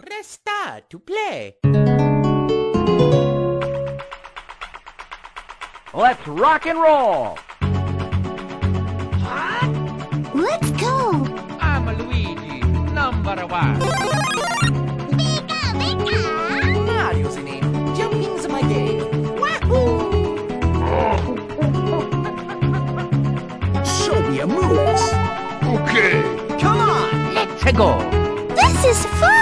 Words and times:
Press 0.00 0.28
star 0.28 0.80
to 0.90 0.98
play. 1.00 1.56
Let's 5.92 6.28
rock 6.28 6.66
and 6.66 6.78
roll! 6.78 7.36
Let's 10.34 10.70
go! 10.80 11.26
I'm 11.60 11.86
Luigi, 11.98 12.60
number 12.92 13.44
one. 13.48 13.78
Mario's 16.86 17.34
the 17.34 17.42
name. 17.42 17.96
Jumping's 17.96 18.46
my 18.46 18.62
game. 18.62 19.34
Wahoo! 19.40 20.12
Show 23.84 24.22
me 24.30 24.36
your 24.36 24.46
moves. 24.46 25.02
Okay. 25.74 26.22
Come 26.60 26.78
on, 26.78 27.34
let's 27.34 27.72
go. 27.72 27.98
This 28.54 28.84
is 28.84 29.04
fun! 29.18 29.37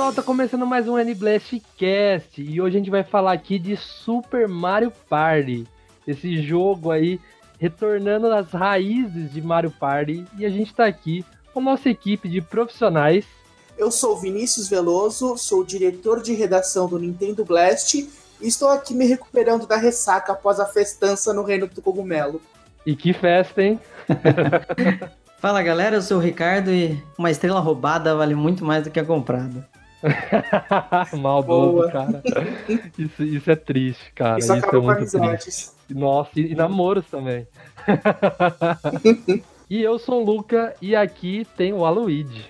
Pessoal, 0.00 0.14
tá 0.14 0.22
começando 0.22 0.66
mais 0.66 0.88
um 0.88 0.98
N-Blast 0.98 1.60
Cast 1.76 2.40
e 2.40 2.58
hoje 2.58 2.76
a 2.76 2.78
gente 2.78 2.90
vai 2.90 3.04
falar 3.04 3.32
aqui 3.32 3.58
de 3.58 3.76
Super 3.76 4.48
Mario 4.48 4.90
Party. 5.10 5.66
Esse 6.08 6.40
jogo 6.40 6.90
aí 6.90 7.20
retornando 7.58 8.32
às 8.32 8.50
raízes 8.50 9.30
de 9.30 9.42
Mario 9.42 9.70
Party 9.70 10.24
e 10.38 10.46
a 10.46 10.48
gente 10.48 10.74
tá 10.74 10.86
aqui 10.86 11.22
com 11.52 11.60
nossa 11.60 11.90
equipe 11.90 12.30
de 12.30 12.40
profissionais. 12.40 13.26
Eu 13.76 13.90
sou 13.90 14.16
Vinícius 14.16 14.70
Veloso, 14.70 15.36
sou 15.36 15.62
diretor 15.62 16.22
de 16.22 16.32
redação 16.32 16.88
do 16.88 16.98
Nintendo 16.98 17.44
Blast 17.44 17.96
e 18.40 18.48
estou 18.48 18.70
aqui 18.70 18.94
me 18.94 19.04
recuperando 19.04 19.66
da 19.66 19.76
ressaca 19.76 20.32
após 20.32 20.58
a 20.58 20.64
festança 20.64 21.34
no 21.34 21.42
Reino 21.42 21.66
do 21.66 21.82
Cogumelo. 21.82 22.40
E 22.86 22.96
que 22.96 23.12
festa, 23.12 23.62
hein? 23.62 23.78
Fala 25.38 25.62
galera, 25.62 25.96
eu 25.96 26.02
sou 26.02 26.16
o 26.16 26.20
Ricardo 26.20 26.70
e 26.70 27.02
uma 27.18 27.30
estrela 27.30 27.60
roubada 27.60 28.14
vale 28.14 28.34
muito 28.34 28.64
mais 28.64 28.84
do 28.84 28.90
que 28.90 28.98
a 28.98 29.04
comprada. 29.04 29.68
Maldoso, 31.20 31.72
Boa. 31.72 31.90
cara. 31.90 32.22
Isso, 32.98 33.22
isso 33.22 33.50
é 33.50 33.56
triste, 33.56 34.12
cara. 34.14 34.38
Isso 34.38 34.54
Isso, 34.54 34.66
é 34.66 34.80
muito 34.80 35.10
triste. 35.10 35.70
Nossa, 35.90 36.30
e, 36.36 36.52
e 36.52 36.54
namoros 36.54 37.06
também. 37.06 37.46
e 39.68 39.82
eu 39.82 39.98
sou 39.98 40.22
o 40.22 40.24
Luca 40.24 40.74
e 40.80 40.94
aqui 40.94 41.46
tem 41.56 41.72
o 41.72 41.84
Aloyd. 41.84 42.48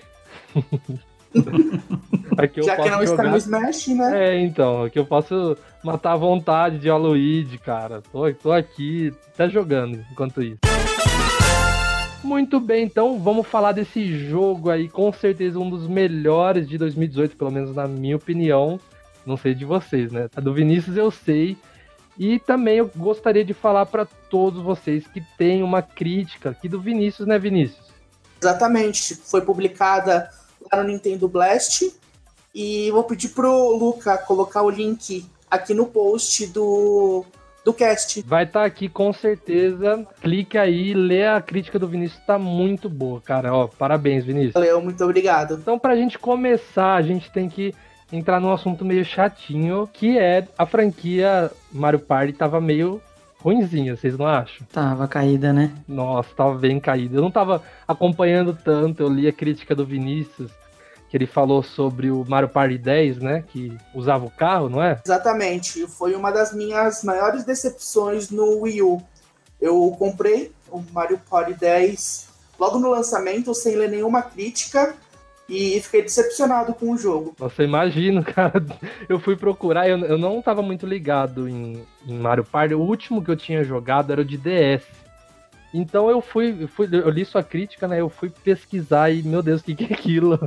aqui 2.37 2.59
eu 2.59 2.63
Já 2.63 2.75
que 2.75 2.89
não 2.89 3.03
está 3.03 3.23
jogar... 3.23 3.31
no 3.31 3.37
Smash, 3.37 3.87
né? 3.87 4.27
É, 4.27 4.39
então, 4.41 4.83
aqui 4.83 4.99
eu 4.99 5.05
posso 5.05 5.57
matar 5.83 6.13
à 6.13 6.17
vontade 6.17 6.79
de 6.79 6.89
Aloyd, 6.89 7.57
cara. 7.59 8.01
Tô, 8.11 8.31
tô 8.33 8.51
aqui, 8.51 9.13
tá 9.35 9.47
jogando 9.47 10.05
enquanto 10.11 10.41
isso. 10.41 10.59
Muito 12.23 12.59
bem, 12.59 12.85
então 12.85 13.19
vamos 13.19 13.47
falar 13.47 13.71
desse 13.71 14.15
jogo 14.27 14.69
aí, 14.69 14.87
com 14.87 15.11
certeza 15.11 15.57
um 15.57 15.69
dos 15.69 15.87
melhores 15.87 16.69
de 16.69 16.77
2018, 16.77 17.35
pelo 17.35 17.51
menos 17.51 17.75
na 17.75 17.87
minha 17.87 18.15
opinião. 18.15 18.79
Não 19.25 19.37
sei 19.37 19.55
de 19.55 19.65
vocês, 19.65 20.11
né? 20.11 20.29
A 20.35 20.41
do 20.41 20.53
Vinícius 20.53 20.97
eu 20.97 21.09
sei. 21.09 21.57
E 22.17 22.39
também 22.39 22.77
eu 22.77 22.91
gostaria 22.95 23.43
de 23.43 23.53
falar 23.53 23.85
para 23.85 24.05
todos 24.05 24.61
vocês 24.61 25.07
que 25.07 25.21
tem 25.37 25.63
uma 25.63 25.81
crítica 25.81 26.51
aqui 26.51 26.69
do 26.69 26.79
Vinícius, 26.79 27.27
né, 27.27 27.39
Vinícius? 27.39 27.87
Exatamente. 28.41 29.15
Foi 29.15 29.41
publicada 29.41 30.29
lá 30.71 30.83
no 30.83 30.89
Nintendo 30.89 31.27
Blast. 31.27 31.91
E 32.53 32.91
vou 32.91 33.03
pedir 33.03 33.29
pro 33.29 33.75
Luca 33.75 34.17
colocar 34.17 34.61
o 34.61 34.69
link 34.69 35.25
aqui 35.49 35.73
no 35.73 35.87
post 35.87 36.47
do, 36.47 37.25
do 37.63 37.73
cast. 37.73 38.21
Vai 38.23 38.43
estar 38.43 38.65
aqui 38.65 38.89
com 38.89 39.11
certeza. 39.13 40.05
Clique 40.21 40.57
aí, 40.57 40.93
lê 40.93 41.27
a 41.27 41.41
crítica 41.41 41.77
do 41.77 41.87
Vinícius, 41.87 42.21
tá 42.25 42.37
muito 42.37 42.89
boa, 42.89 43.21
cara. 43.21 43.53
Ó, 43.53 43.67
parabéns, 43.67 44.25
Vinícius. 44.25 44.53
Valeu, 44.53 44.81
muito 44.81 45.03
obrigado. 45.03 45.55
Então, 45.55 45.77
pra 45.77 45.95
gente 45.95 46.17
começar, 46.17 46.95
a 46.95 47.01
gente 47.01 47.31
tem 47.31 47.47
que 47.47 47.73
entrar 48.11 48.39
num 48.39 48.51
assunto 48.51 48.83
meio 48.83 49.05
chatinho, 49.05 49.89
que 49.91 50.17
é 50.17 50.47
a 50.57 50.65
franquia 50.65 51.49
Mario 51.71 51.99
Party 51.99 52.33
tava 52.33 52.59
meio 52.59 53.01
ruinzinha, 53.39 53.95
vocês 53.95 54.17
não 54.17 54.27
acham? 54.27 54.67
Tava 54.71 55.07
caída, 55.07 55.51
né? 55.51 55.71
Nossa, 55.87 56.29
tava 56.35 56.55
bem 56.55 56.79
caída. 56.79 57.17
Eu 57.17 57.21
não 57.21 57.31
tava 57.31 57.63
acompanhando 57.87 58.53
tanto, 58.53 59.01
eu 59.01 59.09
li 59.09 59.27
a 59.27 59.33
crítica 59.33 59.73
do 59.73 59.85
Vinícius, 59.85 60.51
que 61.11 61.17
ele 61.17 61.27
falou 61.27 61.61
sobre 61.61 62.09
o 62.09 62.23
Mario 62.25 62.47
Party 62.47 62.77
10, 62.77 63.17
né, 63.17 63.43
que 63.45 63.77
usava 63.93 64.25
o 64.25 64.31
carro, 64.31 64.69
não 64.69 64.81
é? 64.81 64.97
Exatamente. 65.05 65.85
Foi 65.85 66.15
uma 66.15 66.31
das 66.31 66.53
minhas 66.53 67.03
maiores 67.03 67.43
decepções 67.43 68.31
no 68.31 68.61
Wii 68.61 68.81
U. 68.81 69.03
Eu 69.59 69.93
comprei 69.99 70.53
o 70.71 70.81
Mario 70.93 71.19
Party 71.29 71.53
10 71.53 72.29
logo 72.57 72.79
no 72.79 72.89
lançamento, 72.89 73.53
sem 73.53 73.75
ler 73.75 73.89
nenhuma 73.89 74.21
crítica, 74.21 74.95
e 75.49 75.81
fiquei 75.81 76.01
decepcionado 76.01 76.73
com 76.73 76.91
o 76.91 76.97
jogo. 76.97 77.35
Nossa, 77.37 77.61
imagino, 77.61 78.23
cara. 78.33 78.63
Eu 79.09 79.19
fui 79.19 79.35
procurar, 79.35 79.89
eu, 79.89 79.97
eu 79.99 80.17
não 80.17 80.41
tava 80.41 80.61
muito 80.61 80.85
ligado 80.85 81.49
em, 81.49 81.85
em 82.07 82.17
Mario 82.17 82.45
Party. 82.45 82.73
O 82.73 82.79
último 82.79 83.21
que 83.21 83.29
eu 83.29 83.35
tinha 83.35 83.65
jogado 83.65 84.13
era 84.13 84.21
o 84.21 84.25
de 84.25 84.37
DS. 84.37 84.83
Então 85.73 86.09
eu 86.09 86.21
fui, 86.21 86.63
eu 86.63 86.67
fui, 86.67 86.89
eu 86.91 87.09
li 87.09 87.23
sua 87.23 87.43
crítica, 87.43 87.87
né? 87.87 88.01
Eu 88.01 88.09
fui 88.09 88.29
pesquisar 88.29 89.09
e, 89.09 89.23
meu 89.23 89.41
Deus, 89.41 89.61
o 89.61 89.63
que, 89.63 89.75
que 89.75 89.85
é 89.85 89.95
aquilo? 89.95 90.37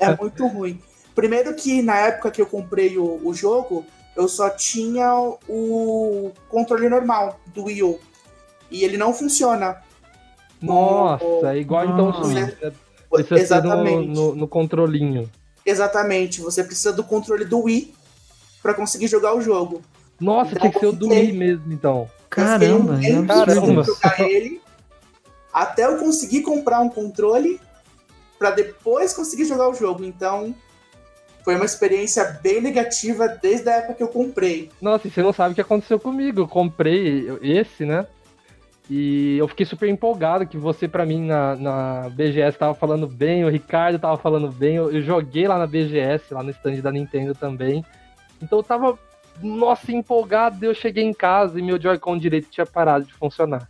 É 0.00 0.16
muito 0.20 0.46
ruim. 0.46 0.80
Primeiro 1.14 1.54
que 1.54 1.80
na 1.80 1.96
época 1.96 2.30
que 2.30 2.42
eu 2.42 2.46
comprei 2.46 2.98
o, 2.98 3.20
o 3.24 3.32
jogo, 3.32 3.86
eu 4.16 4.28
só 4.28 4.50
tinha 4.50 5.14
o 5.48 6.32
controle 6.48 6.88
normal 6.88 7.38
do 7.54 7.64
Wii 7.64 7.82
U. 7.82 8.00
E 8.70 8.82
ele 8.82 8.96
não 8.96 9.14
funciona. 9.14 9.76
Nossa, 10.60 11.24
é 11.54 11.58
igual 11.58 11.84
então 11.84 12.10
o. 12.10 12.24
Switch. 12.24 12.60
né? 12.60 12.72
Precisa 13.08 13.36
ser 13.46 13.62
no, 13.62 13.68
Exatamente. 13.68 14.08
no, 14.08 14.34
no 14.34 14.48
controlinho. 14.48 15.30
Exatamente. 15.64 16.40
Você 16.40 16.64
precisa 16.64 16.92
do 16.92 17.04
controle 17.04 17.44
do 17.44 17.60
Wii 17.62 17.94
para 18.62 18.74
conseguir 18.74 19.06
jogar 19.06 19.34
o 19.36 19.40
jogo. 19.40 19.82
Nossa, 20.20 20.50
Então, 20.50 20.60
tinha 20.62 20.72
que 20.72 20.80
ser 20.80 20.86
o 20.86 20.92
do 20.92 21.08
Wii 21.08 21.32
mesmo, 21.32 21.72
então. 21.72 22.10
Eu 22.36 22.46
fiquei 22.46 22.72
um 22.72 22.86
Caramba. 23.26 23.44
Caramba. 23.46 23.82
jogar 23.82 24.20
ele, 24.20 24.60
até 25.52 25.86
eu 25.86 25.98
conseguir 25.98 26.42
comprar 26.42 26.80
um 26.80 26.88
controle 26.88 27.60
para 28.38 28.50
depois 28.50 29.12
conseguir 29.12 29.44
jogar 29.44 29.68
o 29.68 29.74
jogo. 29.74 30.04
Então, 30.04 30.54
foi 31.42 31.54
uma 31.54 31.64
experiência 31.64 32.24
bem 32.42 32.60
negativa 32.60 33.28
desde 33.28 33.68
a 33.68 33.76
época 33.76 33.94
que 33.94 34.02
eu 34.02 34.08
comprei. 34.08 34.70
Nossa, 34.80 35.06
e 35.06 35.10
você 35.10 35.22
não 35.22 35.32
sabe 35.32 35.52
o 35.52 35.54
que 35.54 35.60
aconteceu 35.60 35.98
comigo. 35.98 36.40
Eu 36.40 36.48
comprei 36.48 37.28
esse, 37.40 37.84
né? 37.84 38.06
E 38.88 39.36
eu 39.38 39.48
fiquei 39.48 39.66
super 39.66 39.88
empolgado 39.88 40.46
que 40.46 40.56
você, 40.56 40.86
pra 40.86 41.04
mim, 41.04 41.26
na, 41.26 41.56
na 41.56 42.08
BGS, 42.10 42.56
tava 42.56 42.74
falando 42.74 43.06
bem, 43.06 43.44
o 43.44 43.48
Ricardo 43.48 43.98
tava 43.98 44.16
falando 44.16 44.50
bem. 44.50 44.76
Eu, 44.76 44.92
eu 44.92 45.02
joguei 45.02 45.48
lá 45.48 45.58
na 45.58 45.66
BGS, 45.66 46.32
lá 46.32 46.42
no 46.42 46.50
stand 46.50 46.80
da 46.80 46.92
Nintendo 46.92 47.34
também. 47.34 47.84
Então 48.40 48.58
eu 48.58 48.62
tava, 48.62 48.98
nossa, 49.42 49.92
empolgado. 49.92 50.64
Eu 50.64 50.74
cheguei 50.74 51.04
em 51.04 51.12
casa 51.12 51.58
e 51.58 51.62
meu 51.62 51.80
Joy-Con 51.80 52.18
direito 52.18 52.48
tinha 52.50 52.66
parado 52.66 53.04
de 53.04 53.14
funcionar. 53.14 53.68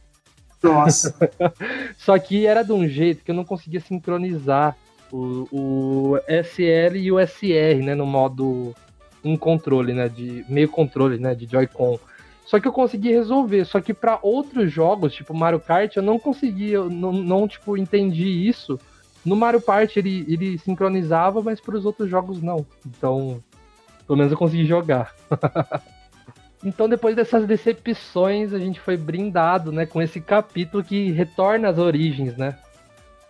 Nossa, 0.63 1.15
Só 1.97 2.19
que 2.19 2.47
era 2.47 2.63
de 2.63 2.73
um 2.73 2.89
jeito 2.89 3.25
que 3.25 3.31
eu 3.31 3.35
não 3.35 3.45
conseguia 3.45 3.81
sincronizar 3.81 4.77
o, 5.13 5.47
o 5.53 6.17
SL 6.29 6.97
e 6.97 7.13
o 7.13 7.25
SR, 7.25 7.85
né, 7.85 7.95
no 7.95 8.07
modo 8.07 8.75
um 9.23 9.37
controle, 9.37 9.93
né, 9.93 10.09
de 10.09 10.45
meio 10.49 10.69
controle, 10.69 11.19
né, 11.19 11.35
de 11.35 11.47
Joy-Con. 11.47 11.99
Só 12.45 12.61
que 12.61 12.69
eu 12.69 12.73
consegui 12.73 13.11
resolver, 13.11 13.65
só 13.65 13.81
que 13.81 13.93
para 13.93 14.19
outros 14.23 14.73
jogos, 14.73 15.13
tipo 15.13 15.35
Mario 15.35 15.59
Kart, 15.59 15.97
eu 15.97 16.03
não 16.03 16.19
consegui, 16.19 16.71
eu 16.71 16.89
não, 16.89 17.13
não 17.13 17.49
tipo 17.49 17.77
entendi 17.77 18.27
isso. 18.27 18.79
No 19.25 19.35
Mario 19.35 19.61
Party 19.61 19.99
ele, 19.99 20.25
ele 20.29 20.57
sincronizava, 20.59 21.43
mas 21.43 21.61
para 21.61 21.77
os 21.77 21.85
outros 21.85 22.09
jogos 22.09 22.41
não. 22.41 22.65
Então, 22.87 23.43
pelo 24.07 24.19
menos 24.19 24.33
eu 24.33 24.39
consegui 24.39 24.65
jogar. 24.65 25.15
Então, 26.65 26.89
depois 26.89 27.15
dessas 27.15 27.47
decepções, 27.47 28.53
a 28.53 28.59
gente 28.59 28.81
foi 28.81 28.97
brindado, 28.97 29.71
né, 29.71 29.87
com 29.87 30.03
esse 30.03 30.21
capítulo 30.21 30.83
que 30.83 31.13
retorna 31.13 31.69
às 31.69 31.79
origens, 31.79 32.37
né? 32.37 32.57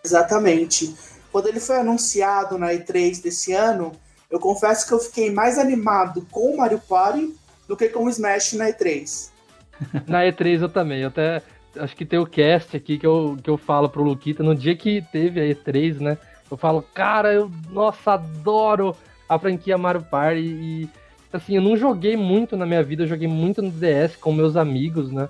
exatamente. 0.07 0.95
Quando 1.31 1.47
ele 1.47 1.59
foi 1.59 1.77
anunciado 1.77 2.57
na 2.57 2.73
E3 2.73 3.21
desse 3.21 3.53
ano, 3.53 3.91
eu 4.31 4.39
confesso 4.39 4.87
que 4.87 4.93
eu 4.93 4.99
fiquei 4.99 5.31
mais 5.31 5.57
animado 5.57 6.25
com 6.31 6.53
o 6.53 6.57
Mario 6.57 6.79
Party 6.79 7.35
do 7.67 7.75
que 7.75 7.89
com 7.89 8.05
o 8.05 8.09
Smash 8.09 8.53
na 8.53 8.69
E3. 8.69 9.29
Na 10.07 10.23
E3 10.23 10.61
eu 10.61 10.69
também, 10.69 11.01
eu 11.01 11.09
até 11.09 11.41
acho 11.77 11.95
que 11.95 12.05
tem 12.05 12.17
o 12.17 12.25
cast 12.25 12.75
aqui 12.75 12.97
que 12.97 13.05
eu, 13.05 13.37
que 13.43 13.49
eu 13.49 13.57
falo 13.57 13.87
pro 13.87 14.01
Luquita, 14.01 14.41
no 14.41 14.55
dia 14.55 14.75
que 14.75 15.03
teve 15.11 15.39
a 15.39 15.43
E3, 15.43 15.99
né? 15.99 16.17
Eu 16.49 16.57
falo, 16.57 16.81
cara, 16.81 17.31
eu, 17.31 17.51
nossa, 17.69 18.13
adoro 18.13 18.95
a 19.27 19.37
franquia 19.37 19.77
Mario 19.77 20.03
Party 20.03 20.41
e, 20.41 20.89
assim, 21.31 21.55
eu 21.55 21.61
não 21.61 21.75
joguei 21.75 22.15
muito 22.15 22.55
na 22.55 22.65
minha 22.65 22.83
vida, 22.83 23.03
eu 23.03 23.07
joguei 23.07 23.27
muito 23.27 23.61
no 23.61 23.71
DS 23.71 24.15
com 24.15 24.31
meus 24.31 24.55
amigos, 24.55 25.11
né? 25.11 25.29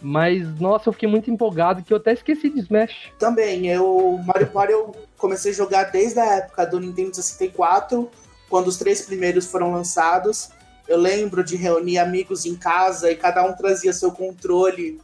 Mas, 0.00 0.60
nossa, 0.60 0.88
eu 0.88 0.92
fiquei 0.92 1.08
muito 1.08 1.30
empolgado 1.30 1.82
que 1.82 1.92
eu 1.92 1.96
até 1.96 2.12
esqueci 2.12 2.50
de 2.50 2.60
Smash. 2.60 3.12
Também, 3.18 3.68
eu 3.68 4.20
Mario 4.26 4.48
Party 4.48 4.72
eu 4.72 4.94
comecei 5.16 5.52
a 5.52 5.54
jogar 5.54 5.84
desde 5.84 6.20
a 6.20 6.36
época 6.36 6.66
do 6.66 6.78
Nintendo 6.78 7.14
64, 7.14 8.10
quando 8.50 8.68
os 8.68 8.76
três 8.76 9.02
primeiros 9.02 9.46
foram 9.46 9.72
lançados. 9.72 10.50
Eu 10.86 10.98
lembro 10.98 11.42
de 11.42 11.56
reunir 11.56 11.98
amigos 11.98 12.44
em 12.44 12.54
casa 12.54 13.10
e 13.10 13.16
cada 13.16 13.42
um 13.44 13.54
trazia 13.54 13.92
seu 13.94 14.12
controle, 14.12 15.00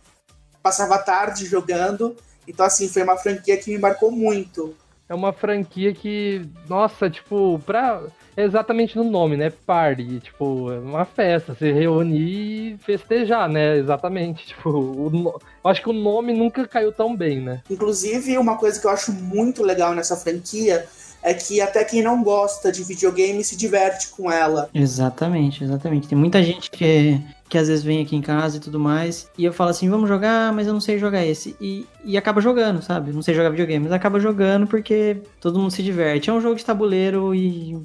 passava 0.62 0.97
a 0.97 1.03
tarde 1.03 1.47
jogando. 1.47 2.15
Então, 2.47 2.67
assim, 2.67 2.87
foi 2.87 3.03
uma 3.03 3.17
franquia 3.17 3.56
que 3.56 3.71
me 3.71 3.79
marcou 3.79 4.11
muito. 4.11 4.76
É 5.09 5.15
uma 5.15 5.33
franquia 5.33 5.94
que, 5.94 6.47
nossa, 6.69 7.09
tipo, 7.09 7.59
pra. 7.65 8.03
É 8.37 8.44
exatamente 8.44 8.97
no 8.97 9.05
nome, 9.05 9.37
né? 9.37 9.50
Party. 9.67 10.21
Tipo, 10.21 10.71
é 10.73 10.79
uma 10.79 11.05
festa, 11.05 11.55
se 11.55 11.71
reunir 11.73 12.75
e 12.75 12.79
festejar, 12.79 13.49
né? 13.49 13.77
Exatamente. 13.79 14.47
Tipo, 14.50 14.71
o 14.71 15.11
no- 15.11 15.41
eu 15.65 15.71
acho 15.71 15.82
que 15.82 15.88
o 15.91 15.93
nome 15.93 16.32
nunca 16.32 16.67
caiu 16.67 16.93
tão 16.93 17.17
bem, 17.17 17.41
né? 17.41 17.62
Inclusive, 17.71 18.37
uma 18.38 18.56
coisa 18.56 18.81
que 18.81 18.87
eu 18.87 18.91
acho 18.91 19.12
muito 19.12 19.62
legal 19.62 19.94
nessa 19.94 20.17
franquia 20.17 20.87
é 21.23 21.35
que 21.35 21.61
até 21.61 21.85
quem 21.85 22.03
não 22.03 22.23
gosta 22.23 22.73
de 22.73 22.82
videogame 22.82 23.44
se 23.44 23.55
diverte 23.56 24.09
com 24.09 24.31
ela. 24.33 24.71
Exatamente, 24.75 25.62
exatamente. 25.62 26.09
Tem 26.09 26.17
muita 26.17 26.43
gente 26.43 26.71
que, 26.71 27.21
que 27.49 27.59
às 27.59 27.69
vezes 27.69 27.85
vem 27.85 28.03
aqui 28.03 28.17
em 28.17 28.23
casa 28.23 28.56
e 28.56 28.61
tudo 28.61 28.81
mais, 28.81 29.29
e 29.37 29.44
eu 29.44 29.53
falo 29.53 29.69
assim, 29.71 29.91
vamos 29.91 30.09
jogar, 30.09 30.50
mas 30.53 30.67
eu 30.67 30.73
não 30.73 30.81
sei 30.81 30.99
jogar 30.99 31.25
esse. 31.26 31.55
E, 31.61 31.87
e 32.05 32.17
acaba 32.17 32.41
jogando, 32.41 32.81
sabe? 32.83 33.12
Não 33.12 33.21
sei 33.21 33.35
jogar 33.35 33.50
videogame, 33.50 33.85
mas 33.85 33.93
acaba 33.93 34.19
jogando 34.19 34.67
porque 34.67 35.19
todo 35.41 35.59
mundo 35.59 35.71
se 35.71 35.83
diverte. 35.83 36.31
É 36.31 36.33
um 36.33 36.41
jogo 36.41 36.56
de 36.56 36.65
tabuleiro 36.65 37.35
e 37.35 37.76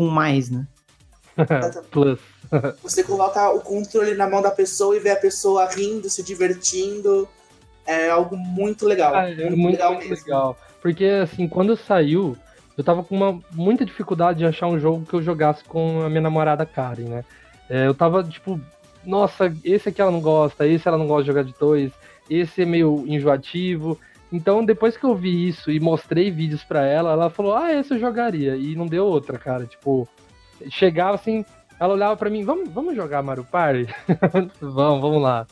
com 0.00 0.08
mais, 0.08 0.48
né? 0.48 0.66
Plus. 1.92 2.18
Você 2.82 3.04
coloca 3.04 3.50
o 3.50 3.60
controle 3.60 4.14
na 4.14 4.26
mão 4.26 4.40
da 4.40 4.50
pessoa 4.50 4.96
e 4.96 4.98
vê 4.98 5.10
a 5.10 5.16
pessoa 5.16 5.68
rindo, 5.68 6.08
se 6.08 6.22
divertindo. 6.22 7.28
É 7.86 8.08
algo 8.08 8.34
muito 8.34 8.86
legal. 8.86 9.14
Ah, 9.14 9.28
é 9.28 9.50
muito, 9.50 9.72
legal 9.72 9.92
muito 9.92 10.08
mesmo. 10.08 10.24
legal. 10.24 10.58
Porque, 10.80 11.04
assim, 11.04 11.46
quando 11.46 11.76
saiu, 11.76 12.34
eu 12.78 12.82
tava 12.82 13.02
com 13.04 13.14
uma 13.14 13.38
muita 13.52 13.84
dificuldade 13.84 14.38
de 14.38 14.46
achar 14.46 14.68
um 14.68 14.80
jogo 14.80 15.04
que 15.04 15.12
eu 15.12 15.22
jogasse 15.22 15.62
com 15.64 16.00
a 16.00 16.08
minha 16.08 16.22
namorada 16.22 16.64
Karen, 16.64 17.02
né? 17.02 17.24
É, 17.68 17.86
eu 17.86 17.94
tava, 17.94 18.24
tipo, 18.24 18.58
nossa, 19.04 19.54
esse 19.62 19.90
aqui 19.90 20.00
ela 20.00 20.10
não 20.10 20.22
gosta, 20.22 20.66
esse 20.66 20.88
ela 20.88 20.96
não 20.96 21.06
gosta 21.06 21.24
de 21.24 21.26
jogar 21.26 21.44
de 21.44 21.54
dois, 21.60 21.92
esse 22.30 22.62
é 22.62 22.64
meio 22.64 23.04
enjoativo. 23.06 23.98
Então, 24.32 24.64
depois 24.64 24.96
que 24.96 25.04
eu 25.04 25.14
vi 25.14 25.48
isso 25.48 25.70
e 25.70 25.80
mostrei 25.80 26.30
vídeos 26.30 26.62
pra 26.62 26.84
ela, 26.84 27.12
ela 27.12 27.30
falou, 27.30 27.54
ah, 27.54 27.72
esse 27.72 27.94
eu 27.94 27.98
jogaria. 27.98 28.56
E 28.56 28.76
não 28.76 28.86
deu 28.86 29.04
outra, 29.06 29.38
cara. 29.38 29.66
Tipo, 29.66 30.08
chegava 30.68 31.16
assim, 31.16 31.44
ela 31.78 31.94
olhava 31.94 32.16
pra 32.16 32.30
mim, 32.30 32.44
vamos, 32.44 32.68
vamos 32.70 32.94
jogar 32.94 33.22
Mario 33.22 33.44
Party? 33.44 33.86
vamos, 34.60 35.00
vamos 35.00 35.22
lá. 35.22 35.46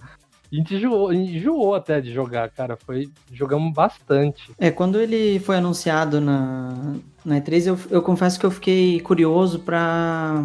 A 0.51 0.55
gente 0.55 0.75
enjoou, 0.77 1.75
até 1.75 2.01
de 2.01 2.13
jogar, 2.13 2.49
cara. 2.51 2.77
Foi, 2.77 3.11
jogamos 3.33 3.73
bastante. 3.73 4.51
É, 4.59 4.71
quando 4.71 4.99
ele 4.99 5.39
foi 5.41 5.57
anunciado 5.57 6.21
na, 6.21 6.95
na 7.25 7.41
E3, 7.41 7.67
eu, 7.67 7.79
eu 7.91 8.03
confesso 8.03 8.41
que 8.41 8.47
eu 8.47 8.51
fiquei 8.51 9.01
curioso 9.01 9.59
pra, 9.59 10.43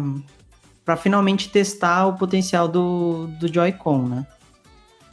pra 0.84 0.96
finalmente 0.96 1.48
testar 1.48 2.06
o 2.06 2.18
potencial 2.18 2.68
do, 2.68 3.28
do 3.40 3.52
Joy-Con, 3.52 4.02
né? 4.08 4.26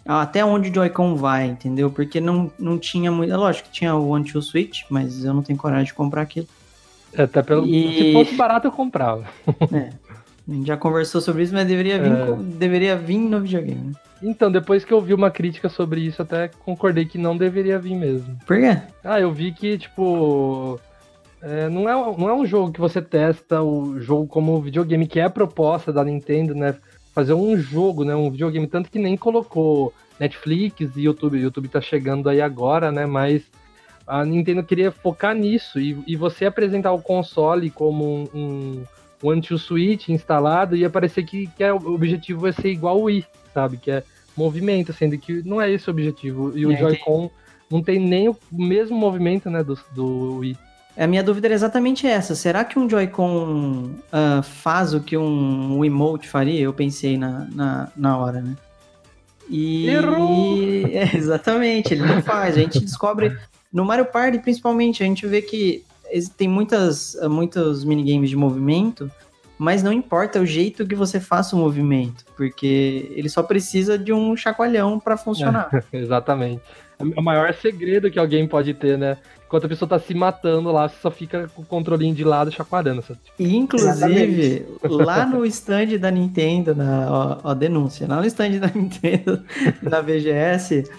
Até 0.06 0.44
onde 0.44 0.70
o 0.70 0.74
Joy-Con 0.74 1.16
vai, 1.16 1.46
entendeu? 1.48 1.92
Porque 1.92 2.20
não, 2.20 2.52
não 2.58 2.78
tinha 2.78 3.12
muito. 3.12 3.32
é 3.32 3.38
Lógico 3.38 3.70
que 3.70 3.74
tinha 3.76 3.96
o 3.96 4.10
One 4.10 4.26
Two 4.30 4.42
Switch, 4.42 4.82
mas 4.90 5.24
eu 5.24 5.34
não 5.34 5.42
tenho 5.44 5.58
coragem 5.60 5.86
de 5.86 5.94
comprar 5.94 6.22
aquilo. 6.24 6.48
É, 7.14 7.24
Até 7.24 7.42
pelo, 7.42 7.66
E- 7.68 7.98
Se 7.98 8.14
fosse 8.14 8.36
barato, 8.36 8.68
eu 8.68 8.72
comprava. 8.72 9.26
A 10.48 10.54
gente 10.54 10.68
já 10.68 10.76
conversou 10.76 11.22
sobre 11.22 11.44
isso, 11.44 11.54
mas 11.54 11.68
deveria 11.68 12.00
vir, 12.02 12.12
É. 12.12 12.36
deveria 12.58 12.96
vir 12.98 13.20
no 13.20 13.40
videogame. 13.42 13.80
né? 13.80 13.92
Então, 14.24 14.52
depois 14.52 14.84
que 14.84 14.92
eu 14.94 15.00
vi 15.00 15.14
uma 15.14 15.32
crítica 15.32 15.70
sobre 15.70 16.02
isso, 16.02 16.22
até 16.22 16.48
concordei 16.48 17.06
que 17.06 17.18
não 17.18 17.38
deveria 17.38 17.78
vir 17.80 17.96
mesmo. 17.96 18.38
Por 18.46 18.58
quê? 18.58 18.78
Ah, 19.04 19.20
eu 19.20 19.32
vi 19.32 19.52
que, 19.52 19.78
tipo. 19.78 20.80
é, 21.42 21.70
não, 21.70 21.88
é, 21.88 22.18
não 22.18 22.28
é 22.30 22.34
um 22.34 22.46
jogo 22.46 22.72
que 22.72 22.80
você 22.80 23.02
testa 23.02 23.62
o 23.62 24.00
jogo 24.00 24.28
como 24.28 24.60
videogame, 24.62 25.08
que 25.08 25.20
é 25.20 25.24
a 25.24 25.30
proposta 25.30 25.94
da 25.94 26.04
Nintendo, 26.04 26.54
né? 26.54 26.76
Fazer 27.14 27.34
um 27.34 27.58
jogo, 27.58 28.04
né? 28.04 28.16
Um 28.16 28.32
videogame, 28.32 28.68
tanto 28.68 28.90
que 28.90 29.00
nem 29.00 29.18
colocou 29.18 29.94
Netflix 30.20 30.96
e 30.96 31.02
YouTube. 31.02 31.38
O 31.38 31.42
YouTube 31.42 31.68
tá 31.68 31.82
chegando 31.82 32.30
aí 32.30 32.42
agora, 32.42 32.92
né? 32.92 33.06
Mas 33.06 33.44
a 34.08 34.24
Nintendo 34.26 34.64
queria 34.64 34.92
focar 34.92 35.36
nisso 35.36 35.80
e, 35.80 35.98
e 36.08 36.16
você 36.16 36.46
apresentar 36.46 36.92
o 36.92 37.02
console 37.02 37.70
como 37.70 38.06
um, 38.06 38.28
um 38.34 38.86
One 39.24 39.42
Two 39.42 39.58
Switch 39.58 40.10
instalado 40.10 40.76
ia 40.76 40.90
parecer 40.90 41.24
que, 41.24 41.48
que 41.48 41.64
é, 41.64 41.74
o 41.74 41.94
objetivo 41.94 42.42
vai 42.42 42.54
ser 42.54 42.70
igual 42.70 43.00
o 43.00 43.04
Wii, 43.04 43.26
sabe? 43.54 43.78
Que 43.78 43.92
é 43.92 44.04
movimento, 44.36 44.94
sendo 44.94 45.18
que 45.18 45.42
não 45.46 45.62
é 45.62 45.72
esse 45.72 45.90
o 45.90 45.92
objetivo. 45.92 46.58
E 46.58 46.66
o 46.66 46.72
É, 46.72 46.78
Joy-Con 46.78 47.30
não 47.70 47.82
tem 47.82 48.00
nem 48.00 48.30
o 48.30 48.38
mesmo 48.52 48.98
movimento, 48.98 49.50
né, 49.50 49.64
do, 49.64 49.78
do 49.94 50.38
Wii. 50.40 50.58
A 50.98 51.08
minha 51.08 51.24
dúvida 51.24 51.48
era 51.48 51.54
exatamente 51.54 52.06
essa. 52.06 52.36
Será 52.36 52.64
que 52.64 52.78
um 52.78 52.90
Joy-Con 52.90 53.92
ah, 54.12 54.42
faz 54.44 54.94
o 54.94 55.00
que 55.00 55.18
um 55.18 55.80
Wiimote 55.80 56.28
faria? 56.28 56.60
Eu 56.60 56.74
pensei 56.74 57.18
na, 57.18 57.48
na, 57.52 57.92
na 57.96 58.18
hora, 58.18 58.42
né? 58.42 58.56
E. 59.50 59.88
Errou! 59.88 60.60
É, 60.92 61.16
exatamente, 61.16 61.94
ele 61.94 62.06
não 62.06 62.22
faz. 62.22 62.58
A 62.58 62.62
gente 62.62 62.80
descobre. 62.80 63.38
No 63.72 63.86
Mario 63.86 64.06
Party, 64.06 64.40
principalmente, 64.40 65.02
a 65.04 65.06
gente 65.06 65.26
vê 65.26 65.42
que 65.42 65.86
tem 66.38 66.48
muitas, 66.48 67.16
ah, 67.18 67.30
muitos 67.30 67.86
minigames 67.86 68.30
de 68.30 68.36
movimento, 68.36 69.10
mas 69.58 69.82
não 69.84 69.94
importa 69.94 70.40
o 70.40 70.46
jeito 70.46 70.86
que 70.86 70.96
você 70.96 71.20
faça 71.20 71.56
o 71.56 71.60
movimento, 71.60 72.26
porque 72.36 73.12
ele 73.16 73.30
só 73.30 73.44
precisa 73.44 73.98
de 73.98 74.12
um 74.12 74.36
chacoalhão 74.36 75.00
para 75.00 75.16
funcionar. 75.16 75.70
Exatamente. 75.94 76.62
É 77.00 77.20
o 77.20 77.24
maior 77.24 77.54
segredo 77.54 78.12
que 78.12 78.20
alguém 78.20 78.48
pode 78.48 78.74
ter, 78.74 78.98
né? 78.98 79.18
Enquanto 79.52 79.66
a 79.66 79.68
pessoa 79.68 79.90
tá 79.90 80.00
se 80.00 80.14
matando 80.14 80.72
lá, 80.72 80.88
você 80.88 80.96
só 81.02 81.12
fica 81.12 81.50
com 81.54 81.62
o 81.62 81.66
controlinho 81.66 82.16
de 82.16 82.24
lado 82.24 82.50
chacoalhando. 82.50 83.02
sabe? 83.02 83.20
E, 83.38 83.54
inclusive, 83.54 84.66
lá 84.84 85.26
no 85.26 85.46
stand 85.46 85.98
da 86.00 86.10
Nintendo, 86.10 86.74
na, 86.74 87.08
ó, 87.12 87.38
ó, 87.44 87.54
denúncia, 87.54 88.08
lá 88.08 88.16
no 88.22 88.26
stand 88.26 88.60
da 88.60 88.68
Nintendo, 88.74 89.44
na 89.82 90.00
VGS, 90.00 90.90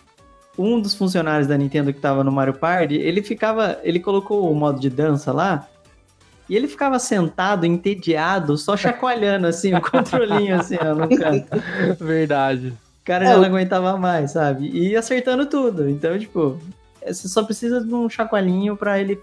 um 0.58 0.78
dos 0.78 0.92
funcionários 0.94 1.48
da 1.48 1.56
Nintendo 1.56 1.94
que 1.94 1.98
tava 1.98 2.22
no 2.22 2.30
Mario 2.30 2.52
Party, 2.52 2.94
ele 2.96 3.22
ficava, 3.22 3.78
ele 3.82 3.98
colocou 3.98 4.52
o 4.52 4.54
modo 4.54 4.78
de 4.78 4.90
dança 4.90 5.32
lá, 5.32 5.66
e 6.46 6.54
ele 6.54 6.68
ficava 6.68 6.98
sentado, 6.98 7.64
entediado, 7.64 8.58
só 8.58 8.76
chacoalhando 8.76 9.46
assim, 9.46 9.72
o 9.74 9.80
controlinho 9.80 10.56
assim, 10.56 10.76
ó, 10.78 10.94
no 10.94 11.08
canto. 11.08 11.48
Verdade. 11.98 12.68
O 12.68 13.04
cara 13.04 13.24
É, 13.24 13.28
já 13.28 13.36
o- 13.38 13.40
não 13.40 13.46
aguentava 13.46 13.96
mais, 13.96 14.32
sabe? 14.32 14.68
E 14.68 14.94
acertando 14.94 15.46
tudo. 15.46 15.88
Então, 15.88 16.18
tipo, 16.18 16.58
você 17.06 17.28
só 17.28 17.42
precisa 17.42 17.80
de 17.80 17.94
um 17.94 18.08
chacoalhinho 18.08 18.76
pra 18.76 18.98
ele 19.00 19.20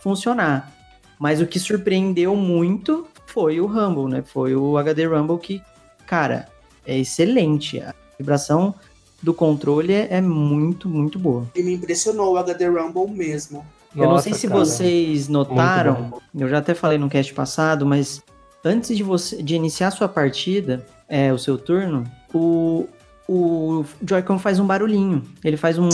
funcionar. 0.00 0.72
Mas 1.18 1.40
o 1.40 1.46
que 1.46 1.58
surpreendeu 1.60 2.34
muito 2.34 3.06
foi 3.26 3.60
o 3.60 3.66
Rumble, 3.66 4.10
né? 4.12 4.22
Foi 4.26 4.54
o 4.56 4.76
HD 4.76 5.06
Rumble 5.06 5.38
que, 5.38 5.62
cara, 6.06 6.48
é 6.86 6.98
excelente. 6.98 7.80
A 7.80 7.94
vibração 8.18 8.74
do 9.22 9.32
controle 9.32 9.92
é 9.92 10.20
muito, 10.20 10.88
muito 10.88 11.18
boa. 11.18 11.48
E 11.54 11.62
me 11.62 11.74
impressionou 11.74 12.32
o 12.32 12.36
HD 12.36 12.66
Rumble 12.66 13.08
mesmo. 13.08 13.64
eu 13.94 14.02
não 14.02 14.12
Nossa, 14.12 14.24
sei 14.24 14.34
se 14.34 14.48
cara. 14.48 14.58
vocês 14.58 15.28
notaram, 15.28 16.20
eu 16.34 16.48
já 16.48 16.58
até 16.58 16.74
falei 16.74 16.98
no 16.98 17.08
cast 17.08 17.32
passado, 17.32 17.86
mas 17.86 18.20
antes 18.64 18.96
de 18.96 19.02
você 19.02 19.40
de 19.42 19.54
iniciar 19.54 19.92
sua 19.92 20.08
partida, 20.08 20.84
é, 21.08 21.32
o 21.32 21.38
seu 21.38 21.56
turno, 21.56 22.04
o, 22.34 22.88
o 23.32 23.84
Joy-Con 24.06 24.38
faz 24.38 24.58
um 24.58 24.66
barulhinho. 24.66 25.22
Ele 25.44 25.56
faz 25.56 25.78
um. 25.78 25.88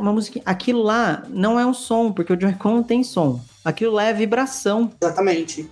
Uma 0.00 0.12
musiquinha. 0.12 0.42
Aquilo 0.46 0.82
lá 0.82 1.22
não 1.28 1.58
é 1.58 1.66
um 1.66 1.74
som, 1.74 2.12
porque 2.12 2.32
o 2.32 2.40
Joy-Con 2.40 2.76
não 2.76 2.82
tem 2.82 3.02
som. 3.04 3.40
Aquilo 3.64 3.92
lá 3.94 4.04
é 4.04 4.12
vibração. 4.12 4.90
Exatamente. 5.00 5.68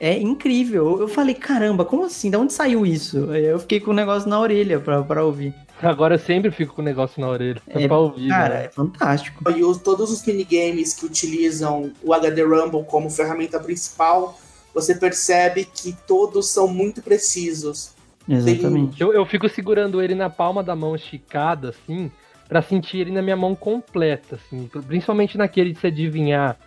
É 0.00 0.16
incrível. 0.18 1.00
Eu 1.00 1.08
falei, 1.08 1.34
caramba, 1.34 1.84
como 1.84 2.04
assim? 2.04 2.30
De 2.30 2.36
onde 2.36 2.52
saiu 2.52 2.86
isso? 2.86 3.18
Eu 3.34 3.58
fiquei 3.58 3.80
com 3.80 3.90
o 3.90 3.94
negócio 3.94 4.28
na 4.28 4.38
orelha 4.38 4.78
pra, 4.78 5.02
pra 5.02 5.24
ouvir. 5.24 5.52
Agora 5.82 6.14
eu 6.14 6.18
sempre 6.18 6.50
fico 6.50 6.74
com 6.74 6.82
o 6.82 6.84
negócio 6.84 7.20
na 7.20 7.28
orelha. 7.28 7.60
É, 7.68 7.82
É, 7.84 7.88
pra 7.88 7.98
ouvir, 7.98 8.28
Cara, 8.28 8.54
né? 8.54 8.64
é 8.64 8.68
fantástico. 8.68 9.48
E 9.50 9.62
os- 9.64 9.78
todos 9.78 10.10
os 10.10 10.24
minigames 10.24 10.94
que 10.94 11.04
utilizam 11.06 11.92
o 12.02 12.12
HD 12.12 12.42
Rumble 12.42 12.84
como 12.84 13.08
ferramenta 13.10 13.58
principal, 13.60 14.38
você 14.74 14.94
percebe 14.94 15.64
que 15.64 15.96
todos 16.06 16.48
são 16.48 16.66
muito 16.68 17.02
precisos. 17.02 17.90
Exatamente. 18.28 19.00
Eu, 19.00 19.12
eu 19.12 19.24
fico 19.24 19.48
segurando 19.48 20.02
ele 20.02 20.14
na 20.14 20.28
palma 20.28 20.62
da 20.62 20.76
mão 20.76 20.94
esticada, 20.94 21.70
assim, 21.70 22.10
pra 22.46 22.60
sentir 22.60 22.98
ele 22.98 23.12
na 23.12 23.22
minha 23.22 23.36
mão 23.36 23.54
completa, 23.54 24.36
assim. 24.36 24.68
Principalmente 24.86 25.38
naquele 25.38 25.72
de 25.72 25.80
se 25.80 25.86
adivinhar 25.86 26.58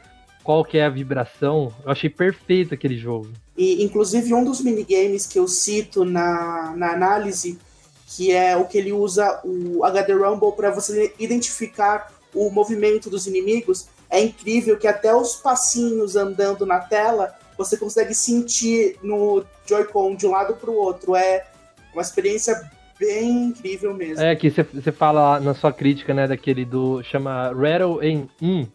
qual 0.44 0.66
que 0.66 0.78
é 0.78 0.86
a 0.86 0.90
vibração. 0.90 1.72
Eu 1.84 1.92
achei 1.92 2.10
perfeito 2.10 2.74
aquele 2.74 2.98
jogo. 2.98 3.30
E, 3.56 3.84
inclusive, 3.84 4.34
um 4.34 4.44
dos 4.44 4.62
minigames 4.62 5.28
que 5.28 5.38
eu 5.38 5.48
cito 5.48 6.04
na, 6.04 6.74
na 6.76 6.94
análise, 6.94 7.60
que 8.08 8.32
é 8.32 8.58
o 8.58 8.66
que 8.66 8.78
ele 8.78 8.92
usa 8.92 9.40
o 9.44 9.84
HD 9.86 10.14
Rumble 10.14 10.54
para 10.54 10.72
você 10.72 11.14
identificar 11.20 12.12
o 12.34 12.50
movimento 12.50 13.10
dos 13.10 13.28
inimigos, 13.28 13.88
é 14.10 14.20
incrível 14.20 14.78
que 14.78 14.88
até 14.88 15.16
os 15.16 15.36
passinhos 15.36 16.16
andando 16.16 16.66
na 16.66 16.80
tela 16.80 17.34
você 17.58 17.78
consegue 17.78 18.14
sentir 18.14 18.98
no 19.04 19.44
Joy-Con 19.66 20.16
de 20.16 20.26
um 20.26 20.32
lado 20.32 20.56
para 20.56 20.70
o 20.70 20.76
outro. 20.76 21.16
É 21.16 21.46
uma 21.94 22.02
experiência 22.02 22.56
bem 23.00 23.46
incrível 23.48 23.94
mesmo. 23.94 24.24
É 24.24 24.36
que 24.36 24.50
você- 24.50 24.92
fala 24.92 25.22
lá 25.32 25.40
na 25.40 25.54
sua 25.54 25.72
crítica, 25.74 26.14
né, 26.14 26.28
daquele 26.28 26.64
do. 26.66 27.02
chama 27.04 27.48
Rattle 27.54 28.00
em 28.02 28.30
1. 28.42 28.68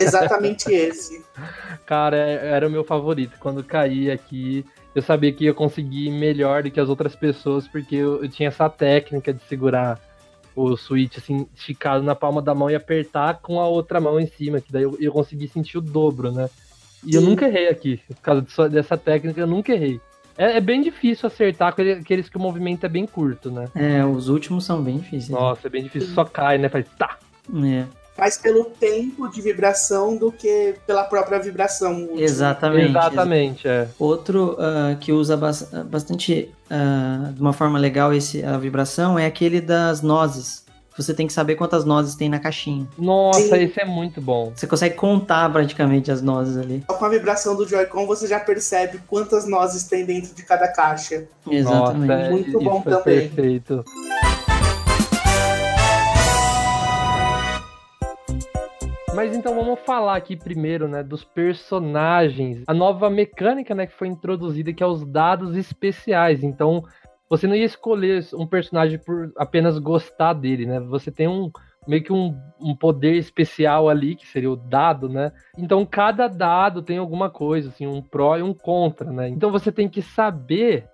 Exatamente 0.00 0.70
esse. 0.72 1.22
Cara, 1.86 2.16
é- 2.16 2.48
era 2.48 2.66
o 2.68 2.70
meu 2.70 2.84
favorito. 2.84 3.36
Quando 3.40 3.62
caía 3.64 4.14
aqui, 4.14 4.64
eu 4.94 5.02
sabia 5.02 5.32
que 5.32 5.44
ia 5.44 5.54
conseguir 5.54 6.10
melhor 6.10 6.62
do 6.62 6.70
que 6.70 6.80
as 6.80 6.88
outras 6.88 7.14
pessoas, 7.16 7.66
porque 7.68 7.96
eu, 7.96 8.22
eu 8.22 8.28
tinha 8.28 8.48
essa 8.48 8.68
técnica 8.68 9.32
de 9.32 9.42
segurar 9.44 9.98
o 10.54 10.76
switch 10.76 11.16
assim, 11.16 11.46
esticado 11.56 12.04
na 12.04 12.14
palma 12.14 12.42
da 12.42 12.54
mão 12.54 12.70
e 12.70 12.74
apertar 12.74 13.38
com 13.40 13.58
a 13.58 13.66
outra 13.66 13.98
mão 14.00 14.20
em 14.20 14.26
cima, 14.26 14.60
que 14.60 14.70
daí 14.70 14.82
eu, 14.82 14.96
eu 15.00 15.10
consegui 15.10 15.48
sentir 15.48 15.78
o 15.78 15.80
dobro, 15.80 16.30
né? 16.30 16.50
E 17.04 17.14
eu 17.14 17.22
Sim. 17.22 17.28
nunca 17.30 17.46
errei 17.48 17.68
aqui. 17.68 18.00
Por 18.06 18.16
causa 18.20 18.42
disso- 18.42 18.68
dessa 18.68 18.96
técnica, 18.98 19.40
eu 19.40 19.46
nunca 19.46 19.72
errei. 19.72 19.98
É, 20.36 20.56
é 20.56 20.60
bem 20.60 20.82
difícil 20.82 21.26
acertar 21.26 21.68
aqueles 21.68 22.28
que 22.28 22.36
o 22.36 22.40
movimento 22.40 22.84
é 22.84 22.88
bem 22.88 23.06
curto, 23.06 23.50
né? 23.50 23.68
É, 23.74 24.04
os 24.04 24.28
últimos 24.28 24.64
são 24.64 24.82
bem 24.82 24.98
difíceis. 24.98 25.28
Nossa, 25.28 25.66
é 25.66 25.70
bem 25.70 25.82
difícil. 25.82 26.14
Só 26.14 26.24
cai, 26.24 26.58
né? 26.58 26.68
Faz 26.68 26.86
tá. 26.98 27.18
É, 27.64 27.84
Mais 28.16 28.38
pelo 28.38 28.64
tempo 28.64 29.28
de 29.28 29.40
vibração 29.42 30.16
do 30.16 30.30
que 30.30 30.74
pela 30.86 31.04
própria 31.04 31.38
vibração. 31.38 32.02
última. 32.02 32.20
exatamente. 32.20 32.90
Exatamente, 32.90 33.68
é. 33.68 33.88
Outro 33.98 34.56
ah, 34.58 34.96
que 35.00 35.12
usa 35.12 35.36
bas- 35.36 35.70
bastante 35.86 36.50
ah, 36.70 37.30
de 37.32 37.40
uma 37.40 37.52
forma 37.52 37.78
legal 37.78 38.12
esse, 38.12 38.44
a 38.44 38.56
vibração 38.58 39.18
é 39.18 39.26
aquele 39.26 39.60
das 39.60 40.02
nozes. 40.02 40.61
Você 40.96 41.14
tem 41.14 41.26
que 41.26 41.32
saber 41.32 41.56
quantas 41.56 41.84
nozes 41.84 42.14
tem 42.14 42.28
na 42.28 42.38
caixinha. 42.38 42.86
Nossa, 42.98 43.40
Sim. 43.40 43.62
esse 43.62 43.80
é 43.80 43.84
muito 43.84 44.20
bom. 44.20 44.52
Você 44.54 44.66
consegue 44.66 44.94
contar 44.94 45.50
praticamente 45.50 46.10
as 46.10 46.20
nozes 46.20 46.56
ali. 46.56 46.84
Só 46.90 46.96
Com 46.96 47.04
a 47.04 47.08
vibração 47.08 47.56
do 47.56 47.66
Joy-Con 47.66 48.06
você 48.06 48.26
já 48.26 48.38
percebe 48.38 49.00
quantas 49.06 49.46
nozes 49.48 49.84
tem 49.84 50.04
dentro 50.04 50.34
de 50.34 50.42
cada 50.42 50.68
caixa. 50.68 51.26
Exatamente. 51.50 52.08
Nossa, 52.08 52.22
é, 52.22 52.30
Muito 52.30 52.60
bom 52.60 52.80
isso 52.80 52.88
é 52.88 52.96
também. 52.96 53.28
perfeito. 53.28 53.84
Mas 59.14 59.36
então 59.36 59.54
vamos 59.54 59.78
falar 59.80 60.16
aqui 60.16 60.36
primeiro, 60.36 60.88
né, 60.88 61.02
dos 61.02 61.22
personagens. 61.22 62.62
A 62.66 62.72
nova 62.72 63.10
mecânica, 63.10 63.74
né, 63.74 63.86
que 63.86 63.92
foi 63.92 64.08
introduzida, 64.08 64.72
que 64.72 64.82
é 64.82 64.86
os 64.86 65.04
dados 65.04 65.54
especiais. 65.54 66.42
Então, 66.42 66.82
você 67.32 67.46
não 67.46 67.56
ia 67.56 67.64
escolher 67.64 68.22
um 68.34 68.46
personagem 68.46 68.98
por 68.98 69.32
apenas 69.38 69.78
gostar 69.78 70.34
dele, 70.34 70.66
né? 70.66 70.78
Você 70.80 71.10
tem 71.10 71.26
um 71.26 71.50
meio 71.88 72.04
que 72.04 72.12
um, 72.12 72.38
um 72.60 72.76
poder 72.76 73.14
especial 73.14 73.88
ali, 73.88 74.14
que 74.14 74.26
seria 74.26 74.50
o 74.50 74.56
dado, 74.56 75.08
né? 75.08 75.32
Então, 75.56 75.86
cada 75.86 76.28
dado 76.28 76.82
tem 76.82 76.98
alguma 76.98 77.30
coisa, 77.30 77.70
assim, 77.70 77.86
um 77.86 78.02
pró 78.02 78.36
e 78.36 78.42
um 78.42 78.52
contra, 78.52 79.10
né? 79.10 79.30
Então, 79.30 79.50
você 79.50 79.72
tem 79.72 79.88
que 79.88 80.02
saber 80.02 80.84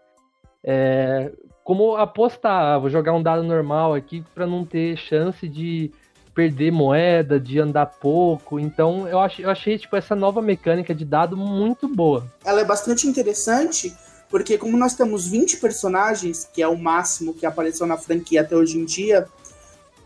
é, 0.62 1.32
como 1.64 1.96
apostar. 1.96 2.76
Ah, 2.76 2.78
Vou 2.78 2.88
jogar 2.88 3.14
um 3.14 3.22
dado 3.22 3.42
normal 3.42 3.92
aqui 3.92 4.24
para 4.32 4.46
não 4.46 4.64
ter 4.64 4.96
chance 4.96 5.48
de 5.48 5.90
perder 6.32 6.70
moeda, 6.70 7.40
de 7.40 7.58
andar 7.58 7.86
pouco. 7.86 8.60
Então 8.60 9.08
eu 9.08 9.18
achei, 9.18 9.44
eu 9.44 9.50
achei 9.50 9.76
tipo, 9.76 9.96
essa 9.96 10.14
nova 10.14 10.40
mecânica 10.40 10.94
de 10.94 11.04
dado 11.04 11.36
muito 11.36 11.88
boa. 11.88 12.24
Ela 12.44 12.60
é 12.60 12.64
bastante 12.64 13.08
interessante, 13.08 13.92
porque 14.28 14.58
como 14.58 14.76
nós 14.76 14.94
temos 14.94 15.26
20 15.26 15.56
personagens, 15.58 16.48
que 16.52 16.62
é 16.62 16.68
o 16.68 16.76
máximo 16.76 17.34
que 17.34 17.46
apareceu 17.46 17.86
na 17.86 17.96
franquia 17.96 18.42
até 18.42 18.54
hoje 18.56 18.78
em 18.78 18.84
dia, 18.84 19.26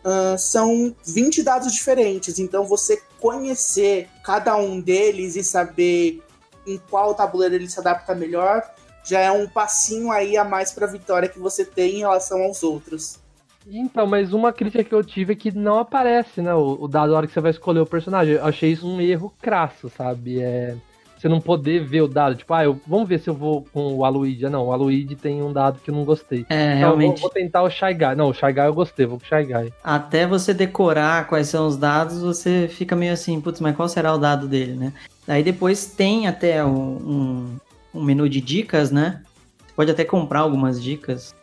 ah, 0.05 0.37
são 0.37 0.95
20 1.05 1.43
dados 1.43 1.73
diferentes. 1.73 2.39
Então 2.39 2.65
você 2.65 3.01
conhecer 3.21 4.09
cada 4.25 4.57
um 4.57 4.81
deles 4.81 5.37
e 5.37 5.45
saber 5.45 6.23
em 6.67 6.81
qual 6.91 7.15
tabuleiro 7.15 7.55
ele 7.55 7.69
se 7.69 7.79
adapta 7.79 8.15
melhor, 8.15 8.63
já 9.05 9.21
é 9.21 9.31
um 9.31 9.49
passinho 9.49 10.11
aí 10.13 10.37
a 10.37 10.45
mais 10.45 10.73
para 10.73 10.87
a 10.87 10.91
vitória 10.91 11.29
que 11.29 11.39
você 11.39 11.65
tem 11.65 11.97
em 11.97 11.99
relação 11.99 12.43
aos 12.43 12.63
outros. 12.63 13.21
Então, 13.67 14.07
mas 14.07 14.33
uma 14.33 14.53
crítica 14.53 14.83
que 14.83 14.95
eu 14.95 15.05
tive 15.05 15.35
é 15.35 15.37
que 15.37 15.53
não 15.53 15.79
aparece, 15.79 16.43
né? 16.43 16.53
O, 16.53 16.79
o 16.83 16.89
dado 16.89 17.13
na 17.13 17.19
hora 17.19 17.27
que 17.27 17.33
você 17.33 17.41
vai 17.41 17.53
escolher 17.53 17.81
o 17.81 17.87
personagem. 17.87 18.35
Eu 18.35 18.45
achei 18.45 18.73
isso 18.73 18.87
um 18.87 19.01
erro 19.01 19.33
crasso, 19.41 19.89
sabe? 19.89 20.41
É. 20.41 20.77
Você 21.23 21.29
não 21.29 21.41
poder 21.41 21.85
ver 21.85 22.01
o 22.01 22.09
dado, 22.09 22.35
tipo, 22.35 22.53
ah, 22.53 22.65
eu, 22.65 22.81
vamos 22.85 23.09
ver 23.09 23.21
se 23.21 23.31
eu 23.31 23.35
vou 23.35 23.65
com 23.73 23.95
o 23.95 24.05
Aluigi. 24.05 24.45
Ah, 24.45 24.51
não, 24.51 24.67
o 24.67 24.73
Aluigi 24.73 25.15
tem 25.15 25.41
um 25.41 25.53
dado 25.53 25.79
que 25.79 25.89
eu 25.89 25.95
não 25.95 26.05
gostei. 26.05 26.45
É, 26.51 26.79
Então, 26.79 26.91
eu 26.91 26.97
vou, 26.97 26.99
realmente. 26.99 27.21
vou 27.21 27.31
tentar 27.31 27.63
o 27.63 27.71
Shy 27.71 27.95
Guy. 27.95 28.17
Não, 28.17 28.31
o 28.31 28.35
Shy 28.35 28.53
Guy 28.53 28.65
eu 28.67 28.75
gostei, 28.75 29.07
vou 29.07 29.21
com 29.21 29.25
o 29.25 29.29
Shy 29.29 29.45
Guy. 29.45 29.73
Até 29.85 30.27
você 30.27 30.53
decorar 30.53 31.29
quais 31.29 31.47
são 31.47 31.69
os 31.69 31.77
dados, 31.77 32.21
você 32.23 32.69
fica 32.69 32.97
meio 32.97 33.13
assim, 33.13 33.41
putz, 33.41 33.61
mas 33.61 33.77
qual 33.77 33.89
será 33.89 34.13
o 34.13 34.19
dado 34.19 34.49
dele, 34.49 34.73
né? 34.73 34.93
Aí 35.29 35.45
depois 35.45 35.87
tem 35.87 36.27
até 36.27 36.65
um, 36.65 36.71
um, 36.75 37.57
um 37.95 38.03
menu 38.03 38.29
de 38.29 38.41
dicas, 38.41 38.91
né? 38.91 39.23
Você 39.65 39.73
pode 39.77 39.93
até 39.93 40.05
comprar 40.05 40.41
algumas 40.41 40.83
dicas. 40.83 41.37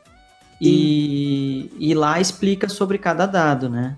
E, 0.60 1.72
e 1.80 1.94
lá 1.94 2.20
explica 2.20 2.68
sobre 2.68 2.98
cada 2.98 3.26
dado, 3.26 3.70
né? 3.70 3.96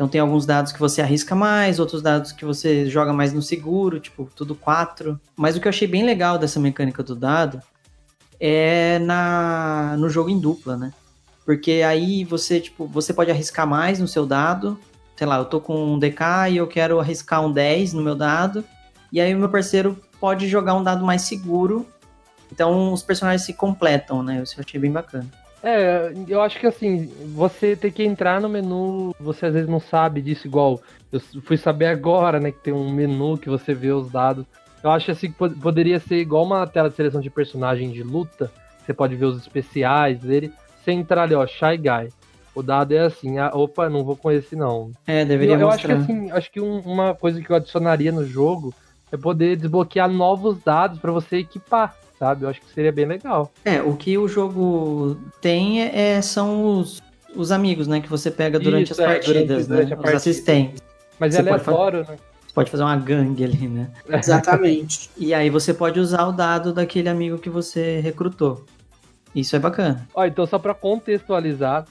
Então 0.00 0.08
tem 0.08 0.18
alguns 0.18 0.46
dados 0.46 0.72
que 0.72 0.80
você 0.80 1.02
arrisca 1.02 1.34
mais, 1.34 1.78
outros 1.78 2.00
dados 2.00 2.32
que 2.32 2.42
você 2.42 2.88
joga 2.88 3.12
mais 3.12 3.34
no 3.34 3.42
seguro, 3.42 4.00
tipo, 4.00 4.30
tudo 4.34 4.54
quatro. 4.54 5.20
Mas 5.36 5.54
o 5.54 5.60
que 5.60 5.68
eu 5.68 5.68
achei 5.68 5.86
bem 5.86 6.06
legal 6.06 6.38
dessa 6.38 6.58
mecânica 6.58 7.02
do 7.02 7.14
dado 7.14 7.60
é 8.40 8.98
na, 9.00 9.96
no 9.98 10.08
jogo 10.08 10.30
em 10.30 10.40
dupla, 10.40 10.74
né? 10.74 10.90
Porque 11.44 11.82
aí 11.86 12.24
você, 12.24 12.60
tipo, 12.60 12.86
você 12.86 13.12
pode 13.12 13.30
arriscar 13.30 13.66
mais 13.66 13.98
no 14.00 14.08
seu 14.08 14.24
dado. 14.24 14.80
Sei 15.14 15.26
lá, 15.26 15.36
eu 15.36 15.44
tô 15.44 15.60
com 15.60 15.92
um 15.92 15.98
DK 15.98 16.48
e 16.52 16.56
eu 16.56 16.66
quero 16.66 16.98
arriscar 16.98 17.44
um 17.44 17.52
10 17.52 17.92
no 17.92 18.00
meu 18.00 18.14
dado. 18.14 18.64
E 19.12 19.20
aí 19.20 19.34
o 19.34 19.38
meu 19.38 19.50
parceiro 19.50 19.98
pode 20.18 20.48
jogar 20.48 20.76
um 20.76 20.82
dado 20.82 21.04
mais 21.04 21.20
seguro. 21.22 21.86
Então 22.50 22.90
os 22.90 23.02
personagens 23.02 23.42
se 23.42 23.52
completam, 23.52 24.22
né? 24.22 24.42
Isso 24.42 24.58
eu 24.58 24.64
achei 24.66 24.80
bem 24.80 24.90
bacana. 24.90 25.28
É, 25.62 26.12
eu 26.26 26.40
acho 26.40 26.58
que 26.58 26.66
assim, 26.66 27.10
você 27.34 27.76
tem 27.76 27.90
que 27.90 28.02
entrar 28.02 28.40
no 28.40 28.48
menu, 28.48 29.14
você 29.20 29.46
às 29.46 29.52
vezes 29.54 29.68
não 29.68 29.80
sabe 29.80 30.22
disso, 30.22 30.46
igual 30.46 30.80
eu 31.12 31.20
fui 31.42 31.56
saber 31.58 31.86
agora, 31.86 32.40
né, 32.40 32.50
que 32.50 32.60
tem 32.60 32.72
um 32.72 32.90
menu 32.90 33.36
que 33.36 33.48
você 33.50 33.74
vê 33.74 33.92
os 33.92 34.10
dados. 34.10 34.44
Eu 34.82 34.90
acho 34.90 35.10
assim 35.10 35.30
que 35.30 35.36
po- 35.36 35.50
poderia 35.50 35.98
ser 36.00 36.16
igual 36.16 36.44
uma 36.44 36.66
tela 36.66 36.88
de 36.88 36.96
seleção 36.96 37.20
de 37.20 37.28
personagem 37.28 37.90
de 37.90 38.02
luta, 38.02 38.50
você 38.78 38.94
pode 38.94 39.14
ver 39.16 39.26
os 39.26 39.36
especiais 39.38 40.18
dele, 40.20 40.50
você 40.82 40.92
entrar 40.92 41.24
ali, 41.24 41.34
ó, 41.34 41.46
Shy 41.46 41.76
Guy. 41.76 42.08
O 42.54 42.62
dado 42.62 42.92
é 42.92 43.00
assim, 43.00 43.38
ah, 43.38 43.50
opa, 43.54 43.88
não 43.90 44.02
vou 44.02 44.16
com 44.16 44.30
esse 44.30 44.56
não. 44.56 44.90
É, 45.06 45.24
deveria 45.24 45.54
eu, 45.56 45.60
eu 45.60 45.70
acho 45.70 45.86
que 45.86 45.92
mostrar. 45.94 46.14
assim, 46.14 46.30
acho 46.32 46.50
que 46.50 46.60
um- 46.60 46.80
uma 46.80 47.14
coisa 47.14 47.40
que 47.40 47.50
eu 47.50 47.56
adicionaria 47.56 48.10
no 48.10 48.24
jogo 48.24 48.72
é 49.12 49.16
poder 49.16 49.56
desbloquear 49.56 50.08
novos 50.08 50.58
dados 50.62 50.98
pra 50.98 51.12
você 51.12 51.36
equipar, 51.38 51.94
sabe? 52.20 52.44
Eu 52.44 52.50
acho 52.50 52.60
que 52.60 52.70
seria 52.72 52.92
bem 52.92 53.06
legal. 53.06 53.50
É, 53.64 53.80
o 53.80 53.96
que 53.96 54.16
o 54.18 54.28
jogo 54.28 55.16
tem 55.40 55.80
é, 55.82 56.20
são 56.20 56.78
os, 56.78 57.02
os 57.34 57.50
amigos, 57.50 57.88
né? 57.88 58.00
Que 58.00 58.08
você 58.10 58.30
pega 58.30 58.60
durante 58.60 58.92
Isso, 58.92 59.02
as 59.02 59.08
é, 59.08 59.14
partidas, 59.14 59.66
durante- 59.66 59.68
né? 59.68 59.74
durante 59.76 59.92
a 59.92 59.96
os 59.96 60.02
partida. 60.02 60.16
assistentes. 60.18 60.82
Mas 61.18 61.32
Você 61.34 61.38
é 61.38 61.40
aleatório, 61.40 62.00
né? 62.06 62.16
Você 62.46 62.54
pode 62.54 62.70
fazer 62.70 62.82
uma 62.82 62.96
gangue 62.96 63.42
ali, 63.44 63.68
né? 63.68 63.90
Exatamente. 64.08 65.10
E 65.16 65.32
aí 65.32 65.48
você 65.48 65.72
pode 65.72 65.98
usar 65.98 66.26
o 66.26 66.32
dado 66.32 66.72
daquele 66.74 67.08
amigo 67.08 67.38
que 67.38 67.48
você 67.48 68.00
recrutou. 68.00 68.64
Isso 69.34 69.56
é 69.56 69.58
bacana. 69.58 70.06
Ó, 70.14 70.24
então 70.26 70.46
só 70.46 70.58
pra 70.58 70.74
contextualizar, 70.74 71.86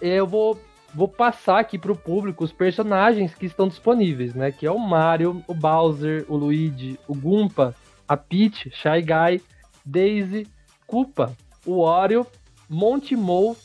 eu 0.00 0.26
vou, 0.26 0.58
vou 0.94 1.08
passar 1.08 1.58
aqui 1.58 1.76
pro 1.78 1.94
público 1.96 2.42
os 2.44 2.52
personagens 2.52 3.34
que 3.34 3.44
estão 3.46 3.68
disponíveis, 3.68 4.32
né? 4.34 4.50
Que 4.52 4.64
é 4.66 4.70
o 4.70 4.78
Mario, 4.78 5.42
o 5.46 5.52
Bowser, 5.54 6.24
o 6.28 6.36
Luigi, 6.36 6.98
o 7.08 7.14
Goomba, 7.14 7.74
a 8.06 8.16
Peach, 8.16 8.70
Shy 8.70 9.02
Guy, 9.02 9.42
Daisy, 9.88 10.46
Koopa, 10.86 11.34
o 11.64 11.80
Wario, 11.82 12.26
Monty 12.68 13.16
Mole, 13.16 13.56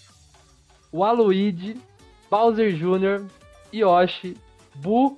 o 0.92 1.04
Aluigi, 1.04 1.78
Bowser 2.32 2.74
Jr., 2.74 3.26
Yoshi, 3.74 4.38
Boo, 4.76 5.18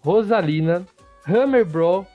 Rosalina, 0.00 0.84
Hammer 1.26 1.64
Bro, 1.64 2.06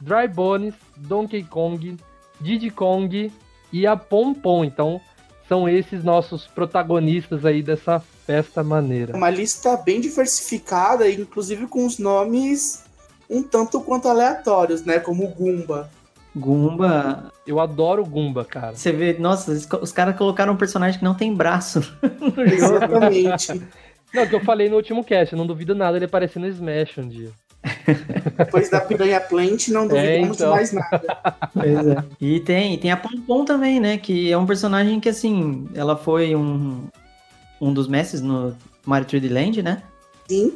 Dry 0.00 0.28
Bones, 0.28 0.74
Donkey 0.96 1.44
Kong, 1.44 1.96
Diddy 2.40 2.70
Kong 2.70 3.32
e 3.72 3.86
a 3.86 3.96
Pompom. 3.96 4.64
Então, 4.64 5.00
são 5.48 5.68
esses 5.68 6.04
nossos 6.04 6.46
protagonistas 6.46 7.44
aí 7.46 7.62
dessa 7.62 8.00
festa 8.00 8.62
maneira. 8.62 9.16
Uma 9.16 9.30
lista 9.30 9.76
bem 9.76 10.00
diversificada, 10.00 11.08
inclusive 11.10 11.66
com 11.66 11.86
os 11.86 11.98
nomes 11.98 12.84
um 13.30 13.42
tanto 13.42 13.80
quanto 13.80 14.08
aleatórios, 14.08 14.84
né? 14.84 14.98
Como 14.98 15.26
Goomba. 15.28 15.90
Goomba, 16.34 17.30
Eu 17.46 17.60
adoro 17.60 18.02
o 18.02 18.06
Goomba, 18.06 18.44
cara. 18.44 18.74
você 18.74 18.90
vê, 18.92 19.14
nossa, 19.18 19.52
os 19.52 19.92
caras 19.92 20.16
colocaram 20.16 20.52
um 20.54 20.56
personagem 20.56 20.98
que 20.98 21.04
não 21.04 21.14
tem 21.14 21.34
braço 21.34 21.80
no 22.20 22.46
jogo. 22.48 22.76
Exatamente. 22.76 23.62
Não, 24.14 24.26
que 24.26 24.34
eu 24.34 24.40
falei 24.40 24.68
no 24.68 24.76
último 24.76 25.02
cast, 25.04 25.32
eu 25.32 25.38
não 25.38 25.46
duvido 25.46 25.74
nada 25.74 25.96
ele 25.96 26.04
aparecer 26.04 26.38
no 26.38 26.46
Smash 26.48 26.98
um 26.98 27.08
dia. 27.08 27.30
Depois 28.36 28.68
da 28.70 28.80
Piranha 28.80 29.20
Plant, 29.20 29.68
não 29.68 29.86
duvidamos 29.86 30.36
então. 30.36 30.48
de 30.50 30.54
mais 30.56 30.72
nada. 30.72 31.34
Pois 31.54 31.86
é. 31.86 32.04
E 32.20 32.40
tem, 32.40 32.76
tem 32.78 32.90
a 32.90 32.96
Pompom 32.96 33.44
também, 33.44 33.78
né? 33.80 33.98
Que 33.98 34.30
é 34.32 34.36
um 34.36 34.44
personagem 34.46 34.98
que, 35.00 35.08
assim, 35.08 35.68
ela 35.74 35.96
foi 35.96 36.34
um, 36.34 36.84
um 37.60 37.72
dos 37.72 37.86
mestres 37.88 38.20
no 38.20 38.54
Mario 38.84 39.06
3D 39.06 39.32
Land, 39.32 39.62
né? 39.62 39.82
Sim, 40.28 40.54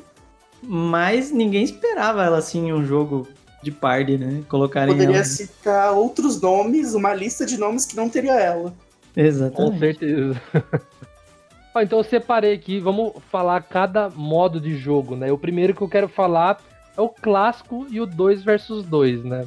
Mas 0.62 1.30
ninguém 1.30 1.62
esperava 1.64 2.24
ela, 2.24 2.38
assim, 2.38 2.68
em 2.68 2.72
um 2.72 2.84
jogo 2.84 3.26
de 3.66 3.72
party, 3.72 4.16
né? 4.18 4.42
Colocarem 4.48 4.94
poderia 4.94 5.16
ela. 5.16 5.24
citar 5.24 5.92
outros 5.92 6.40
nomes, 6.40 6.94
uma 6.94 7.14
lista 7.14 7.44
de 7.44 7.56
nomes 7.56 7.84
que 7.84 7.94
não 7.94 8.08
teria 8.08 8.34
ela. 8.34 8.74
Com 9.14 9.20
Exatamente. 9.20 9.78
certeza. 9.78 10.42
Ó, 11.74 11.80
então 11.80 11.98
eu 11.98 12.04
separei 12.04 12.54
aqui, 12.54 12.80
vamos 12.80 13.12
falar 13.30 13.62
cada 13.62 14.08
modo 14.08 14.60
de 14.60 14.76
jogo, 14.76 15.14
né? 15.14 15.30
O 15.30 15.38
primeiro 15.38 15.74
que 15.74 15.82
eu 15.82 15.88
quero 15.88 16.08
falar 16.08 16.58
é 16.96 17.00
o 17.00 17.08
clássico 17.08 17.86
e 17.90 18.00
o 18.00 18.06
2 18.06 18.42
versus 18.42 18.84
2, 18.86 19.24
né? 19.24 19.46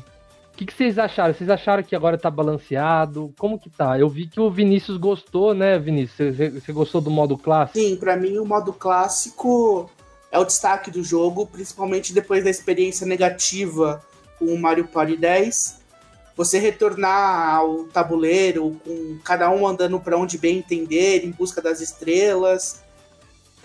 que, 0.60 0.66
que 0.66 0.74
vocês 0.74 1.00
acharam? 1.00 1.34
Vocês 1.34 1.50
acharam 1.50 1.82
que 1.82 1.96
agora 1.96 2.18
tá 2.18 2.30
balanceado? 2.30 3.34
Como 3.40 3.58
que 3.58 3.70
tá? 3.70 3.98
Eu 3.98 4.10
vi 4.10 4.28
que 4.28 4.42
o 4.42 4.52
Vinícius 4.52 4.98
gostou, 4.98 5.54
né, 5.54 5.80
Vinícius? 5.80 6.36
Você, 6.36 6.50
você 6.50 6.74
gostou 6.74 7.00
do 7.00 7.10
modo 7.10 7.38
clássico? 7.38 7.80
Sim, 7.80 7.96
pra 7.96 8.18
mim 8.18 8.38
o 8.38 8.46
modo 8.46 8.74
clássico 8.74 9.90
é 10.30 10.38
o 10.38 10.44
destaque 10.44 10.92
do 10.92 11.02
jogo, 11.02 11.48
principalmente 11.48 12.14
depois 12.14 12.44
da 12.44 12.50
experiência 12.50 13.08
negativa 13.08 14.04
com 14.40 14.46
o 14.46 14.58
Mario 14.58 14.88
Party 14.88 15.18
10. 15.18 15.80
Você 16.36 16.58
retornar 16.58 17.56
ao 17.58 17.84
tabuleiro 17.84 18.80
com 18.86 19.20
cada 19.24 19.50
um 19.52 19.68
andando 19.68 20.00
para 20.00 20.18
onde 20.18 20.38
bem 20.38 20.60
entender, 20.60 21.26
em 21.26 21.32
busca 21.32 21.62
das 21.62 21.82
estrelas. 21.82 22.82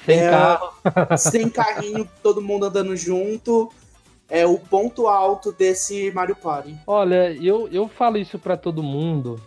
Sem 0.04 0.18
É, 0.18 0.30
carro. 0.30 0.72
Sem 1.16 1.48
carrinho, 1.48 2.08
todo 2.22 2.42
mundo 2.42 2.66
andando 2.66 2.96
junto. 2.96 3.72
É 4.28 4.44
o 4.44 4.58
ponto 4.58 5.06
alto 5.06 5.52
desse 5.52 6.10
Mario 6.10 6.34
Party. 6.34 6.74
Olha, 6.86 7.32
eu, 7.32 7.68
eu 7.70 7.88
falo 7.88 8.18
isso 8.18 8.38
pra 8.38 8.56
todo 8.56 8.82
mundo. 8.82 9.40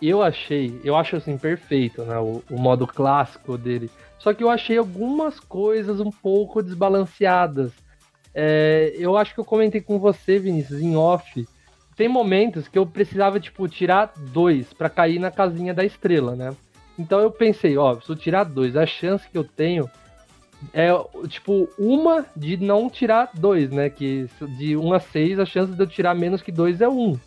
Eu 0.00 0.20
achei, 0.20 0.80
eu 0.84 0.96
acho 0.96 1.16
assim, 1.16 1.38
perfeito, 1.38 2.02
né? 2.02 2.18
O, 2.18 2.42
o 2.50 2.58
modo 2.58 2.86
clássico 2.86 3.56
dele. 3.56 3.88
Só 4.18 4.34
que 4.34 4.42
eu 4.42 4.50
achei 4.50 4.76
algumas 4.76 5.40
coisas 5.40 6.00
um 6.00 6.10
pouco 6.10 6.62
desbalanceadas. 6.62 7.72
É, 8.34 8.94
eu 8.96 9.16
acho 9.16 9.34
que 9.34 9.40
eu 9.40 9.44
comentei 9.44 9.80
com 9.80 9.98
você, 9.98 10.38
Vinícius, 10.38 10.80
em 10.80 10.96
off. 10.96 11.46
Tem 11.96 12.08
momentos 12.08 12.68
que 12.68 12.78
eu 12.78 12.86
precisava, 12.86 13.38
tipo, 13.38 13.68
tirar 13.68 14.12
dois 14.16 14.72
pra 14.72 14.88
cair 14.88 15.18
na 15.18 15.30
casinha 15.30 15.74
da 15.74 15.84
estrela, 15.84 16.34
né? 16.34 16.54
Então 16.98 17.20
eu 17.20 17.30
pensei, 17.30 17.76
ó, 17.76 17.98
se 18.00 18.08
eu 18.08 18.16
tirar 18.16 18.44
dois, 18.44 18.76
a 18.76 18.86
chance 18.86 19.28
que 19.28 19.36
eu 19.36 19.44
tenho 19.44 19.90
é, 20.72 20.90
tipo, 21.28 21.68
uma 21.78 22.26
de 22.36 22.56
não 22.56 22.88
tirar 22.88 23.30
dois, 23.34 23.70
né? 23.70 23.90
Que 23.90 24.28
de 24.56 24.76
1 24.76 24.92
a 24.92 25.00
6, 25.00 25.38
a 25.40 25.46
chance 25.46 25.72
de 25.72 25.82
eu 25.82 25.86
tirar 25.86 26.14
menos 26.14 26.42
que 26.42 26.52
dois 26.52 26.80
é 26.80 26.88
um. 26.88 27.18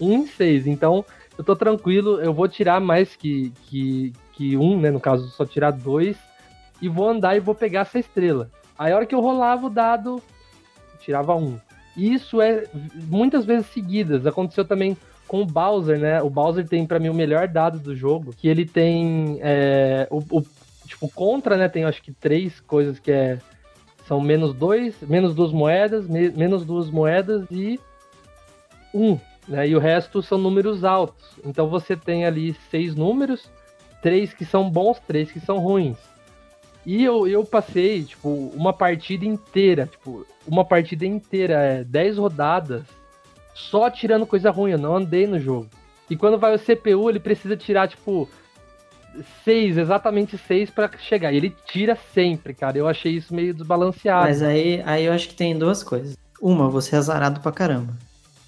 Um 0.00 0.14
em 0.14 0.26
seis. 0.26 0.66
Então, 0.66 1.04
eu 1.36 1.44
tô 1.44 1.54
tranquilo, 1.54 2.20
eu 2.20 2.32
vou 2.32 2.48
tirar 2.48 2.80
mais 2.80 3.14
que, 3.14 3.52
que, 3.66 4.12
que 4.32 4.56
um, 4.56 4.80
né? 4.80 4.90
No 4.90 5.00
caso, 5.00 5.28
só 5.28 5.44
tirar 5.44 5.70
dois. 5.70 6.16
E 6.80 6.88
vou 6.88 7.08
andar 7.08 7.36
e 7.36 7.40
vou 7.40 7.54
pegar 7.54 7.80
essa 7.80 7.98
estrela. 7.98 8.50
Aí 8.78 8.92
a 8.92 8.96
hora 8.96 9.06
que 9.06 9.14
eu 9.14 9.20
rolava 9.20 9.66
o 9.66 9.70
dado, 9.70 10.22
tirava 11.00 11.34
um. 11.34 11.58
E 11.96 12.12
isso 12.14 12.40
é 12.40 12.64
muitas 13.08 13.44
vezes 13.44 13.66
seguidas. 13.66 14.26
Aconteceu 14.26 14.64
também 14.64 14.96
com 15.26 15.42
o 15.42 15.46
Bowser, 15.46 15.98
né? 15.98 16.22
O 16.22 16.30
Bowser 16.30 16.66
tem 16.66 16.86
pra 16.86 16.98
mim 16.98 17.08
o 17.08 17.14
melhor 17.14 17.46
dado 17.48 17.78
do 17.78 17.94
jogo, 17.94 18.32
que 18.36 18.48
ele 18.48 18.64
tem 18.64 19.38
é, 19.40 20.06
o, 20.10 20.18
o- 20.38 20.44
tipo 20.86 21.08
contra, 21.08 21.56
né? 21.56 21.68
Tem 21.68 21.84
acho 21.84 22.02
que 22.02 22.12
três 22.12 22.60
coisas 22.60 22.98
que 22.98 23.10
é 23.12 23.38
são 24.06 24.20
menos 24.20 24.52
dois, 24.54 24.94
menos 25.02 25.34
duas 25.34 25.52
moedas, 25.52 26.08
me- 26.08 26.30
menos 26.30 26.64
duas 26.64 26.90
moedas 26.90 27.46
e 27.50 27.78
um, 28.92 29.18
né? 29.46 29.68
E 29.68 29.76
o 29.76 29.78
resto 29.78 30.20
são 30.22 30.38
números 30.38 30.84
altos. 30.84 31.24
Então 31.44 31.68
você 31.68 31.96
tem 31.96 32.24
ali 32.24 32.56
seis 32.70 32.94
números, 32.94 33.48
três 34.02 34.32
que 34.34 34.44
são 34.44 34.68
bons, 34.68 34.98
três 35.06 35.30
que 35.30 35.38
são 35.40 35.58
ruins. 35.58 35.96
E 36.84 37.04
eu, 37.04 37.26
eu 37.28 37.44
passei, 37.44 38.04
tipo, 38.04 38.28
uma 38.54 38.72
partida 38.72 39.24
inteira, 39.24 39.86
tipo, 39.86 40.26
uma 40.46 40.64
partida 40.64 41.04
inteira, 41.04 41.54
é, 41.54 41.84
10 41.84 42.18
rodadas, 42.18 42.82
só 43.54 43.90
tirando 43.90 44.26
coisa 44.26 44.50
ruim, 44.50 44.72
eu 44.72 44.78
não 44.78 44.96
andei 44.96 45.26
no 45.26 45.38
jogo. 45.38 45.68
E 46.08 46.16
quando 46.16 46.38
vai 46.38 46.54
o 46.54 46.58
CPU, 46.58 47.10
ele 47.10 47.20
precisa 47.20 47.56
tirar, 47.56 47.86
tipo, 47.86 48.28
seis, 49.44 49.76
exatamente 49.76 50.36
seis 50.38 50.70
pra 50.70 50.90
chegar. 50.98 51.32
E 51.32 51.36
ele 51.36 51.54
tira 51.66 51.96
sempre, 52.12 52.54
cara. 52.54 52.78
Eu 52.78 52.88
achei 52.88 53.12
isso 53.12 53.34
meio 53.34 53.54
desbalanceado. 53.54 54.26
Mas 54.26 54.42
aí, 54.42 54.82
aí 54.84 55.04
eu 55.04 55.12
acho 55.12 55.28
que 55.28 55.34
tem 55.34 55.56
duas 55.56 55.82
coisas. 55.82 56.16
Uma, 56.40 56.68
você 56.68 56.96
é 56.96 56.98
azarado 56.98 57.40
pra 57.40 57.52
caramba. 57.52 57.94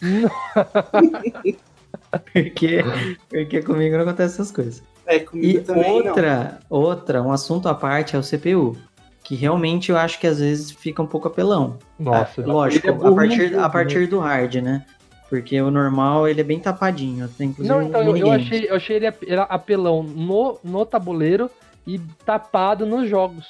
porque, 2.32 2.82
porque 3.28 3.62
comigo 3.62 3.96
não 3.96 4.02
acontece 4.02 4.34
essas 4.34 4.50
coisas. 4.50 4.82
É, 5.14 5.18
comigo 5.20 5.58
E 5.58 5.60
também 5.62 5.98
não. 6.00 6.06
outra, 6.08 6.58
outra, 6.68 7.22
um 7.22 7.32
assunto 7.32 7.68
à 7.68 7.74
parte 7.74 8.16
é 8.16 8.18
o 8.18 8.22
CPU. 8.22 8.76
Que 9.24 9.34
realmente 9.36 9.90
eu 9.90 9.96
acho 9.96 10.18
que 10.18 10.26
às 10.26 10.40
vezes 10.40 10.72
fica 10.72 11.00
um 11.02 11.06
pouco 11.06 11.28
apelão. 11.28 11.78
Nossa. 11.98 12.42
Ah, 12.42 12.46
lógico, 12.46 12.88
é 12.88 12.90
a 12.90 13.12
partir, 13.14 13.58
a 13.58 13.68
partir 13.68 14.06
do 14.08 14.18
hard, 14.18 14.56
né? 14.56 14.84
Porque 15.30 15.60
o 15.62 15.70
normal 15.70 16.26
ele 16.28 16.40
é 16.40 16.44
bem 16.44 16.58
tapadinho. 16.58 17.28
Tem 17.28 17.48
inclusive 17.50 17.72
Não, 17.74 17.82
então, 17.82 18.02
eu, 18.02 18.16
eu 18.16 18.32
achei, 18.32 18.66
eu 18.68 18.74
achei 18.76 18.96
ele 18.96 19.06
ap- 19.06 19.22
ele 19.22 19.36
apelão 19.48 20.02
no, 20.02 20.58
no 20.64 20.84
tabuleiro 20.84 21.48
e 21.86 21.98
tapado 22.26 22.84
nos 22.84 23.08
jogos. 23.08 23.46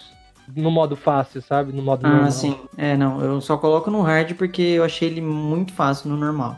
No 0.55 0.71
modo 0.71 0.95
fácil, 0.97 1.41
sabe? 1.41 1.73
No 1.73 1.83
modo 1.83 2.05
Ah, 2.07 2.11
normal. 2.11 2.31
sim. 2.31 2.57
É, 2.77 2.97
não, 2.97 3.21
eu 3.23 3.41
só 3.41 3.57
coloco 3.57 3.91
no 3.91 4.03
hard 4.03 4.35
porque 4.35 4.61
eu 4.61 4.85
achei 4.85 5.09
ele 5.09 5.21
muito 5.23 5.73
fácil 5.73 6.11
no 6.11 6.17
normal. 6.17 6.57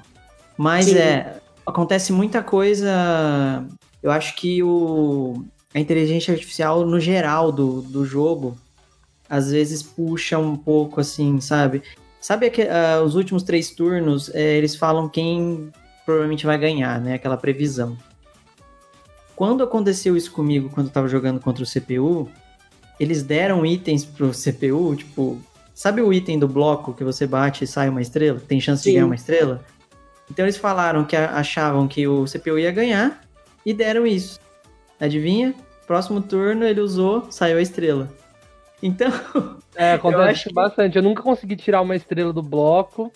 Mas 0.56 0.86
Sim. 0.86 0.98
é, 0.98 1.36
acontece 1.66 2.12
muita 2.12 2.42
coisa. 2.42 3.64
Eu 4.04 4.10
acho 4.10 4.36
que 4.36 4.62
o 4.62 5.42
a 5.74 5.80
inteligência 5.80 6.32
artificial 6.32 6.86
no 6.86 7.00
geral 7.00 7.50
do, 7.50 7.80
do 7.80 8.04
jogo 8.04 8.56
às 9.28 9.50
vezes 9.50 9.82
puxa 9.82 10.38
um 10.38 10.54
pouco 10.54 11.00
assim, 11.00 11.40
sabe? 11.40 11.82
Sabe 12.20 12.50
que 12.50 12.68
os 13.02 13.14
últimos 13.14 13.42
três 13.42 13.70
turnos 13.70 14.30
é, 14.34 14.58
eles 14.58 14.76
falam 14.76 15.08
quem 15.08 15.72
provavelmente 16.04 16.44
vai 16.44 16.58
ganhar, 16.58 17.00
né? 17.00 17.14
Aquela 17.14 17.38
previsão. 17.38 17.96
Quando 19.34 19.64
aconteceu 19.64 20.14
isso 20.14 20.30
comigo, 20.30 20.68
quando 20.68 20.88
eu 20.88 20.92
tava 20.92 21.08
jogando 21.08 21.40
contra 21.40 21.64
o 21.64 21.66
CPU, 21.66 22.28
eles 23.00 23.22
deram 23.22 23.64
itens 23.64 24.04
pro 24.04 24.32
CPU, 24.36 24.94
tipo, 24.96 25.40
sabe 25.74 26.02
o 26.02 26.12
item 26.12 26.38
do 26.38 26.46
bloco 26.46 26.92
que 26.92 27.02
você 27.02 27.26
bate 27.26 27.64
e 27.64 27.66
sai 27.66 27.88
uma 27.88 28.02
estrela? 28.02 28.38
Tem 28.38 28.60
chance 28.60 28.82
Sim. 28.82 28.90
de 28.90 28.94
ganhar 28.96 29.06
uma 29.06 29.14
estrela? 29.14 29.64
Então 30.30 30.44
eles 30.44 30.58
falaram 30.58 31.04
que 31.06 31.16
achavam 31.16 31.88
que 31.88 32.06
o 32.06 32.26
CPU 32.26 32.58
ia 32.58 32.70
ganhar 32.70 33.23
e 33.64 33.72
deram 33.72 34.06
isso. 34.06 34.38
Adivinha? 35.00 35.54
Próximo 35.86 36.20
turno 36.22 36.64
ele 36.64 36.80
usou, 36.80 37.26
saiu 37.30 37.58
a 37.58 37.62
estrela. 37.62 38.08
Então, 38.82 39.10
É, 39.76 39.92
Eu 39.92 39.96
acontece 39.96 40.30
acho 40.30 40.48
que- 40.50 40.54
bastante. 40.54 40.96
Eu 40.96 41.02
nunca 41.02 41.22
consegui 41.22 41.56
tirar 41.56 41.80
uma 41.82 41.96
estrela 41.96 42.32
do 42.32 42.40
bloco, 42.42 43.10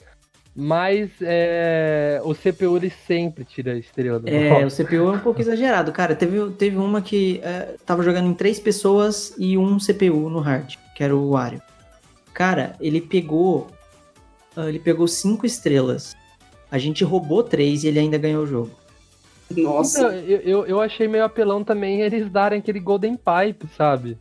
mas 0.56 1.08
é, 1.22 2.20
o 2.24 2.34
CPU 2.34 2.76
ele 2.76 2.90
sempre 3.06 3.44
tira 3.44 3.72
a 3.72 3.76
estrela 3.78 4.18
do 4.18 4.28
é, 4.28 4.48
bloco. 4.50 4.66
o 4.66 4.70
CPU 4.70 5.08
é 5.08 5.12
um 5.12 5.20
pouco 5.20 5.40
exagerado. 5.40 5.92
Cara, 5.92 6.16
teve, 6.16 6.50
teve 6.52 6.76
uma 6.76 7.00
que 7.00 7.40
é, 7.44 7.76
tava 7.86 8.02
jogando 8.02 8.28
em 8.28 8.34
três 8.34 8.58
pessoas 8.58 9.32
e 9.38 9.56
um 9.56 9.78
CPU 9.78 10.28
no 10.28 10.40
hard, 10.40 10.74
que 10.96 11.04
era 11.04 11.14
o 11.14 11.30
Wario. 11.30 11.62
Cara, 12.34 12.74
ele 12.80 13.00
pegou. 13.00 13.68
ah, 14.56 14.68
Ele 14.68 14.80
pegou 14.80 15.06
cinco 15.06 15.46
estrelas. 15.46 16.16
A 16.70 16.76
gente 16.78 17.04
roubou 17.04 17.42
três 17.44 17.84
e 17.84 17.88
ele 17.88 18.00
ainda 18.00 18.18
ganhou 18.18 18.42
o 18.42 18.46
jogo. 18.46 18.70
Nossa. 19.56 19.98
Então, 19.98 20.12
eu, 20.12 20.40
eu, 20.40 20.66
eu 20.66 20.80
achei 20.80 21.08
meio 21.08 21.24
apelão 21.24 21.64
também 21.64 22.00
eles 22.02 22.30
darem 22.30 22.58
aquele 22.58 22.80
Golden 22.80 23.16
Pipe, 23.16 23.66
sabe? 23.76 24.18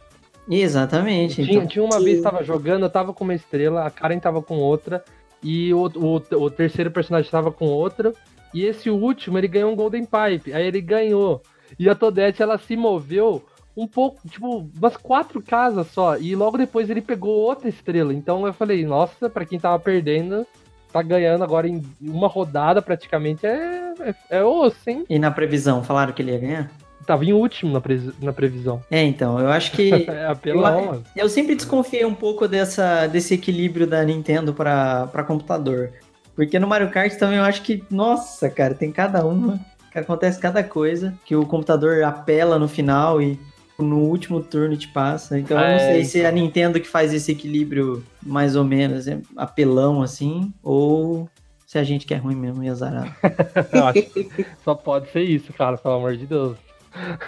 Exatamente. 0.49 1.43
Tinha, 1.43 1.57
Então, 1.57 1.67
tinha 1.67 1.83
uma 1.83 1.99
Sim. 1.99 2.05
vez 2.05 2.21
tava 2.21 2.43
jogando, 2.43 2.83
eu 2.83 2.89
tava 2.89 3.13
com 3.13 3.23
uma 3.23 3.35
estrela, 3.35 3.85
a 3.85 3.91
Karen 3.91 4.19
tava 4.19 4.41
com 4.41 4.57
outra, 4.57 5.03
e 5.43 5.73
o, 5.73 5.91
o, 5.95 6.15
o 6.37 6.49
terceiro 6.49 6.89
personagem 6.91 7.29
tava 7.29 7.51
com 7.51 7.65
outra, 7.65 8.13
e 8.53 8.63
esse 8.63 8.89
último 8.89 9.37
ele 9.37 9.47
ganhou 9.47 9.71
um 9.71 9.75
Golden 9.75 10.05
Pipe, 10.05 10.53
aí 10.53 10.65
ele 10.65 10.81
ganhou. 10.81 11.41
E 11.77 11.89
a 11.89 11.95
Todette 11.95 12.41
ela 12.41 12.57
se 12.57 12.77
moveu 12.77 13.45
um 13.75 13.85
pouco, 13.85 14.27
tipo, 14.27 14.69
umas 14.75 14.97
quatro 14.97 15.41
casas 15.41 15.87
só, 15.87 16.17
e 16.17 16.35
logo 16.35 16.57
depois 16.57 16.89
ele 16.89 17.01
pegou 17.01 17.35
outra 17.35 17.69
estrela. 17.69 18.13
Então 18.13 18.47
eu 18.47 18.53
falei, 18.53 18.85
nossa, 18.85 19.29
pra 19.29 19.45
quem 19.45 19.59
tava 19.59 19.77
perdendo, 19.77 20.47
tá 20.91 21.01
ganhando 21.01 21.43
agora 21.43 21.67
em 21.67 21.81
uma 22.01 22.27
rodada 22.27 22.81
praticamente, 22.81 23.45
é, 23.45 23.93
é, 23.99 24.15
é 24.39 24.43
osso, 24.43 24.77
hein? 24.89 25.05
E 25.09 25.19
na 25.19 25.31
previsão, 25.31 25.83
falaram 25.83 26.13
que 26.13 26.21
ele 26.21 26.31
ia 26.31 26.39
ganhar? 26.39 26.71
Tava 27.05 27.23
em 27.23 27.31
último 27.31 27.71
na, 27.71 27.79
pre- 27.79 28.11
na 28.21 28.33
previsão. 28.33 28.81
É, 28.91 29.01
então, 29.01 29.39
eu 29.39 29.49
acho 29.49 29.71
que. 29.71 29.91
É 30.09 30.25
apelão, 30.27 30.95
Eu-. 31.15 31.23
Eu 31.23 31.29
sempre 31.29 31.55
desconfiei 31.55 32.03
um 32.03 32.13
pouco 32.13 32.47
dessa, 32.47 33.07
desse 33.07 33.33
equilíbrio 33.33 33.87
da 33.87 34.03
Nintendo 34.03 34.53
pra 34.53 35.23
computador. 35.25 35.91
Porque 36.35 36.59
no 36.59 36.67
Mario 36.67 36.91
Kart 36.91 37.13
também 37.17 37.37
eu 37.37 37.43
acho 37.43 37.61
que, 37.63 37.83
nossa, 37.89 38.49
cara, 38.49 38.75
tem 38.75 38.91
cada 38.91 39.25
uma, 39.25 39.59
que 39.91 39.97
acontece 39.97 40.37
cada 40.39 40.63
coisa, 40.63 41.13
que 41.25 41.35
o 41.35 41.45
computador 41.45 42.03
apela 42.03 42.59
no 42.59 42.67
final 42.67 43.21
e 43.21 43.39
no 43.77 43.99
último 43.99 44.41
turno 44.41 44.75
te 44.75 44.87
passa. 44.87 45.37
Então 45.39 45.57
eu 45.57 45.63
não 45.63 45.73
É, 45.75 45.79
sei 45.93 46.05
se 46.05 46.21
é 46.21 46.25
a 46.27 46.31
Nintendo 46.31 46.79
que 46.79 46.87
faz 46.87 47.13
esse 47.13 47.31
equilíbrio 47.31 48.03
mais 48.25 48.55
ou 48.55 48.63
menos, 48.63 49.07
é 49.07 49.19
apelão 49.35 50.01
assim, 50.01 50.51
ou 50.63 51.29
se 51.65 51.77
a 51.77 51.83
gente 51.83 52.05
que 52.05 52.13
é 52.13 52.17
ruim 52.17 52.35
mesmo 52.35 52.63
e 52.63 52.69
azarado. 52.69 53.13
Eu 53.73 53.85
acho 53.85 54.01
que 54.03 54.45
só 54.63 54.73
pode 54.73 55.11
ser 55.11 55.21
isso, 55.23 55.51
cara, 55.53 55.77
pelo 55.77 55.95
amor 55.95 56.15
de 56.17 56.25
Deus. 56.25 56.57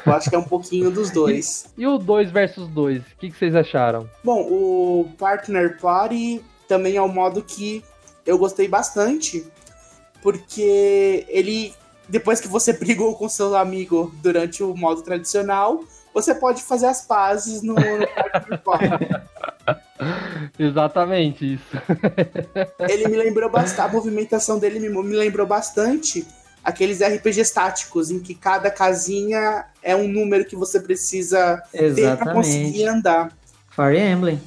Eu 0.05 0.13
acho 0.13 0.29
que 0.29 0.35
é 0.35 0.39
um 0.39 0.43
pouquinho 0.43 0.89
dos 0.89 1.11
dois. 1.11 1.71
E 1.77 1.85
o 1.85 1.97
2 1.97 2.31
versus 2.31 2.67
2, 2.69 3.01
o 3.01 3.05
que, 3.19 3.29
que 3.29 3.37
vocês 3.37 3.53
acharam? 3.53 4.09
Bom, 4.23 4.41
o 4.49 5.09
Partner 5.17 5.77
Party 5.79 6.41
também 6.67 6.95
é 6.95 7.01
um 7.01 7.11
modo 7.11 7.43
que 7.43 7.83
eu 8.25 8.37
gostei 8.39 8.67
bastante, 8.67 9.45
porque 10.21 11.25
ele, 11.27 11.73
depois 12.07 12.39
que 12.39 12.47
você 12.47 12.73
brigou 12.77 13.15
com 13.15 13.29
seu 13.29 13.55
amigo 13.55 14.11
durante 14.23 14.63
o 14.63 14.75
modo 14.75 15.01
tradicional, 15.01 15.83
você 16.13 16.33
pode 16.33 16.63
fazer 16.63 16.87
as 16.87 17.01
pazes 17.01 17.61
no, 17.61 17.75
no. 17.75 17.79
Exatamente 20.57 21.53
isso. 21.53 21.77
Ele 22.89 23.07
me 23.07 23.17
lembrou 23.17 23.49
bastante, 23.49 23.81
a 23.81 23.87
movimentação 23.87 24.59
dele 24.59 24.79
me, 24.79 24.89
me 24.89 25.15
lembrou 25.15 25.45
bastante 25.45 26.25
aqueles 26.63 27.01
RPGs 27.01 27.53
táticos, 27.53 28.11
em 28.11 28.19
que 28.19 28.35
cada 28.35 28.69
casinha 28.69 29.65
é 29.81 29.95
um 29.95 30.07
número 30.07 30.45
que 30.45 30.55
você 30.55 30.79
precisa 30.79 31.61
ter 31.71 32.17
pra 32.17 32.33
conseguir 32.33 32.83
Exatamente. 32.83 32.85
andar. 32.85 33.31
Fire 33.69 33.97
Emblem. 33.97 34.39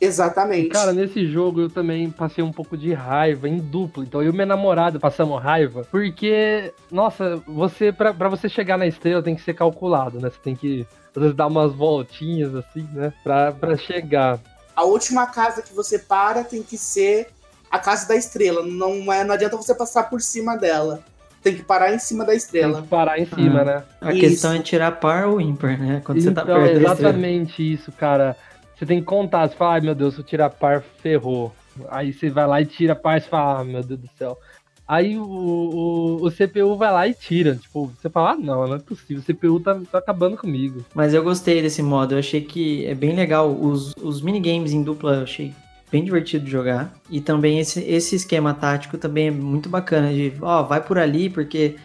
Exatamente. 0.00 0.68
Cara, 0.68 0.92
nesse 0.92 1.26
jogo 1.26 1.60
eu 1.62 1.68
também 1.70 2.08
passei 2.10 2.42
um 2.44 2.52
pouco 2.52 2.76
de 2.76 2.92
raiva 2.92 3.48
em 3.48 3.58
duplo. 3.58 4.02
Então 4.02 4.22
eu 4.22 4.30
e 4.30 4.32
minha 4.32 4.46
namorada 4.46 4.98
passamos 5.00 5.42
raiva. 5.42 5.86
Porque, 5.90 6.72
nossa, 6.90 7.36
você, 7.46 7.92
pra, 7.92 8.14
pra 8.14 8.28
você 8.28 8.48
chegar 8.48 8.78
na 8.78 8.86
estrela 8.86 9.22
tem 9.22 9.34
que 9.34 9.42
ser 9.42 9.54
calculado, 9.54 10.20
né? 10.20 10.30
Você 10.30 10.38
tem 10.42 10.54
que, 10.54 10.86
às 11.14 11.20
vezes, 11.22 11.36
dar 11.36 11.48
umas 11.48 11.72
voltinhas 11.74 12.54
assim, 12.54 12.86
né? 12.92 13.12
Pra, 13.24 13.50
pra 13.52 13.76
chegar. 13.76 14.38
A 14.76 14.84
última 14.84 15.26
casa 15.26 15.62
que 15.62 15.74
você 15.74 15.98
para 15.98 16.44
tem 16.44 16.62
que 16.62 16.78
ser 16.78 17.28
a 17.70 17.78
casa 17.80 18.06
da 18.06 18.14
estrela. 18.14 18.62
Não, 18.64 19.12
é, 19.12 19.24
não 19.24 19.34
adianta 19.34 19.56
você 19.56 19.74
passar 19.74 20.04
por 20.04 20.20
cima 20.20 20.56
dela. 20.56 21.00
Tem 21.42 21.54
que 21.54 21.62
parar 21.62 21.92
em 21.94 21.98
cima 21.98 22.24
da 22.24 22.30
Tem 22.30 22.36
estrela. 22.38 22.82
que 22.82 22.88
parar 22.88 23.18
em 23.18 23.26
cima, 23.26 23.60
Ah. 23.60 23.64
né? 23.64 23.82
A 24.00 24.12
Isso. 24.12 24.20
questão 24.20 24.52
é 24.54 24.58
tirar 24.60 24.92
par 24.92 25.28
ou 25.28 25.40
ímpar, 25.40 25.78
né? 25.78 26.00
Quando 26.04 26.20
você 26.20 26.30
tá 26.32 26.42
então, 26.42 26.54
perto 26.56 26.64
da 26.66 26.72
estrela. 26.80 26.92
exatamente 26.94 27.72
isso, 27.74 27.92
cara. 27.92 28.36
Você 28.78 28.86
tem 28.86 29.00
que 29.00 29.06
contar, 29.06 29.48
você 29.48 29.56
fala, 29.56 29.74
ai 29.74 29.80
meu 29.80 29.94
Deus, 29.94 30.14
se 30.14 30.20
eu 30.20 30.24
tirar 30.24 30.50
par, 30.50 30.82
ferrou. 31.02 31.52
Aí 31.88 32.12
você 32.12 32.30
vai 32.30 32.46
lá 32.46 32.62
e 32.62 32.66
tira 32.66 32.94
par, 32.94 33.20
você 33.20 33.28
fala, 33.28 33.60
ah, 33.60 33.64
meu 33.64 33.82
Deus 33.82 34.00
do 34.00 34.10
céu. 34.16 34.38
Aí 34.86 35.18
o, 35.18 35.24
o, 35.24 36.26
o 36.26 36.30
CPU 36.30 36.76
vai 36.76 36.92
lá 36.92 37.08
e 37.08 37.12
tira. 37.12 37.56
Tipo, 37.56 37.88
você 37.88 38.08
fala, 38.08 38.30
ah, 38.30 38.36
não, 38.36 38.66
não 38.68 38.76
é 38.76 38.78
possível, 38.78 39.20
o 39.20 39.34
CPU 39.34 39.60
tá, 39.60 39.80
tá 39.90 39.98
acabando 39.98 40.36
comigo. 40.36 40.84
Mas 40.94 41.12
eu 41.12 41.24
gostei 41.24 41.60
desse 41.60 41.82
modo, 41.82 42.14
eu 42.14 42.18
achei 42.20 42.40
que 42.40 42.86
é 42.86 42.94
bem 42.94 43.14
legal. 43.16 43.50
Os, 43.50 43.92
os 44.00 44.22
minigames 44.22 44.72
em 44.72 44.82
dupla 44.82 45.16
eu 45.16 45.22
achei 45.24 45.52
bem 45.90 46.04
divertido 46.04 46.44
de 46.44 46.50
jogar. 46.50 46.94
E 47.10 47.20
também 47.20 47.58
esse, 47.58 47.80
esse 47.80 48.14
esquema 48.14 48.54
tático 48.54 48.96
também 48.96 49.26
é 49.26 49.30
muito 49.32 49.68
bacana. 49.68 50.12
De, 50.12 50.32
ó, 50.40 50.62
vai 50.62 50.80
por 50.80 50.98
ali 50.98 51.28
porque 51.28 51.76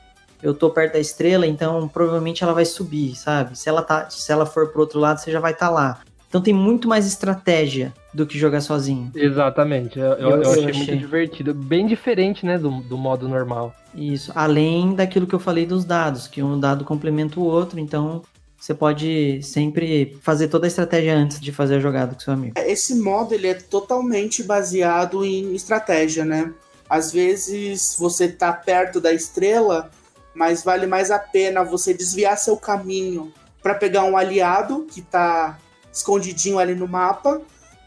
eu 0.44 0.54
tô 0.54 0.70
perto 0.70 0.94
da 0.94 1.00
estrela, 1.00 1.48
então 1.48 1.88
provavelmente 1.88 2.44
ela 2.44 2.54
vai 2.54 2.66
subir, 2.66 3.16
sabe? 3.16 3.58
Se 3.58 3.68
ela, 3.68 3.82
tá, 3.82 4.10
se 4.10 4.32
ela 4.32 4.46
for 4.46 4.68
pro 4.68 4.82
outro 4.82 5.00
lado, 5.00 5.20
você 5.20 5.32
já 5.32 5.40
vai 5.40 5.54
estar 5.54 5.70
lá. 5.70 6.02
Então 6.34 6.42
tem 6.42 6.52
muito 6.52 6.88
mais 6.88 7.06
estratégia 7.06 7.94
do 8.12 8.26
que 8.26 8.40
jogar 8.40 8.60
sozinho. 8.60 9.12
Exatamente, 9.14 10.00
eu, 10.00 10.06
eu, 10.14 10.14
Eu- 10.18 10.30
eu 10.38 10.42
eu 10.42 10.50
achei, 10.50 10.66
achei. 10.66 10.74
muito 10.96 10.98
divertido. 10.98 11.54
Bem 11.54 11.86
diferente, 11.86 12.44
né, 12.44 12.58
do, 12.58 12.72
do 12.82 12.98
modo 12.98 13.30
normal. 13.30 13.72
Isso, 13.94 14.32
além 14.34 14.96
daquilo 14.96 15.28
que 15.28 15.36
eu 15.36 15.40
falei 15.40 15.68
dos 15.68 15.86
dados, 15.86 16.26
que 16.28 16.42
um 16.42 16.60
dado 16.60 16.84
complementa 16.84 17.40
o 17.40 17.44
outro, 17.44 17.80
então 17.80 18.24
você 18.60 18.74
pode 18.74 19.44
sempre 19.44 20.18
fazer 20.24 20.48
toda 20.48 20.66
a 20.66 20.70
estratégia 20.70 21.16
antes 21.16 21.40
de 21.40 21.52
fazer 21.52 21.76
a 21.76 21.80
jogada 21.80 22.16
com 22.16 22.20
seu 22.22 22.34
amigo. 22.34 22.56
Esse 22.58 22.96
modo 22.96 23.36
ele 23.36 23.46
é 23.46 23.54
totalmente 23.54 24.42
baseado 24.42 25.24
em 25.24 25.54
estratégia, 25.54 26.26
né? 26.26 26.52
Às 26.90 27.12
vezes 27.14 27.96
você 28.00 28.28
tá 28.28 28.52
perto 28.52 29.00
da 29.00 29.14
estrela, 29.14 29.92
mas 30.34 30.64
vale 30.64 30.88
mais 30.88 31.12
a 31.12 31.20
pena 31.20 31.64
você 31.64 31.94
desviar 31.94 32.40
seu 32.40 32.58
caminho 32.58 33.32
para 33.62 33.76
pegar 33.76 34.04
um 34.06 34.18
aliado 34.18 34.88
que 34.92 35.00
tá 35.04 35.60
escondidinho 35.94 36.60
ali 36.60 36.76
no 36.76 36.88
mapa 36.88 37.42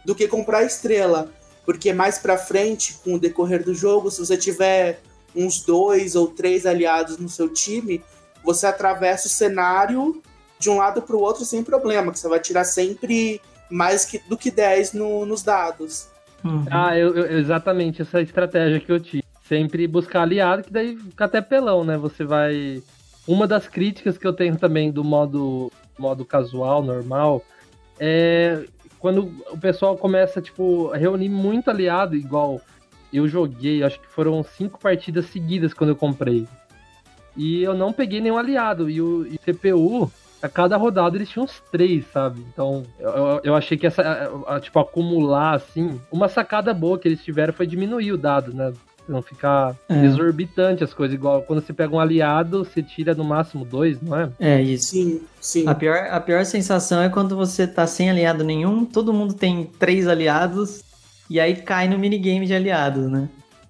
do 0.04 0.14
que 0.14 0.28
comprar 0.28 0.58
a 0.58 0.64
estrela, 0.64 1.28
porque 1.64 1.92
mais 1.92 2.18
pra 2.18 2.38
frente, 2.38 2.94
com 3.04 3.14
o 3.14 3.18
decorrer 3.18 3.64
do 3.64 3.74
jogo, 3.74 4.10
se 4.10 4.20
você 4.20 4.36
tiver 4.36 5.00
uns 5.34 5.60
dois 5.62 6.14
ou 6.14 6.28
três 6.28 6.64
aliados 6.64 7.18
no 7.18 7.28
seu 7.28 7.48
time, 7.48 8.00
você 8.44 8.66
atravessa 8.66 9.26
o 9.26 9.30
cenário 9.30 10.22
de 10.58 10.70
um 10.70 10.76
lado 10.78 11.02
para 11.02 11.16
o 11.16 11.20
outro 11.20 11.44
sem 11.44 11.62
problema, 11.64 12.12
que 12.12 12.18
você 12.18 12.28
vai 12.28 12.40
tirar 12.40 12.64
sempre 12.64 13.40
mais 13.68 14.04
que, 14.04 14.18
do 14.28 14.36
que 14.38 14.50
10 14.50 14.92
no- 14.92 15.26
nos 15.26 15.42
dados. 15.42 16.06
Uhum. 16.44 16.64
Ah, 16.70 16.96
eu, 16.96 17.14
eu- 17.16 17.38
exatamente 17.38 18.00
essa 18.00 18.20
estratégia 18.22 18.78
que 18.80 18.90
eu 18.92 19.00
tive. 19.00 19.24
Sempre 19.48 19.86
buscar 19.86 20.22
aliado, 20.22 20.62
que 20.64 20.72
daí 20.72 20.96
fica 20.96 21.24
até 21.24 21.40
pelão, 21.40 21.84
né? 21.84 21.96
Você 21.98 22.24
vai. 22.24 22.82
Uma 23.28 23.46
das 23.46 23.68
críticas 23.68 24.16
que 24.18 24.26
eu 24.26 24.32
tenho 24.32 24.56
também 24.56 24.90
do 24.90 25.04
modo, 25.04 25.70
modo 25.98 26.24
casual, 26.24 26.82
normal, 26.82 27.42
é 27.98 28.64
quando 28.98 29.30
o 29.50 29.58
pessoal 29.58 29.96
começa, 29.96 30.40
tipo, 30.40 30.90
a 30.92 30.96
reunir 30.96 31.28
muito 31.28 31.70
aliado, 31.70 32.16
igual 32.16 32.60
eu 33.12 33.28
joguei, 33.28 33.82
acho 33.82 34.00
que 34.00 34.06
foram 34.08 34.42
cinco 34.42 34.80
partidas 34.80 35.26
seguidas 35.26 35.72
quando 35.72 35.90
eu 35.90 35.96
comprei. 35.96 36.46
E 37.36 37.62
eu 37.62 37.74
não 37.74 37.92
peguei 37.92 38.20
nenhum 38.20 38.38
aliado. 38.38 38.88
E 38.90 39.00
o 39.00 39.26
e 39.26 39.38
CPU, 39.38 40.10
a 40.42 40.48
cada 40.48 40.76
rodada 40.76 41.16
eles 41.16 41.28
tinham 41.28 41.44
uns 41.44 41.60
três, 41.70 42.04
sabe? 42.10 42.44
Então, 42.52 42.82
eu, 42.98 43.40
eu- 43.44 43.54
achei 43.54 43.76
que 43.76 43.86
essa, 43.86 44.02
a- 44.02 44.56
a- 44.56 44.60
tipo, 44.60 44.78
acumular, 44.78 45.54
assim, 45.54 46.00
uma 46.10 46.28
sacada 46.28 46.72
boa 46.74 46.98
que 46.98 47.06
eles 47.06 47.22
tiveram 47.22 47.52
foi 47.52 47.66
diminuir 47.66 48.12
o 48.12 48.18
dado, 48.18 48.52
né? 48.54 48.72
Não 49.08 49.22
ficar 49.22 49.76
É. 49.88 50.04
exorbitante 50.04 50.82
as 50.82 50.92
coisas. 50.92 51.14
Igual 51.14 51.42
quando 51.42 51.64
você 51.64 51.72
pega 51.72 51.94
um 51.94 52.00
aliado, 52.00 52.64
você 52.64 52.82
tira 52.82 53.14
no 53.14 53.24
máximo 53.24 53.64
dois, 53.64 54.00
não 54.00 54.18
é? 54.18 54.28
É 54.38 54.60
isso. 54.60 54.88
Sim, 54.88 55.20
sim. 55.40 55.68
A 55.68 55.74
pior, 55.74 56.08
a 56.10 56.20
pior 56.20 56.44
sensação 56.44 57.00
é 57.02 57.08
quando 57.08 57.36
você 57.36 57.66
tá 57.66 57.86
sem 57.86 58.10
aliado 58.10 58.42
nenhum, 58.42 58.84
todo 58.84 59.12
mundo 59.12 59.34
tem 59.34 59.64
três 59.78 60.08
aliados, 60.08 60.82
e 61.30 61.38
aí 61.38 61.56
cai 61.56 61.88
no 61.88 61.98
minigame 61.98 62.46
de 62.46 62.54
aliados, 62.54 63.08
né? 63.10 63.28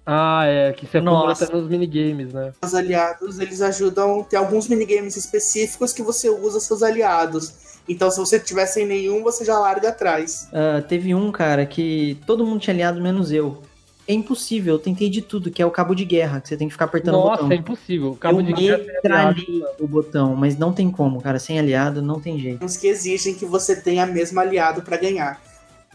Ah, 0.09 0.45
é, 0.45 0.71
que 0.71 0.85
você 0.87 0.99
acumula 0.99 1.27
Nossa. 1.27 1.43
até 1.43 1.53
nos 1.53 1.69
minigames, 1.69 2.31
né? 2.31 2.53
Os 2.63 2.73
aliados, 2.73 3.39
eles 3.39 3.61
ajudam. 3.61 4.23
Tem 4.23 4.39
alguns 4.39 4.69
minigames 4.69 5.17
específicos 5.17 5.91
que 5.91 6.01
você 6.01 6.29
usa 6.29 6.61
seus 6.61 6.81
aliados. 6.81 7.81
Então, 7.89 8.09
se 8.09 8.17
você 8.17 8.39
tiver 8.39 8.65
sem 8.67 8.85
nenhum, 8.85 9.21
você 9.21 9.43
já 9.43 9.59
larga 9.59 9.89
atrás. 9.89 10.47
Ah, 10.53 10.81
teve 10.81 11.13
um, 11.13 11.29
cara, 11.29 11.65
que 11.65 12.17
todo 12.25 12.45
mundo 12.45 12.61
tinha 12.61 12.73
aliado 12.73 13.01
menos 13.01 13.33
eu. 13.33 13.61
É 14.07 14.13
impossível, 14.13 14.75
eu 14.75 14.79
tentei 14.79 15.09
de 15.09 15.21
tudo, 15.21 15.51
que 15.51 15.61
é 15.61 15.65
o 15.65 15.71
cabo 15.71 15.93
de 15.93 16.05
guerra, 16.05 16.39
que 16.39 16.47
você 16.47 16.55
tem 16.55 16.67
que 16.67 16.73
ficar 16.73 16.85
apertando 16.85 17.15
o 17.15 17.25
Nossa, 17.25 17.43
botão. 17.43 17.51
é 17.51 17.55
impossível. 17.55 18.11
O 18.11 18.15
cabo 18.15 18.39
eu 18.39 18.43
de 18.43 18.53
guerra 18.53 18.85
é 19.03 19.83
o 19.83 19.87
botão, 19.87 20.33
mas 20.33 20.57
não 20.57 20.71
tem 20.71 20.89
como, 20.89 21.21
cara. 21.21 21.39
Sem 21.39 21.59
aliado 21.59 22.01
não 22.01 22.19
tem 22.19 22.39
jeito. 22.39 22.63
Uns 22.63 22.77
que 22.77 22.87
exigem 22.87 23.35
que 23.35 23.45
você 23.45 23.75
tenha 23.75 24.05
mesmo 24.05 24.39
aliado 24.39 24.81
pra 24.81 24.95
ganhar. 24.95 25.41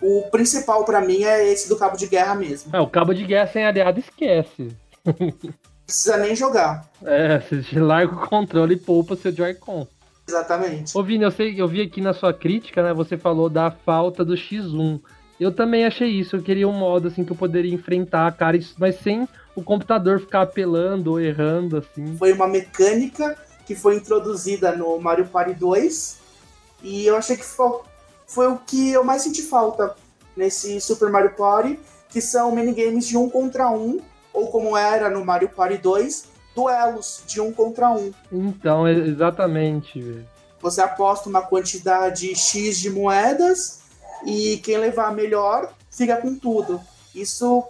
O 0.03 0.29
principal 0.31 0.85
pra 0.85 1.01
mim 1.01 1.22
é 1.22 1.51
esse 1.51 1.68
do 1.68 1.77
cabo 1.77 1.96
de 1.96 2.07
guerra 2.07 2.35
mesmo. 2.35 2.75
É, 2.75 2.81
o 2.81 2.87
cabo 2.87 3.14
de 3.14 3.25
guerra 3.25 3.46
sem 3.46 3.64
aliado 3.64 3.98
esquece. 4.01 4.68
Não 5.07 5.33
precisa 5.87 6.16
nem 6.18 6.37
jogar. 6.37 6.90
É, 7.05 7.38
você 7.38 7.79
larga 7.79 8.14
o 8.14 8.27
controle 8.29 8.75
e 8.75 8.79
poupa 8.79 9.16
seu 9.16 9.33
Joy-Con. 9.33 9.87
Exatamente. 10.29 10.96
Ô 10.96 11.03
Vini, 11.03 11.25
eu, 11.25 11.31
sei, 11.31 11.61
eu 11.61 11.68
vi 11.68 11.83
aqui 11.83 12.01
na 12.01 12.12
sua 12.12 12.33
crítica, 12.33 12.83
né? 12.83 12.92
Você 12.94 13.16
falou 13.16 13.48
da 13.48 13.70
falta 13.70 14.25
do 14.25 14.35
X1. 14.35 15.01
Eu 15.43 15.53
também 15.53 15.85
achei 15.85 16.09
isso. 16.09 16.37
Eu 16.37 16.43
queria 16.43 16.69
um 16.69 16.73
modo 16.73 17.09
assim 17.09 17.25
que 17.25 17.33
eu 17.33 17.37
poderia 17.37 17.73
enfrentar, 17.75 18.31
cara, 18.37 18.57
isso- 18.57 18.75
mas 18.79 18.99
sem 19.01 19.29
o 19.55 19.63
computador 19.63 20.21
ficar 20.21 20.43
apelando 20.43 21.11
ou 21.13 21.21
errando, 21.21 21.77
assim. 21.79 22.17
Foi 22.17 22.33
uma 22.33 22.47
mecânica 22.49 23.37
que 23.67 23.75
foi 23.75 23.97
introduzida 23.97 24.75
no 24.75 24.99
Mario 24.99 25.27
Party 25.27 25.55
2. 25.55 26.19
E 26.83 27.07
eu 27.07 27.17
achei 27.17 27.37
que 27.37 27.45
fo- 27.45 27.83
foi 28.27 28.47
o 28.49 28.57
que 28.57 28.91
eu 28.93 29.05
mais 29.05 29.23
senti 29.23 29.43
falta 29.43 29.95
nesse 30.37 30.81
Super 30.81 31.11
Mario 31.11 31.35
Party, 31.37 31.79
que 32.09 32.21
são 32.21 32.55
minigames 32.55 33.07
de 33.07 33.17
um 33.17 33.29
contra 33.29 33.71
um, 33.71 34.01
ou 34.33 34.49
como 34.49 34.77
era 34.77 35.11
no 35.11 35.25
Mario 35.25 35.49
Party 35.51 35.77
2, 35.79 36.25
duelos 36.55 37.23
de 37.27 37.41
um 37.41 37.53
contra 37.53 37.91
um. 37.91 38.11
Então, 38.31 38.87
exatamente. 38.89 40.25
Você 40.61 40.81
aposta 40.81 41.29
uma 41.29 41.43
quantidade 41.43 42.35
X 42.35 42.79
de 42.79 42.89
moedas 42.91 43.82
e 44.27 44.57
quem 44.59 44.77
levar 44.79 45.13
melhor 45.15 45.73
fica 45.91 46.17
com 46.17 46.35
tudo. 46.39 46.81
Isso 47.15 47.65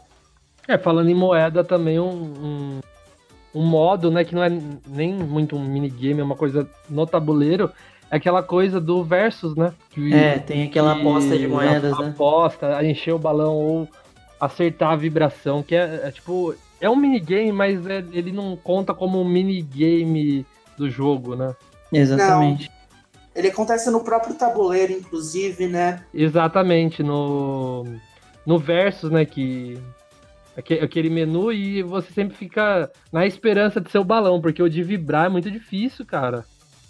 É, 0.69 0.79
falando 0.79 1.09
em 1.11 1.15
moeda 1.15 1.65
também, 1.65 1.99
um, 1.99 2.11
um, 2.13 2.81
um 3.55 3.63
modo, 3.65 4.11
né, 4.11 4.25
que 4.25 4.35
não 4.35 4.43
é 4.45 4.49
nem 4.87 5.13
muito 5.13 5.57
um 5.57 5.65
minigame, 5.65 6.21
é 6.21 6.25
uma 6.25 6.37
coisa 6.37 6.69
no 6.89 7.05
tabuleiro, 7.07 7.71
é 8.11 8.17
aquela 8.17 8.43
coisa 8.43 8.81
do 8.81 9.03
versus, 9.03 9.57
né? 9.57 9.73
Que- 9.91 10.15
É, 10.15 10.39
tem 10.39 10.63
aquela 10.65 10.95
que 10.95 11.01
aposta 11.01 11.37
de 11.37 11.49
moedas, 11.49 11.93
a- 11.95 12.03
né? 12.03 12.09
Aposta, 12.11 12.77
a 12.77 12.85
encher 12.85 13.13
o 13.13 13.19
balão 13.19 13.55
ou 13.57 13.89
acertar 14.41 14.91
a 14.93 14.97
vibração, 14.97 15.63
que 15.63 15.75
é, 15.75 16.03
é 16.05 16.11
tipo. 16.11 16.55
É 16.81 16.91
um 16.91 16.97
minigame, 16.97 17.53
mas 17.53 17.87
é- 17.87 18.05
ele 18.13 18.33
não 18.33 18.57
conta 18.57 18.93
como 18.93 19.21
um 19.21 19.25
minigame 19.29 20.45
do 20.77 20.91
jogo, 20.91 21.37
né? 21.37 21.55
Exatamente. 21.93 22.71
Ele 23.35 23.49
acontece 23.49 23.91
no 23.91 24.01
próprio 24.01 24.35
tabuleiro, 24.35 24.93
inclusive, 24.93 25.67
né? 25.67 26.03
Exatamente, 26.13 27.03
no. 27.03 27.85
No 28.45 28.59
versus, 28.59 29.11
né? 29.11 29.25
Que. 29.25 29.79
aque- 30.57 30.81
Aquele 30.81 31.09
menu 31.11 31.53
e 31.53 31.83
você 31.83 32.13
sempre 32.13 32.37
fica 32.37 32.91
na 33.13 33.27
esperança 33.27 33.81
de 33.81 33.91
ser 33.91 33.99
o 33.99 34.05
balão, 34.05 34.41
porque 34.41 34.63
o 34.63 34.69
de 34.69 34.83
vibrar 34.83 35.27
é 35.27 35.29
muito 35.29 35.51
difícil, 35.51 36.05
cara. 36.05 36.45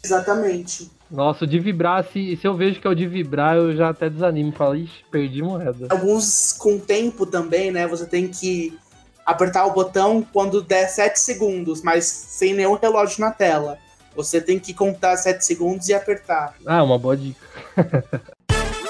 Exatamente. 0.04 0.90
Nossa, 1.10 1.44
o 1.44 1.46
de 1.46 1.58
vibrar, 1.60 2.02
se, 2.04 2.36
se 2.36 2.46
eu 2.46 2.54
vejo 2.54 2.80
que 2.80 2.86
é 2.86 2.90
o 2.90 2.94
de 2.94 3.06
vibrar, 3.06 3.56
eu 3.56 3.76
já 3.76 3.90
até 3.90 4.08
desanimo. 4.10 4.50
Falo, 4.52 4.74
ixi, 4.74 5.04
perdi 5.10 5.42
moeda. 5.42 5.86
Alguns 5.90 6.52
com 6.54 6.78
tempo 6.78 7.24
também, 7.26 7.70
né? 7.70 7.86
Você 7.86 8.06
tem 8.06 8.26
que 8.28 8.76
apertar 9.24 9.66
o 9.66 9.72
botão 9.72 10.26
quando 10.32 10.60
der 10.62 10.88
7 10.88 11.20
segundos, 11.20 11.82
mas 11.82 12.04
sem 12.06 12.54
nenhum 12.54 12.74
relógio 12.74 13.20
na 13.20 13.30
tela. 13.30 13.78
Você 14.14 14.40
tem 14.40 14.58
que 14.58 14.74
contar 14.74 15.16
7 15.16 15.44
segundos 15.44 15.88
e 15.88 15.94
apertar. 15.94 16.54
Ah, 16.66 16.82
uma 16.82 16.98
boa 16.98 17.16
dica. 17.16 17.40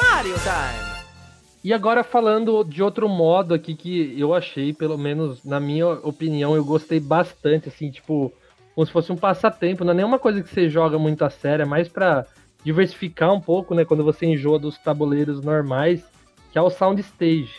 Mario 0.01 0.35
time! 0.35 0.93
E 1.65 1.73
agora 1.73 2.03
falando 2.03 2.65
de 2.65 2.83
outro 2.83 3.09
modo 3.09 3.55
aqui 3.55 3.75
que 3.75 4.19
eu 4.19 4.35
achei, 4.35 4.73
pelo 4.73 4.99
menos 4.99 5.45
na 5.45 5.61
minha 5.61 5.87
opinião, 5.87 6.57
eu 6.57 6.65
gostei 6.65 6.99
bastante, 6.99 7.69
assim, 7.69 7.89
tipo, 7.89 8.33
como 8.75 8.85
se 8.85 8.93
fosse 8.93 9.13
um 9.13 9.17
passatempo, 9.17 9.85
não 9.85 9.93
é 9.93 9.97
nenhuma 9.97 10.19
coisa 10.19 10.43
que 10.43 10.49
você 10.49 10.69
joga 10.69 10.99
muito 10.99 11.25
a 11.25 11.31
sério, 11.31 11.63
é 11.63 11.67
mais 11.67 11.89
pra 11.89 12.27
diversificar 12.65 13.33
um 13.33 13.41
pouco, 13.41 13.75
né, 13.77 13.85
quando 13.85 14.03
você 14.03 14.27
enjoa 14.27 14.59
dos 14.59 14.77
tabuleiros 14.77 15.41
normais, 15.41 16.03
que 16.51 16.59
é 16.59 16.63
o 16.63 16.71
Sound 16.71 17.01
Stage, 17.01 17.55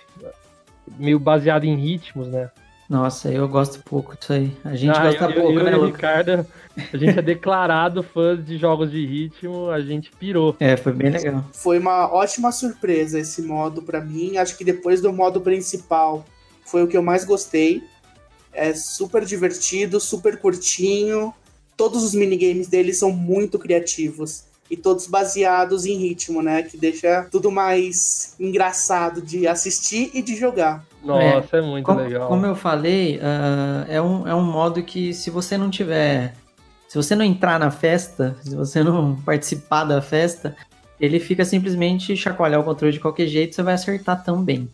meio 0.98 1.18
baseado 1.18 1.64
em 1.64 1.76
ritmos, 1.76 2.28
né. 2.28 2.52
Nossa, 2.94 3.32
eu 3.32 3.48
gosto 3.50 3.80
pouco 3.84 4.16
disso 4.16 4.34
aí. 4.34 4.56
A 4.64 4.76
gente 4.76 4.96
Ah, 4.96 5.06
gosta 5.06 5.26
eu, 5.26 5.42
pouco, 5.42 5.60
eu, 5.60 5.64
né, 5.64 5.72
e 5.72 5.76
Luca? 5.76 5.88
Ricardo, 5.88 6.46
a 6.94 6.96
gente 6.96 7.18
é 7.18 7.22
declarado 7.24 8.04
fãs 8.14 8.46
de 8.46 8.56
jogos 8.56 8.92
de 8.92 9.04
ritmo, 9.04 9.72
a 9.72 9.82
gente 9.82 10.12
pirou. 10.12 10.56
É, 10.60 10.78
foi 10.78 10.94
bem 10.94 11.10
legal. 11.10 11.44
Foi 11.52 11.80
uma 11.80 12.14
ótima 12.14 12.52
surpresa 12.52 13.20
esse 13.20 13.42
modo 13.42 13.82
pra 13.82 14.00
mim. 14.00 14.38
Acho 14.38 14.56
que 14.56 14.64
depois 14.64 15.02
do 15.02 15.12
modo 15.12 15.42
principal 15.42 16.24
foi 16.64 16.84
o 16.84 16.88
que 16.88 16.96
eu 16.96 17.02
mais 17.02 17.26
gostei. 17.26 17.82
É 18.54 18.76
super 18.76 19.26
divertido, 19.26 20.00
super 20.00 20.38
curtinho. 20.38 21.34
Todos 21.76 22.04
os 22.04 22.14
minigames 22.14 22.68
dele 22.68 22.94
são 22.94 23.12
muito 23.12 23.58
criativos. 23.58 24.44
E 24.70 24.78
todos 24.78 25.08
baseados 25.08 25.88
em 25.88 25.98
ritmo, 25.98 26.44
né? 26.44 26.62
Que 26.62 26.78
deixa 26.78 27.28
tudo 27.32 27.50
mais 27.50 28.36
engraçado 28.40 29.20
de 29.20 29.48
assistir 29.48 30.12
e 30.14 30.22
de 30.22 30.36
jogar. 30.36 30.86
Nossa, 31.04 31.58
é, 31.58 31.62
muito 31.62 31.86
Como, 31.86 32.00
legal. 32.00 32.28
como 32.28 32.46
eu 32.46 32.56
falei, 32.56 33.20
ah, 33.22 33.86
é, 33.90 34.02
um, 34.02 34.28
é 34.28 34.34
um 34.34 34.44
modo 34.44 34.82
que 34.84 35.14
se 35.14 35.30
você 35.30 35.58
não 35.58 35.70
tiver. 35.70 36.34
Se 36.88 36.96
você 36.96 37.16
não 37.16 37.26
entrar 37.26 37.60
na 37.60 37.72
festa, 37.72 38.36
se 38.42 38.56
você 38.56 38.84
não 38.84 39.16
participar 39.26 39.84
da 39.84 40.02
festa, 40.02 40.56
ele 41.00 41.20
fica 41.20 41.44
simplesmente 41.44 42.16
chacoalhar 42.16 42.60
o 42.62 42.64
controle 42.64 42.94
de 42.94 43.00
qualquer 43.00 43.26
jeito, 43.28 43.56
você 43.56 43.64
vai 43.64 43.74
acertar 43.74 44.24
também. 44.24 44.70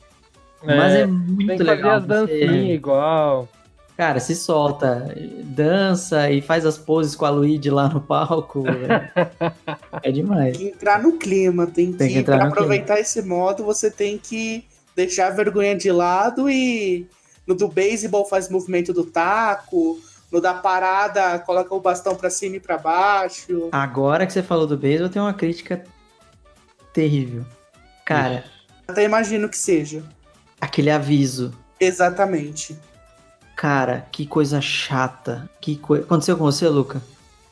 Mas 0.62 0.94
é 0.94 1.06
muito 1.06 1.48
Tem 1.48 1.58
que 1.58 1.64
legal. 1.64 2.02
fazer 2.02 2.14
as 2.14 2.20
você- 2.30 2.40
dancinhas 2.46 2.76
igual. 2.76 3.48
Cara, 3.96 4.20
se 4.22 4.34
solta, 4.34 5.14
dança 5.44 6.30
e 6.32 6.42
faz 6.42 6.66
as 6.66 6.78
poses 6.78 7.16
com 7.16 7.26
a 7.26 7.30
Luigi 7.30 7.70
lá 7.70 7.90
no 7.90 8.00
palco. 8.00 8.64
é, 8.68 9.30
é 10.04 10.12
demais. 10.12 10.58
Tem 10.58 10.68
que 10.70 10.74
entrar 10.76 11.02
no 11.02 11.14
clima, 11.18 11.68
tem 11.68 11.92
que, 11.92 11.98
Tem 11.98 12.08
que 12.10 12.18
entrar 12.20 12.38
pra 12.38 12.46
no 12.46 12.52
aproveitar 12.52 13.00
esse 13.00 13.22
modo, 13.22 13.64
você 13.64 13.90
tem 13.92 14.18
que 14.18 14.64
deixar 15.00 15.28
a 15.28 15.36
vergonha 15.36 15.76
de 15.78 15.90
lado 15.92 16.50
e 16.50 17.08
no 17.48 17.56
do 17.56 17.68
beisebol 17.70 18.26
faz 18.26 18.50
movimento 18.50 18.92
do 18.92 19.06
taco, 19.06 19.98
no 20.32 20.42
da 20.42 20.54
parada 20.54 21.40
coloca 21.40 21.74
o 21.74 21.80
bastão 21.80 22.16
pra 22.16 22.30
cima 22.30 22.58
e 22.58 22.60
pra 22.60 22.78
baixo. 22.78 23.70
Agora 23.72 24.28
que 24.28 24.34
você 24.34 24.44
falou 24.44 24.68
do 24.68 24.76
beisebol, 24.78 25.10
tenho 25.10 25.24
uma 25.26 25.34
crítica 25.34 25.84
terrível. 26.94 27.46
Cara, 28.06 28.44
Até 28.88 29.04
imagino 29.06 29.48
que 29.48 29.58
seja. 29.58 30.04
aquele 30.60 30.90
aviso. 30.92 31.54
Exatamente. 31.80 32.78
Cara, 33.56 34.06
que 34.12 34.26
coisa 34.26 34.60
chata. 34.60 35.50
Que 35.62 35.76
coi... 35.78 36.00
Aconteceu 36.02 36.36
com 36.38 36.44
você, 36.44 36.68
Luca? 36.68 37.02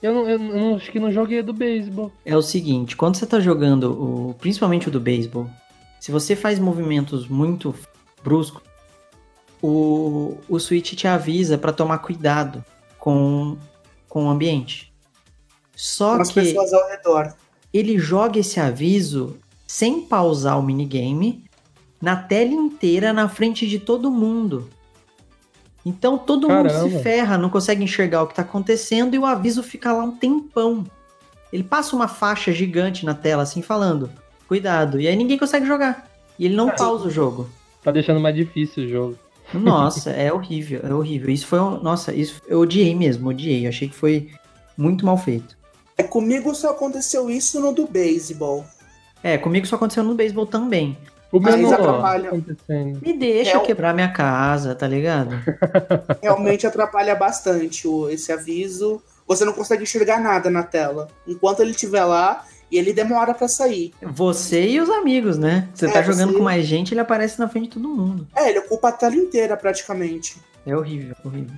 Eu, 0.02 0.14
não, 0.14 0.30
eu 0.30 0.38
não- 0.40 0.76
acho 0.76 0.92
que 0.92 1.00
não 1.00 1.12
joguei 1.12 1.42
do 1.42 1.54
beisebol. 1.54 2.12
É 2.26 2.36
o 2.36 2.42
seguinte, 2.42 2.96
quando 2.96 3.16
você 3.18 3.26
tá 3.26 3.40
jogando, 3.40 3.92
o, 3.92 4.34
principalmente 4.36 4.88
o 4.88 4.92
do 4.92 5.00
beisebol, 5.00 5.50
se 6.00 6.12
você 6.12 6.36
faz 6.36 6.60
movimentos 6.60 7.28
muito 7.28 7.74
bruscos, 8.24 8.62
o, 9.62 10.38
o 10.48 10.60
Switch 10.60 10.94
te 10.94 11.08
avisa 11.08 11.58
pra 11.58 11.74
tomar 11.74 12.00
cuidado 12.00 12.64
com, 13.00 13.58
com 14.08 14.26
o 14.26 14.30
ambiente. 14.30 14.94
Só 15.76 16.16
Com 16.16 16.22
as 16.22 16.30
que 16.30 16.36
pessoas 16.42 16.74
ao 16.74 16.88
redor. 16.90 17.34
ele 17.74 17.98
joga 17.98 18.40
esse 18.40 18.60
aviso 18.60 19.38
sem 19.68 20.02
pausar 20.02 20.58
o 20.60 20.64
minigame 20.64 21.46
na 22.02 22.16
tela 22.16 22.52
inteira 22.52 23.12
na 23.12 23.28
frente 23.28 23.68
de 23.68 23.80
todo 23.80 24.12
mundo. 24.12 24.70
Então 25.86 26.18
todo 26.18 26.50
mundo 26.50 26.68
Caramba. 26.70 26.90
se 26.90 27.04
ferra, 27.04 27.38
não 27.38 27.50
consegue 27.50 27.84
enxergar 27.84 28.24
o 28.24 28.28
que 28.28 28.36
tá 28.36 28.42
acontecendo 28.42 29.16
e 29.16 29.20
o 29.20 29.26
aviso 29.26 29.64
fica 29.64 29.94
lá 29.94 30.04
um 30.04 30.16
tempão. 30.16 30.86
Ele 31.52 31.64
passa 31.64 31.96
uma 31.96 32.08
faixa 32.08 32.52
gigante 32.52 33.06
na 33.06 33.14
tela 33.14 33.44
assim 33.44 33.62
falando: 33.62 34.10
"Cuidado". 34.48 35.00
E 35.00 35.08
aí 35.08 35.16
ninguém 35.16 35.38
consegue 35.38 35.66
jogar. 35.66 36.08
E 36.40 36.46
ele 36.46 36.56
não 36.56 36.70
pausa 36.70 37.08
o 37.08 37.12
jogo. 37.12 37.50
Tá 37.84 37.92
deixando 37.92 38.20
mais 38.20 38.36
difícil 38.36 38.84
o 38.86 38.88
jogo. 38.90 39.18
Nossa, 39.54 40.10
é 40.12 40.32
horrível, 40.32 40.82
é 40.84 40.94
horrível. 40.94 41.30
Isso 41.30 41.48
foi, 41.48 41.60
um- 41.60 41.80
nossa, 41.82 42.14
isso 42.14 42.42
eu 42.48 42.60
odiei 42.60 42.94
mesmo, 42.94 43.30
odiei. 43.30 43.66
Eu 43.66 43.70
achei 43.70 43.88
que 43.88 43.96
foi 43.96 44.30
muito 44.78 45.06
mal 45.06 45.18
feito. 45.18 45.58
É, 45.98 46.04
comigo 46.04 46.54
só 46.54 46.72
aconteceu 46.72 47.30
isso 47.30 47.60
no 47.62 47.72
do 47.74 47.88
beisebol. 47.88 48.66
É, 49.24 49.38
comigo 49.38 49.66
isso 49.66 49.74
aconteceu 49.74 50.04
no 50.04 50.14
beisebol 50.16 50.46
também. 50.46 50.98
O 51.32 51.40
Mas 51.40 51.56
meu 51.56 51.64
não 51.70 51.74
atrapalha. 51.74 52.30
tá 52.30 52.36
acontecendo. 52.36 53.00
Me 53.02 53.14
deixa 53.18 53.58
É 53.58 53.60
quebrar 53.60 53.94
minha 53.94 54.10
casa, 54.12 54.76
tá 54.76 54.88
ligado? 54.88 55.36
Realmente 56.22 56.66
atrapalha 56.68 57.16
bastante 57.16 57.88
o, 57.88 58.10
esse 58.10 58.32
aviso. 58.32 59.02
Você 59.28 59.44
não 59.44 59.54
consegue 59.54 59.84
enxergar 59.84 60.20
nada 60.22 60.50
na 60.50 60.64
tela. 60.64 61.08
Enquanto 61.28 61.62
ele 61.62 61.72
estiver 61.72 62.06
lá, 62.06 62.46
e 62.72 62.78
ele 62.78 62.94
demora 62.94 63.34
pra 63.34 63.48
sair. 63.48 63.94
Você 64.02 64.68
e 64.70 64.80
os 64.82 64.90
amigos, 64.90 65.38
né? 65.38 65.70
Você 65.74 65.86
É, 65.88 65.92
tá 65.92 66.02
jogando 66.02 66.32
você- 66.32 66.38
com 66.38 66.44
mais 66.44 66.66
gente, 66.66 66.94
ele 66.94 67.00
aparece 67.02 67.40
na 67.40 67.48
frente 67.48 67.66
de 67.66 67.70
todo 67.72 67.88
mundo. 67.90 68.28
É, 68.36 68.50
ele 68.50 68.60
ocupa 68.60 68.90
a 68.90 68.92
tela 68.92 69.16
inteira 69.16 69.56
praticamente. 69.58 70.38
É 70.66 70.76
horrível, 70.76 71.16
horrível. 71.24 71.56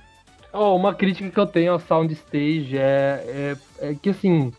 Ó, 0.52 0.76
uma 0.76 0.94
crítica 0.94 1.30
que 1.30 1.38
eu 1.38 1.46
tenho 1.46 1.72
ao 1.72 1.80
Sound 1.80 2.12
Stage 2.12 2.76
é, 2.76 3.56
é, 3.80 3.90
é 3.90 3.94
que 3.94 4.10
assim, 4.10 4.52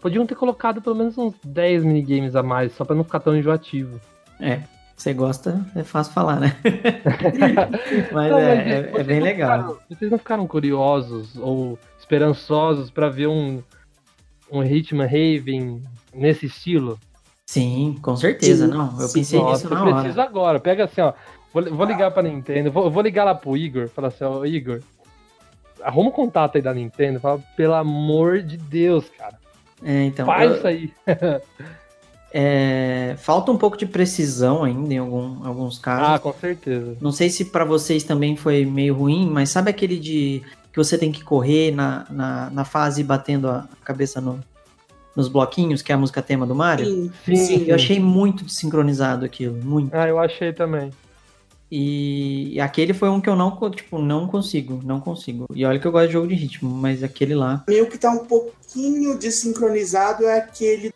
podiam 0.00 0.26
ter 0.26 0.34
colocado 0.34 0.80
pelo 0.82 0.96
menos 0.96 1.16
uns 1.18 1.34
10 1.44 1.82
minigames 1.84 2.34
a 2.36 2.42
mais, 2.42 2.72
só 2.74 2.84
pra 2.84 2.94
não 2.96 3.04
ficar 3.04 3.20
tão 3.20 3.36
enjoativo. 3.36 4.00
É, 4.38 4.60
você 4.96 5.12
gosta, 5.14 5.64
é 5.74 5.82
fácil 5.82 6.12
falar, 6.12 6.40
né? 6.40 6.56
mas 8.12 8.30
Não, 8.30 8.38
é, 8.38 8.56
mas 8.56 8.66
é- 8.96 9.00
é 9.00 9.04
bem 9.04 9.20
legal. 9.20 9.58
ficaram- 9.58 9.78
vocês 9.88 10.10
não 10.10 10.18
ficaram 10.18 10.46
curiosos 10.46 11.36
ou 11.36 11.78
esperançosos 11.98 12.90
pra 12.90 13.08
ver 13.08 13.26
um, 13.28 13.62
um 14.50 14.62
Hitman 14.62 15.06
Raven 15.06 15.82
nesse 16.14 16.46
estilo? 16.46 16.98
Sim, 17.46 17.98
com 18.00 18.14
certeza, 18.16 18.66
Sim, 18.66 18.72
não. 18.72 19.00
Eu 19.00 19.08
sim. 19.08 19.20
pensei 19.20 19.38
Nossa, 19.40 19.52
nisso 19.64 19.74
na 19.74 19.80
eu 19.80 19.86
hora. 19.86 19.94
preciso 20.02 20.20
agora. 20.20 20.60
Pega 20.60 20.84
assim, 20.84 21.00
ó. 21.00 21.12
Vou, 21.52 21.64
vou 21.74 21.84
ligar 21.86 22.10
pra 22.12 22.22
Nintendo, 22.22 22.70
vou, 22.70 22.88
vou 22.90 23.02
ligar 23.02 23.24
lá 23.24 23.34
pro 23.34 23.56
Igor, 23.56 23.88
falar 23.88 24.06
assim, 24.08 24.22
ó, 24.22 24.44
Igor, 24.44 24.80
arruma 25.82 26.10
um 26.10 26.12
contato 26.12 26.54
aí 26.54 26.62
da 26.62 26.72
Nintendo, 26.72 27.18
fala, 27.18 27.42
pelo 27.56 27.74
amor 27.74 28.40
de 28.40 28.56
Deus, 28.56 29.06
cara, 29.18 29.36
É, 29.82 30.04
então, 30.04 30.24
faz 30.26 30.48
eu- 30.48 30.56
isso 30.58 30.66
aí. 30.68 30.92
é, 32.32 33.16
falta 33.18 33.50
um 33.50 33.56
pouco 33.56 33.76
de 33.76 33.86
precisão 33.86 34.62
ainda 34.62 34.94
em 34.94 34.98
algum- 34.98 35.44
alguns 35.44 35.78
casos. 35.78 36.08
Ah, 36.08 36.18
com 36.20 36.32
certeza. 36.32 36.96
Não 37.00 37.10
sei 37.10 37.28
se 37.28 37.46
pra 37.46 37.64
vocês 37.64 38.04
também 38.04 38.36
foi 38.36 38.64
meio 38.64 38.94
ruim, 38.94 39.28
mas 39.28 39.50
sabe 39.50 39.70
aquele 39.70 39.98
de 39.98 40.42
que 40.72 40.78
você 40.78 40.96
tem 40.96 41.10
que 41.10 41.22
correr 41.24 41.72
na, 41.72 42.06
na, 42.10 42.50
na 42.50 42.64
fase 42.64 43.02
batendo 43.02 43.48
a 43.48 43.66
cabeça 43.84 44.20
no- 44.20 44.40
nos 45.16 45.26
bloquinhos, 45.28 45.82
que 45.82 45.90
é 45.90 45.94
a 45.94 45.98
música 45.98 46.22
tema 46.22 46.46
do 46.46 46.54
Mario? 46.54 46.86
Sim, 46.86 47.12
Sim, 47.24 47.36
sim. 47.36 47.64
Eu 47.66 47.74
achei 47.74 47.98
muito 47.98 48.44
desincronizado 48.44 49.24
aquilo, 49.24 49.56
muito. 49.64 49.94
Ah, 49.94 50.06
eu 50.08 50.18
achei 50.18 50.52
também. 50.52 50.90
E 51.72 52.58
aquele 52.60 52.92
foi 52.92 53.08
um 53.08 53.20
que 53.20 53.28
eu 53.28 53.36
não, 53.36 53.56
tipo, 53.70 53.98
não 54.00 54.26
consigo, 54.26 54.80
não 54.84 54.98
consigo. 55.00 55.46
E 55.54 55.64
olha 55.64 55.78
que 55.78 55.86
eu 55.86 55.92
gosto 55.92 56.08
de 56.08 56.12
jogo 56.14 56.26
de 56.26 56.34
ritmo, 56.34 56.68
mas 56.70 57.02
aquele 57.04 57.34
lá. 57.34 57.62
Meio 57.68 57.88
que 57.88 57.96
tá 57.96 58.10
um 58.10 58.24
pouquinho 58.24 59.16
desincronizado 59.16 60.24
é 60.26 60.38
aquele 60.38 60.92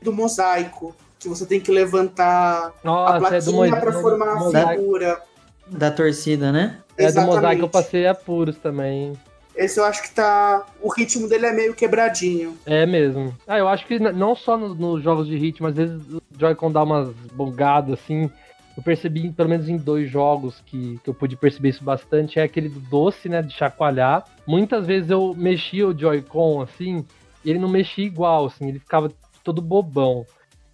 do 0.00 0.12
mosaico. 0.12 0.94
Que 1.18 1.28
você 1.28 1.44
tem 1.44 1.60
que 1.60 1.70
levantar 1.70 2.68
a 2.68 2.72
Nossa, 2.84 3.36
é 3.36 3.40
do, 3.40 3.52
mo 3.52 3.58
plaquinha 3.58 3.80
pra 3.80 3.92
formar 3.92 4.28
a 4.32 4.34
mosaico. 4.36 4.70
figura. 4.82 5.22
Da 5.70 5.90
torcida, 5.90 6.50
né? 6.52 6.78
É 6.96 7.02
do 7.04 7.08
Exatamente. 7.08 7.34
mosaico 7.36 7.62
eu 7.62 7.68
passei 7.68 8.06
apuros 8.06 8.56
também. 8.58 9.12
Esse 9.54 9.80
eu 9.80 9.84
acho 9.84 10.02
que 10.02 10.10
tá. 10.14 10.64
O 10.80 10.88
ritmo 10.88 11.28
dele 11.28 11.46
é 11.46 11.52
meio 11.52 11.74
quebradinho. 11.74 12.56
É 12.64 12.86
mesmo. 12.86 13.34
Ah, 13.46 13.58
eu 13.58 13.68
acho 13.68 13.86
que 13.86 13.98
não 13.98 14.36
só 14.36 14.56
no- 14.56 14.74
nos 14.74 15.02
jogos 15.02 15.26
de 15.26 15.36
ritmo, 15.36 15.66
às 15.66 15.74
vezes 15.74 16.00
o 16.12 16.22
Joy-Con 16.38 16.70
dá 16.70 16.82
umas 16.82 17.08
bugadas 17.32 17.94
assim. 18.00 18.30
Eu 18.76 18.82
percebi, 18.84 19.28
pelo 19.32 19.48
menos 19.48 19.68
em 19.68 19.76
dois 19.76 20.08
jogos 20.08 20.62
que, 20.64 21.00
que 21.02 21.10
eu 21.10 21.14
pude 21.14 21.34
perceber 21.36 21.70
isso 21.70 21.82
bastante, 21.82 22.38
é 22.38 22.44
aquele 22.44 22.68
do 22.68 22.78
doce, 22.78 23.28
né, 23.28 23.42
de 23.42 23.52
chacoalhar. 23.52 24.24
Muitas 24.46 24.86
vezes 24.86 25.10
eu 25.10 25.34
mexia 25.36 25.88
o 25.88 25.98
Joy-Con 25.98 26.62
assim, 26.62 27.04
e 27.44 27.50
ele 27.50 27.58
não 27.58 27.68
mexia 27.68 28.04
igual, 28.06 28.46
assim, 28.46 28.68
ele 28.68 28.78
ficava 28.78 29.10
todo 29.42 29.60
bobão. 29.60 30.24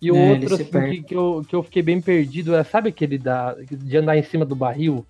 E 0.00 0.11
o 0.12 0.16
É, 0.16 0.30
outro, 0.30 0.54
assim, 0.54 0.66
que, 0.90 1.02
que, 1.02 1.14
eu, 1.14 1.44
que 1.48 1.57
eu 1.57 1.62
fiquei 1.62 1.83
bem 1.83 2.00
perdido, 2.00 2.54
é, 2.54 2.62
sabe 2.64 2.90
aquele 2.90 3.16
da, 3.18 3.54
de 3.54 3.96
andar 3.96 4.16
em 4.16 4.22
cima 4.22 4.44
do 4.44 4.54
barril? 4.54 5.04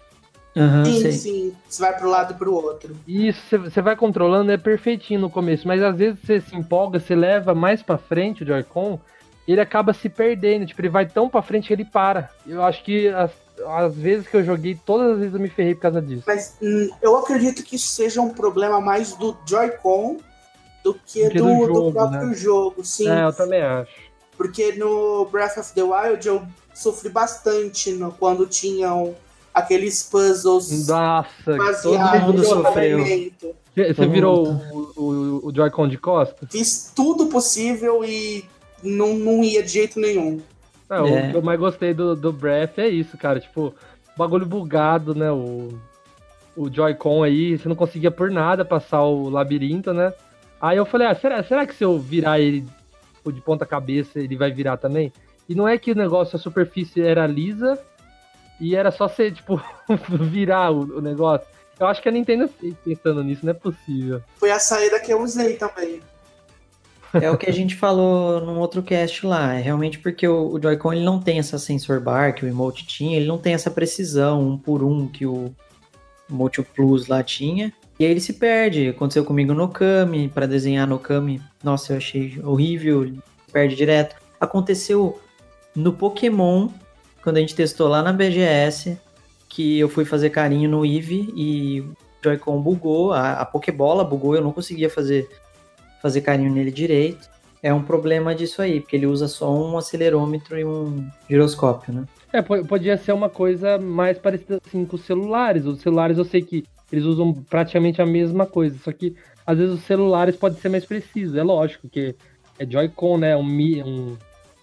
Aham, 0.57 0.85
sim, 0.85 1.01
sei. 1.01 1.13
sim. 1.13 1.53
Você 1.69 1.83
vai 1.83 1.97
pro 1.97 2.09
lado 2.09 2.33
e 2.33 2.37
pro 2.37 2.55
outro. 2.55 2.97
Isso, 3.09 3.41
você- 3.49 3.59
você 3.59 3.83
vai 3.83 3.97
controlando, 3.97 4.53
é 4.53 4.57
perfeitinho 4.57 5.21
no 5.21 5.29
começo, 5.31 5.67
mas 5.67 5.83
às 5.83 5.97
vezes 5.97 6.21
você 6.21 6.41
se 6.41 6.55
empolga, 6.55 7.01
você 7.01 7.15
leva 7.15 7.55
mais 7.55 7.83
pra 7.83 7.99
frente 7.99 8.45
o 8.45 8.47
Joy-Con, 8.47 9.01
ele 9.49 9.61
acaba 9.61 9.93
se 9.93 10.09
perdendo, 10.09 10.65
tipo, 10.65 10.81
ele 10.81 10.89
vai 10.89 11.07
tão 11.07 11.29
pra 11.29 11.43
frente 11.43 11.67
que 11.69 11.73
ele 11.75 11.85
para. 11.85 12.31
Eu 12.47 12.63
acho 12.63 12.83
que 12.85 13.09
as, 13.09 13.33
as 13.67 13.95
vezes 13.97 14.29
que 14.29 14.37
eu 14.37 14.45
joguei, 14.45 14.79
todas 14.87 15.13
as 15.13 15.19
vezes 15.19 15.35
eu 15.35 15.41
me 15.41 15.49
ferrei 15.51 15.75
por 15.75 15.83
causa 15.83 16.01
disso. 16.01 16.23
Mas 16.27 16.57
hum, 16.63 16.89
eu 17.03 17.17
acredito 17.17 17.63
que 17.65 17.77
isso 17.77 17.89
seja 17.89 18.21
um 18.23 18.31
problema 18.31 18.81
mais 18.81 19.13
do 19.17 19.37
Joy-Con 19.47 20.19
do 20.85 20.95
que 20.95 21.25
Do 21.25 21.31
que 21.31 21.39
do, 21.39 21.45
do 21.49 21.57
do 21.59 21.67
jogo, 21.67 21.93
próprio 21.93 22.29
né? 22.29 22.35
jogo, 22.35 22.85
sim. 22.85 23.09
É, 23.09 23.25
eu 23.25 23.33
também 23.33 23.61
acho. 23.61 23.93
Porque 24.37 24.73
no 24.73 25.27
Breath 25.31 25.59
of 25.59 25.73
the 25.75 25.83
Wild 25.83 26.27
eu 26.27 26.43
sofri 26.75 27.09
bastante 27.09 27.93
no, 27.93 28.13
quando 28.13 28.47
tinham 28.47 29.15
aqueles 29.53 30.03
puzzles 30.03 30.89
Nossa, 30.89 31.57
todo 31.83 31.99
mundo 32.21 32.45
sofreu. 32.45 32.99
Você 33.75 33.95
Todo 33.95 34.11
virou 34.11 34.53
mundo 34.53 34.93
o, 34.97 35.03
o, 35.03 35.49
o 35.49 35.55
Joy-Con 35.55 35.89
de 35.89 35.99
costas? 35.99 36.49
Fiz 36.51 36.93
tudo 36.95 37.27
possível 37.27 38.05
e 38.05 38.45
não, 38.83 39.15
não 39.15 39.43
ia 39.45 39.63
de 39.63 39.69
jeito 39.69 39.99
nenhum. 40.01 40.41
É, 40.91 41.01
O 41.01 41.07
É. 41.07 41.31
que 41.31 41.37
eu 41.37 41.43
mais 41.43 41.59
gostei 41.59 41.95
do, 41.95 42.15
do 42.15 42.33
Breath 42.33 42.79
é 42.79 42.89
isso, 42.89 43.17
cara. 43.17 43.41
Tipo, 43.41 43.75
bagulho 44.17 44.47
bugado, 44.47 45.15
né? 45.15 45.31
O, 45.31 45.71
o 46.57 46.73
Joy-Con 46.73 47.23
aí, 47.23 47.57
você 47.59 47.69
não 47.69 47.77
conseguia 47.77 48.11
por 48.11 48.31
nada 48.31 48.65
passar 48.65 49.03
o 49.03 49.29
labirinto, 49.29 49.93
né? 49.93 50.13
Aí 50.61 50.77
eu 50.77 50.87
falei, 50.87 51.07
ah, 51.09 51.15
será, 51.15 51.43
será 51.43 51.67
que 51.67 51.75
se 51.75 51.85
eu 51.85 51.99
virar 51.99 52.41
ele 52.41 52.65
tipo, 53.25 53.33
de 53.33 53.41
ponta 53.41 53.65
cabeça, 53.65 54.21
ele 54.21 54.37
vai 54.37 54.51
virar 54.51 54.77
também? 54.77 55.13
E 55.49 55.55
não 55.55 55.67
é 55.67 55.79
que 55.79 55.93
o 55.93 55.95
negócio, 55.95 56.37
a 56.37 56.39
superfície 56.39 57.01
era 57.01 57.27
lisa 57.27 57.81
e 58.61 58.77
era 58.77 58.91
só 58.91 59.09
você, 59.09 59.31
tipo, 59.31 59.61
virar 60.21 60.71
o, 60.71 60.99
o 60.99 61.01
negócio. 61.01 61.47
Eu 61.79 61.87
acho 61.87 62.01
que 62.01 62.09
a 62.09 62.13
Nintendo 62.13 62.49
pensando 62.85 63.25
nisso, 63.25 63.45
não 63.45 63.51
é 63.51 63.55
possível. 63.55 64.23
Foi 64.37 64.51
a 64.51 64.61
saída 64.61 65.01
que 65.01 65.13
eu 65.13 65.21
usei 65.21 65.57
também. 65.57 66.01
É 67.15 67.31
o 67.31 67.39
que 67.39 67.49
a 67.49 67.53
gente 67.53 67.77
falou 67.77 68.41
num 68.41 68.59
outro 68.59 68.83
cast 68.83 69.25
lá. 69.27 69.55
É 69.55 69.61
realmente 69.61 69.99
porque 69.99 70.27
o, 70.27 70.53
o 70.53 70.61
Joy-Con 70.61 70.93
ele 70.93 71.05
não 71.05 71.21
tem 71.21 71.39
essa 71.39 71.59
sensor 71.59 72.01
bar 72.01 72.35
que 72.35 72.45
o 72.45 72.49
Emote 72.49 72.87
tinha, 72.87 73.17
ele 73.17 73.27
não 73.27 73.39
tem 73.39 73.55
essa 73.55 73.71
precisão 73.71 74.43
um 74.49 74.59
por 74.59 74.83
um 74.83 75.09
que 75.09 75.27
o 75.27 75.55
Emote 76.31 76.63
Plus 76.63 77.07
lá 77.07 77.23
tinha. 77.23 77.73
E 78.05 78.07
aí 78.07 78.11
ele 78.11 78.21
se 78.21 78.35
perde. 78.35 78.91
Aconteceu 78.91 79.25
comigo 79.25 79.55
no 79.55 79.67
Kami, 79.67 80.29
para 80.29 80.45
desenhar 80.45 80.87
no 80.87 80.99
Kami. 80.99 81.41
Nossa, 81.63 81.95
eu 81.95 81.97
achei 81.97 82.39
horrível, 82.45 83.11
perde 83.51 83.75
direto. 83.75 84.15
Aconteceu 84.39 85.19
no 85.75 85.91
Pokémon, 85.91 86.69
quando 87.23 87.39
a 87.39 87.41
gente 87.41 87.55
testou 87.55 87.89
lá 87.89 88.03
na 88.03 88.13
BGS, 88.13 88.99
que 89.49 89.79
eu 89.79 89.89
fui 89.89 90.05
fazer 90.05 90.29
carinho 90.29 90.69
no 90.69 90.85
Eevee 90.85 91.33
e 91.35 91.81
o 91.81 91.97
Joy-Con 92.23 92.61
bugou, 92.61 93.15
a, 93.15 93.41
a 93.41 93.45
Pokébola 93.47 94.05
bugou, 94.05 94.35
eu 94.35 94.43
não 94.43 94.53
conseguia 94.53 94.91
fazer 94.91 95.27
fazer 96.03 96.21
carinho 96.21 96.53
nele 96.53 96.71
direito. 96.71 97.27
É 97.63 97.73
um 97.73 97.83
problema 97.83 98.35
disso 98.35 98.61
aí, 98.61 98.83
porque 98.83 98.97
ele 98.97 99.07
usa 99.07 99.29
só 99.29 99.51
um 99.51 99.79
acelerômetro 99.79 100.59
e 100.59 100.65
um 100.67 101.09
giroscópio, 101.27 101.95
né? 101.95 102.05
É, 102.35 102.43
po- 102.43 102.65
podia 102.67 102.97
ser 102.99 103.13
uma 103.13 103.29
coisa 103.31 103.79
mais 103.79 104.19
parecida 104.19 104.59
assim 104.67 104.85
com 104.85 104.97
os 104.97 105.05
celulares. 105.05 105.65
Os 105.67 105.81
celulares 105.81 106.19
eu 106.19 106.25
sei 106.25 106.43
que 106.43 106.65
eles 106.91 107.05
usam 107.05 107.33
praticamente 107.33 108.03
a 108.03 108.07
mesma 108.07 108.45
coisa, 108.45 108.77
só 108.83 108.91
que 108.93 109.15
às 109.47 109.57
vezes 109.57 109.75
os 109.75 109.85
celulares 109.85 110.35
podem 110.37 110.59
ser 110.59 110.69
mais 110.69 110.85
precisos. 110.85 111.37
É 111.37 111.43
lógico 111.45 111.89
que 111.89 112.15
é 112.59 112.67
Joy-Con, 112.69 113.19
né? 113.19 113.37
Um, 113.37 113.43
um- 113.47 114.17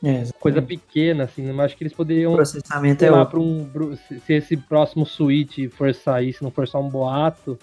É, 0.03 0.23
coisa 0.39 0.62
pequena, 0.62 1.25
assim, 1.25 1.43
né? 1.43 1.53
mas 1.53 1.67
acho 1.67 1.77
que 1.77 1.84
eles 1.84 1.93
o 1.93 1.97
poderiam 1.97 2.34
processamento 2.34 2.99
sei 2.99 3.07
é 3.07 3.12
outro. 3.12 3.41
um, 3.41 3.95
se 3.95 4.34
esse 4.34 4.57
próximo 4.57 5.05
Switch 5.05 5.69
for 5.69 5.93
sair, 5.93 6.34
se 6.34 6.43
não 6.43 6.49
for 6.51 6.67
só 6.67 6.81
um 6.81 6.89
boato, 6.89 7.57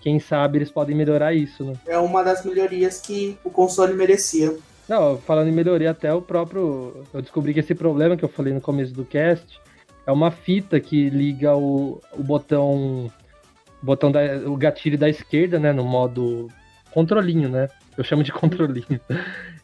quem 0.00 0.18
sabe 0.20 0.56
eles 0.58 0.70
podem 0.70 0.96
melhorar 0.96 1.34
isso, 1.34 1.64
né? 1.64 1.74
É 1.86 1.98
uma 1.98 2.22
das 2.22 2.44
melhorias 2.44 3.00
que 3.00 3.36
o 3.44 3.50
console 3.50 3.92
merecia. 3.92 4.56
Não, 4.88 5.18
falando 5.18 5.48
em 5.48 5.52
melhoria, 5.52 5.90
até 5.90 6.12
o 6.12 6.20
próprio. 6.20 7.04
Eu 7.12 7.22
descobri 7.22 7.54
que 7.54 7.60
esse 7.60 7.74
problema 7.74 8.16
que 8.16 8.24
eu 8.24 8.28
falei 8.28 8.52
no 8.52 8.60
começo 8.60 8.92
do 8.92 9.04
cast 9.04 9.60
é 10.06 10.12
uma 10.12 10.30
fita 10.30 10.80
que 10.80 11.08
liga 11.08 11.56
o, 11.56 12.00
o 12.12 12.22
botão. 12.22 13.10
O 13.82 13.86
botão 13.86 14.10
da, 14.10 14.20
o 14.46 14.56
gatilho 14.56 14.98
da 14.98 15.08
esquerda, 15.08 15.58
né? 15.58 15.72
No 15.72 15.84
modo 15.84 16.48
controlinho, 16.92 17.48
né? 17.48 17.68
Eu 17.96 18.04
chamo 18.04 18.22
de 18.22 18.32
controlinho. 18.32 19.00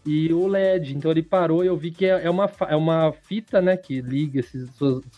E 0.04 0.32
o 0.32 0.46
LED. 0.46 0.96
Então 0.96 1.10
ele 1.10 1.22
parou 1.22 1.64
e 1.64 1.66
eu 1.66 1.76
vi 1.76 1.90
que 1.90 2.06
é 2.06 2.24
é 2.24 2.30
uma, 2.30 2.50
é 2.68 2.76
uma 2.76 3.12
fita, 3.12 3.60
né? 3.60 3.76
Que 3.76 4.00
liga 4.00 4.40
esses, 4.40 4.68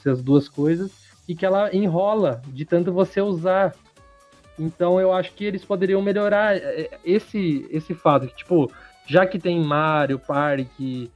essas 0.00 0.22
duas 0.22 0.48
coisas 0.48 0.90
e 1.28 1.34
que 1.34 1.44
ela 1.44 1.74
enrola 1.76 2.40
de 2.48 2.64
tanto 2.64 2.92
você 2.92 3.20
usar. 3.20 3.74
Então 4.58 4.98
eu 4.98 5.12
acho 5.12 5.32
que 5.34 5.44
eles 5.44 5.64
poderiam 5.64 6.00
melhorar 6.00 6.56
é, 6.56 6.98
esse, 7.04 7.66
esse 7.70 7.94
fato. 7.94 8.26
Que, 8.26 8.36
tipo, 8.36 8.72
já 9.08 9.26
que 9.26 9.38
tem 9.38 9.58
Mario 9.58 10.18
Party 10.18 10.68
que 10.76 11.10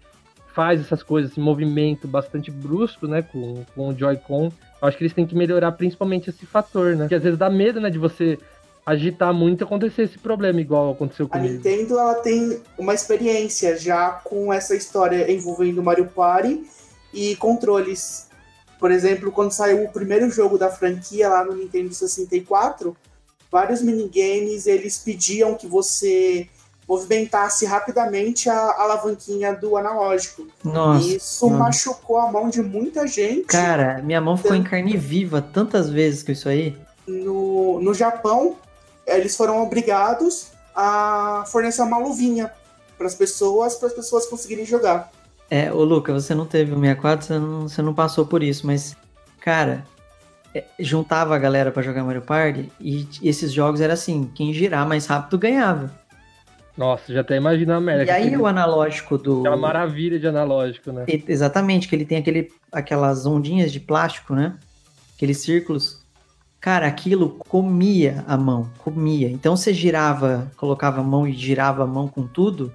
faz 0.55 0.81
essas 0.81 1.03
coisas, 1.03 1.31
esse 1.31 1.41
movimento 1.41 2.09
bastante 2.09 2.51
brusco, 2.51 3.07
né, 3.07 3.23
com, 3.23 3.65
com 3.75 3.89
o 3.89 3.97
Joy-Con, 3.97 4.51
acho 4.81 4.97
que 4.97 5.05
eles 5.05 5.15
têm 5.15 5.27
que 5.27 5.35
melhorar 5.35 5.73
principalmente 5.73 6.31
esse 6.31 6.45
fator, 6.45 6.97
né? 6.97 7.05
Porque 7.05 7.15
às 7.15 7.23
vezes 7.23 7.39
dá 7.39 7.49
medo, 7.49 7.81
né, 7.81 7.89
de 7.89 7.99
você 7.99 8.39
agitar 8.85 9.33
muito 9.33 9.63
e 9.63 9.65
acontecer 9.65 10.03
esse 10.03 10.19
problema, 10.19 10.61
igual 10.61 10.93
aconteceu 10.93 11.27
A 11.27 11.29
comigo. 11.29 11.55
Nintendo 11.55 11.99
ela 11.99 12.15
tem 12.17 12.61
uma 12.77 12.95
experiência 12.95 13.79
já 13.79 14.11
com 14.25 14.53
essa 14.53 14.75
história 14.75 15.31
envolvendo 15.31 15.83
Mario 15.83 16.07
Party 16.07 16.65
e 17.15 17.37
controles. 17.37 18.29
Por 18.81 18.91
exemplo, 18.91 19.31
quando 19.31 19.53
saiu 19.53 19.85
o 19.85 19.93
primeiro 19.93 20.29
jogo 20.31 20.59
da 20.59 20.69
franquia 20.69 21.29
lá 21.29 21.45
no 21.45 21.55
Nintendo 21.55 21.95
64, 21.95 22.97
vários 23.51 23.81
minigames 23.81 24.67
eles 24.67 24.99
pediam 24.99 25.55
que 25.55 25.69
você 25.69 26.49
movimentasse 26.93 27.65
rapidamente 27.65 28.51
a 28.51 28.83
alavanquinha 28.83 29.55
do 29.55 29.79
analógico. 29.79 30.47
Nossa. 30.63 31.07
e 31.07 31.17
isso 31.17 31.49
mano. 31.49 31.65
machucou 31.65 32.19
a 32.19 32.31
mão 32.31 32.51
de 32.51 32.61
muita 32.61 33.07
gente. 33.07 33.45
Cara, 33.45 34.03
minha 34.03 34.21
mão 34.21 34.37
ficou 34.37 34.55
em 34.55 34.63
carne 34.63 34.95
viva 34.97 35.41
tantas 35.41 35.89
vezes 35.89 36.23
com 36.23 36.33
isso 36.33 36.51
aí. 36.51 36.77
No, 37.07 37.81
no 37.81 37.95
Japão, 37.95 38.57
eles 39.07 39.35
foram 39.35 39.63
obrigados 39.63 40.49
a 40.77 41.45
fornecer 41.47 41.81
uma 41.81 41.99
luvinha 41.99 42.53
para 42.99 43.07
as 43.07 43.15
pessoas, 43.15 43.75
para 43.77 43.89
as 43.89 43.95
pessoas 43.95 44.27
conseguirem 44.27 44.67
jogar. 44.67 45.11
É, 45.51 45.73
ô 45.73 45.83
Luca, 45.85 46.13
você 46.13 46.35
não 46.35 46.45
teve 46.45 46.73
o 46.73 46.79
64, 46.79 47.27
você 47.27 47.39
não, 47.39 47.63
você 47.63 47.83
não 47.83 47.95
passou 47.95 48.27
por 48.27 48.43
isso, 48.43 48.67
mas, 48.67 48.95
cara, 49.41 49.87
é, 50.55 50.65
juntava 50.79 51.35
a 51.35 51.39
galera 51.39 51.71
pra 51.71 51.83
jogar 51.83 52.05
Mario 52.05 52.23
Party 52.23 52.71
e 52.79 53.09
esses 53.23 53.51
jogos 53.51 53.81
era 53.81 53.95
assim, 53.95 54.31
quem 54.35 54.53
girar 54.53 54.87
mais 54.87 55.07
rápido 55.07 55.39
ganhava. 55.39 56.02
Nossa, 56.77 57.13
já 57.13 57.21
até 57.21 57.37
imagina 57.37 57.77
a 57.77 57.81
merda. 57.81 58.05
E 58.05 58.11
aí 58.11 58.23
aquele- 58.29 58.37
o 58.43 58.47
analógico 58.47 59.19
do... 59.19 59.41
Aquela 59.41 59.57
maravilha 59.57 60.19
de 60.19 60.27
analógico, 60.27 60.91
né? 60.91 61.05
Exatamente, 61.29 61.87
que 61.89 61.95
ele 61.95 62.05
tem 62.07 62.19
aquele, 62.19 62.51
aquelas 62.71 63.27
ondinhas 63.27 63.71
de 63.73 63.79
plástico, 63.81 64.35
né? 64.35 64.55
Aqueles 65.17 65.39
círculos. 65.39 66.01
Cara, 66.61 66.87
aquilo 66.87 67.31
comia 67.49 68.25
a 68.27 68.37
mão, 68.37 68.71
comia. 68.79 69.29
Então 69.29 69.57
você 69.57 69.75
girava, 69.75 70.51
colocava 70.57 71.01
a 71.01 71.05
mão 71.05 71.27
e 71.27 71.33
girava 71.33 71.83
a 71.83 71.87
mão 71.87 72.09
com 72.09 72.27
tudo, 72.27 72.73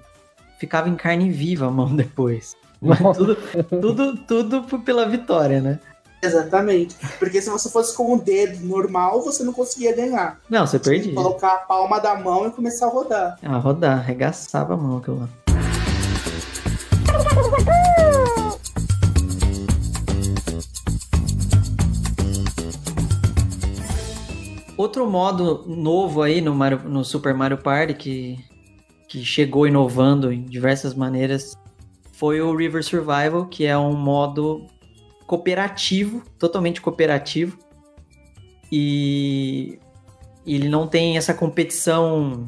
ficava 0.60 0.88
em 0.88 0.94
carne 0.94 1.30
viva 1.30 1.66
a 1.66 1.70
mão 1.70 1.88
depois. 1.96 2.54
Nossa. 2.80 3.14
Tudo, 3.14 3.36
tudo, 3.80 4.16
tudo 4.18 4.78
pela 4.80 5.08
vitória, 5.08 5.60
né? 5.60 5.80
Exatamente. 6.22 6.96
Porque 7.18 7.40
se 7.40 7.48
você 7.50 7.68
fosse 7.70 7.96
com 7.96 8.14
o 8.14 8.20
dedo 8.20 8.64
normal, 8.66 9.22
você 9.22 9.42
não 9.44 9.52
conseguia 9.52 9.94
ganhar. 9.94 10.38
Não, 10.50 10.66
você 10.66 10.78
que 10.78 10.88
perdia. 10.88 11.14
colocar 11.14 11.54
a 11.54 11.58
palma 11.58 12.00
da 12.00 12.16
mão 12.16 12.46
e 12.46 12.50
começar 12.50 12.86
a 12.86 12.90
rodar. 12.90 13.38
Ah, 13.42 13.56
rodar, 13.58 13.98
arregaçava 13.98 14.74
a 14.74 14.76
mão 14.76 14.98
aquilo 14.98 15.20
lá. 15.20 15.28
Outro 24.76 25.10
modo 25.10 25.64
novo 25.66 26.22
aí 26.22 26.40
no, 26.40 26.54
Mario- 26.54 26.88
no 26.88 27.04
Super 27.04 27.34
Mario 27.34 27.58
Party 27.58 27.94
que, 27.94 28.38
que 29.08 29.24
chegou 29.24 29.66
inovando 29.66 30.32
em 30.32 30.44
diversas 30.44 30.94
maneiras 30.94 31.56
foi 32.12 32.40
o 32.40 32.54
River 32.54 32.82
Survival, 32.84 33.46
que 33.46 33.64
é 33.64 33.76
um 33.76 33.94
modo 33.96 34.66
cooperativo, 35.28 36.22
totalmente 36.38 36.80
cooperativo. 36.80 37.58
E 38.72 39.78
ele 40.46 40.68
não 40.70 40.86
tem 40.88 41.18
essa 41.18 41.34
competição 41.34 42.46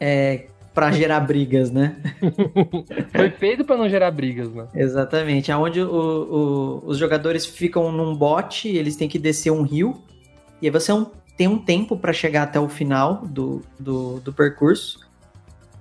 é, 0.00 0.46
para 0.74 0.90
gerar 0.90 1.20
brigas, 1.20 1.70
né? 1.70 1.96
Foi 3.14 3.30
feito 3.30 3.62
pra 3.64 3.76
não 3.76 3.88
gerar 3.90 4.10
brigas, 4.10 4.50
né? 4.50 4.66
Exatamente. 4.74 5.52
Onde 5.52 5.80
os 5.82 6.96
jogadores 6.96 7.44
ficam 7.44 7.92
num 7.92 8.16
bote, 8.16 8.68
eles 8.68 8.96
têm 8.96 9.08
que 9.08 9.18
descer 9.18 9.50
um 9.50 9.62
rio, 9.62 10.02
e 10.62 10.66
aí 10.66 10.70
você 10.70 10.90
é 10.90 10.94
um- 10.94 11.06
tem 11.36 11.46
um 11.46 11.58
tempo 11.58 11.96
para 11.96 12.12
chegar 12.12 12.44
até 12.44 12.58
o 12.58 12.68
final 12.68 13.22
do, 13.26 13.62
do, 13.78 14.20
do 14.20 14.32
percurso. 14.32 15.00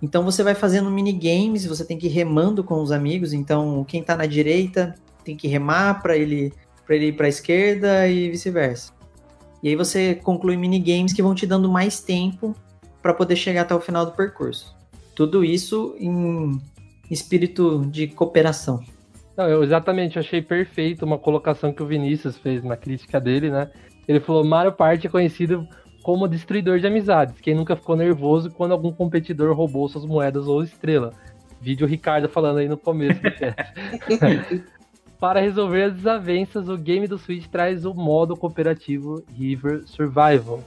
Então 0.01 0.24
você 0.24 0.43
vai 0.43 0.56
fazendo 0.56 0.89
minigames, 0.91 1.66
você 1.66 1.86
tem 1.86 1.97
que 1.97 2.08
ir 2.08 2.12
remando 2.12 2.64
com 2.64 2.82
os 2.82 2.91
amigos. 2.91 3.32
Então 3.34 3.84
quem 3.86 4.01
tá 4.03 4.16
na 4.16 4.26
direita 4.26 4.95
tem 5.30 5.36
que 5.36 5.47
remar 5.47 6.01
para 6.01 6.17
ele, 6.17 6.51
pra 6.86 6.95
ele 6.95 7.07
ir 7.07 7.13
para 7.13 7.27
a 7.27 7.30
esquerda 7.30 8.07
e 8.07 8.32
vice-versa. 8.32 8.91
E 9.61 9.69
aí 9.69 9.75
você 9.75 10.15
conclui 10.15 10.57
minigames 10.57 11.13
que 11.13 11.21
vão 11.21 11.36
te 11.36 11.45
dando 11.45 11.69
mais 11.69 12.01
tempo 12.01 12.55
para 13.01 13.13
poder 13.13 13.36
chegar 13.36 13.61
até 13.61 13.75
o 13.75 13.80
final 13.80 14.05
do 14.05 14.13
percurso. 14.13 14.75
Tudo 15.15 15.43
isso 15.43 15.95
em 15.99 16.59
espírito 17.11 17.86
de 17.86 18.07
cooperação. 18.07 18.84
Não, 19.38 19.47
eu 19.47 19.63
exatamente 19.63 20.17
achei 20.17 20.41
perfeito 20.41 21.05
uma 21.05 21.17
colocação 21.17 21.71
que 21.71 21.84
o 21.84 21.86
Vinícius 21.86 22.38
fez 22.38 22.63
na 22.63 22.75
crítica 22.75 23.19
dele, 23.19 23.49
né? 23.49 23.69
Ele 24.07 24.19
falou: 24.19 24.43
Mario 24.43 24.71
Party 24.71 25.07
é 25.07 25.09
conhecido 25.09 25.67
como 26.01 26.27
destruidor 26.27 26.80
de 26.80 26.88
amizades. 26.88 27.39
Quem 27.39 27.53
nunca 27.53 27.75
ficou 27.75 27.95
nervoso 27.95 28.49
quando 28.49 28.71
algum 28.71 28.91
competidor 28.91 29.55
roubou 29.55 29.88
suas 29.88 30.05
moedas 30.05 30.47
ou 30.47 30.63
estrela? 30.63 31.13
Vídeo 31.61 31.86
Ricardo 31.86 32.27
falando 32.27 32.57
aí 32.57 32.67
no 32.67 32.77
começo 32.77 33.21
do 33.21 33.30
chat. 33.30 34.69
Para 35.20 35.41
resolver 35.41 35.84
as 35.84 35.93
desavenças, 35.95 36.70
o 36.70 36.78
game 36.78 37.07
do 37.07 37.17
Switch 37.17 37.47
traz 37.47 37.86
o 37.86 37.93
modo 37.93 38.38
cooperativo 38.38 39.24
River 39.38 39.84
Survival. 39.86 40.63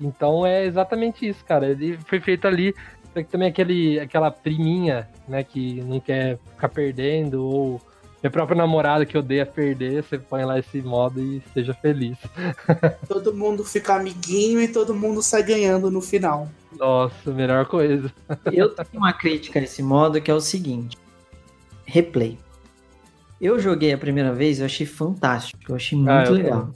Então 0.00 0.46
é 0.46 0.64
exatamente 0.64 1.26
isso, 1.26 1.44
cara. 1.44 1.66
Ele 1.66 1.98
foi 2.06 2.20
feito 2.20 2.46
ali 2.46 2.74
tem 3.12 3.24
também 3.24 3.48
aquele, 3.48 4.00
aquela 4.00 4.30
priminha, 4.30 5.08
né, 5.28 5.44
que 5.44 5.82
não 5.82 6.00
quer 6.00 6.38
ficar 6.54 6.68
perdendo, 6.68 7.44
ou 7.44 7.80
minha 8.22 8.30
própria 8.30 8.56
namorada 8.56 9.04
que 9.04 9.18
odeia 9.18 9.44
perder, 9.44 10.02
você 10.02 10.18
põe 10.18 10.44
lá 10.44 10.58
esse 10.58 10.80
modo 10.80 11.20
e 11.20 11.42
seja 11.52 11.74
feliz. 11.74 12.16
todo 13.06 13.34
mundo 13.34 13.64
fica 13.64 13.96
amiguinho 13.96 14.60
e 14.60 14.68
todo 14.68 14.94
mundo 14.94 15.22
sai 15.22 15.42
ganhando 15.42 15.90
no 15.90 16.00
final. 16.00 16.48
Nossa, 16.78 17.32
melhor 17.32 17.66
coisa. 17.66 18.12
Eu 18.50 18.70
tenho 18.70 18.88
uma 18.94 19.12
crítica 19.12 19.58
a 19.58 19.62
esse 19.62 19.82
modo 19.82 20.20
que 20.20 20.30
é 20.30 20.34
o 20.34 20.40
seguinte: 20.40 20.96
replay. 21.84 22.38
Eu 23.42 23.58
joguei 23.58 23.92
a 23.92 23.98
primeira 23.98 24.32
vez, 24.32 24.60
eu 24.60 24.66
achei 24.66 24.86
fantástico, 24.86 25.72
eu 25.72 25.74
achei 25.74 25.98
muito 25.98 26.10
Ah, 26.12 26.24
eu 26.26 26.32
legal. 26.32 26.60
também. 26.60 26.72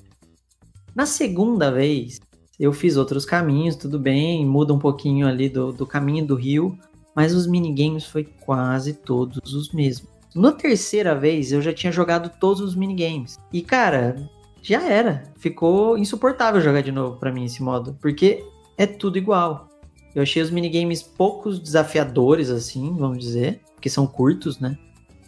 Na 0.96 1.06
segunda 1.06 1.70
vez, 1.70 2.18
eu 2.58 2.72
fiz 2.72 2.96
outros 2.96 3.24
caminhos, 3.24 3.76
tudo 3.76 4.00
bem, 4.00 4.44
muda 4.44 4.74
um 4.74 4.78
pouquinho 4.78 5.28
ali 5.28 5.48
do, 5.48 5.72
do 5.72 5.86
caminho 5.86 6.26
do 6.26 6.34
rio, 6.34 6.76
mas 7.14 7.32
os 7.32 7.46
minigames 7.46 8.04
foi 8.04 8.24
quase 8.40 8.94
todos 8.94 9.54
os 9.54 9.72
mesmos. 9.72 10.10
Na 10.34 10.50
terceira 10.50 11.14
vez, 11.14 11.52
eu 11.52 11.62
já 11.62 11.72
tinha 11.72 11.92
jogado 11.92 12.32
todos 12.40 12.60
os 12.60 12.74
minigames. 12.74 13.36
E, 13.52 13.62
cara, 13.62 14.28
já 14.60 14.82
era. 14.82 15.22
Ficou 15.38 15.96
insuportável 15.96 16.60
jogar 16.60 16.80
de 16.82 16.90
novo 16.90 17.16
pra 17.16 17.32
mim 17.32 17.44
esse 17.44 17.62
modo, 17.62 17.96
porque 18.02 18.44
é 18.76 18.86
tudo 18.86 19.16
igual. 19.18 19.68
Eu 20.16 20.22
achei 20.22 20.42
os 20.42 20.50
minigames 20.50 21.00
poucos 21.00 21.60
desafiadores, 21.60 22.50
assim, 22.50 22.92
vamos 22.98 23.18
dizer, 23.18 23.60
porque 23.76 23.88
são 23.88 24.04
curtos, 24.04 24.58
né? 24.58 24.76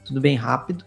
Tudo 0.04 0.20
bem 0.20 0.34
rápido. 0.34 0.84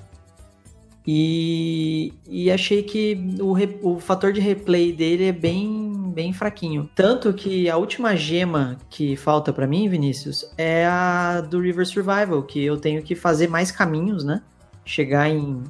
E, 1.05 2.13
e 2.27 2.51
achei 2.51 2.83
que 2.83 3.17
o, 3.39 3.95
o 3.95 3.99
fator 3.99 4.31
de 4.31 4.39
replay 4.39 4.93
dele 4.93 5.25
é 5.25 5.31
bem, 5.31 6.11
bem 6.13 6.33
fraquinho. 6.33 6.89
Tanto 6.95 7.33
que 7.33 7.69
a 7.69 7.77
última 7.77 8.15
gema 8.15 8.77
que 8.89 9.15
falta 9.15 9.51
pra 9.51 9.67
mim, 9.67 9.89
Vinícius, 9.89 10.45
é 10.57 10.85
a 10.85 11.41
do 11.41 11.59
River 11.59 11.85
Survival, 11.85 12.43
que 12.43 12.63
eu 12.63 12.77
tenho 12.77 13.01
que 13.01 13.15
fazer 13.15 13.47
mais 13.47 13.71
caminhos, 13.71 14.23
né? 14.23 14.41
Chegar 14.85 15.29
em, 15.29 15.63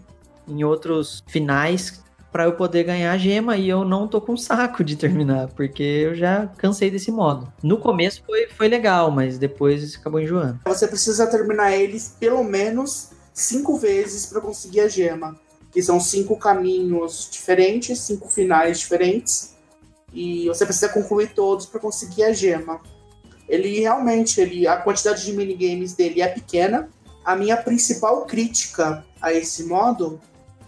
em 0.47 0.63
outros 0.63 1.23
finais 1.27 2.01
pra 2.31 2.45
eu 2.45 2.53
poder 2.53 2.85
ganhar 2.85 3.11
a 3.11 3.17
gema 3.17 3.57
e 3.57 3.67
eu 3.67 3.83
não 3.83 4.07
tô 4.07 4.21
com 4.21 4.37
saco 4.37 4.83
de 4.83 4.95
terminar, 4.95 5.49
porque 5.49 5.83
eu 5.83 6.15
já 6.15 6.47
cansei 6.57 6.89
desse 6.89 7.11
modo. 7.11 7.51
No 7.61 7.77
começo 7.77 8.23
foi, 8.25 8.47
foi 8.47 8.67
legal, 8.69 9.11
mas 9.11 9.37
depois 9.37 9.95
acabou 9.95 10.19
enjoando. 10.19 10.59
Você 10.65 10.87
precisa 10.87 11.27
terminar 11.27 11.73
eles 11.73 12.15
pelo 12.19 12.43
menos 12.43 13.11
cinco 13.33 13.77
vezes 13.77 14.25
para 14.25 14.41
conseguir 14.41 14.81
a 14.81 14.87
gema. 14.87 15.39
Que 15.71 15.81
são 15.81 15.99
cinco 15.99 16.35
caminhos 16.35 17.29
diferentes, 17.31 17.99
cinco 17.99 18.27
finais 18.27 18.79
diferentes. 18.79 19.55
E 20.13 20.47
você 20.47 20.65
precisa 20.65 20.89
concluir 20.89 21.33
todos 21.33 21.65
para 21.65 21.79
conseguir 21.79 22.23
a 22.23 22.33
gema. 22.33 22.81
Ele 23.47 23.79
realmente, 23.79 24.39
ele, 24.39 24.67
a 24.67 24.77
quantidade 24.77 25.25
de 25.25 25.33
minigames 25.33 25.93
dele 25.93 26.21
é 26.21 26.27
pequena. 26.27 26.89
A 27.23 27.35
minha 27.35 27.55
principal 27.57 28.25
crítica 28.25 29.05
a 29.21 29.31
esse 29.33 29.63
modo 29.63 30.19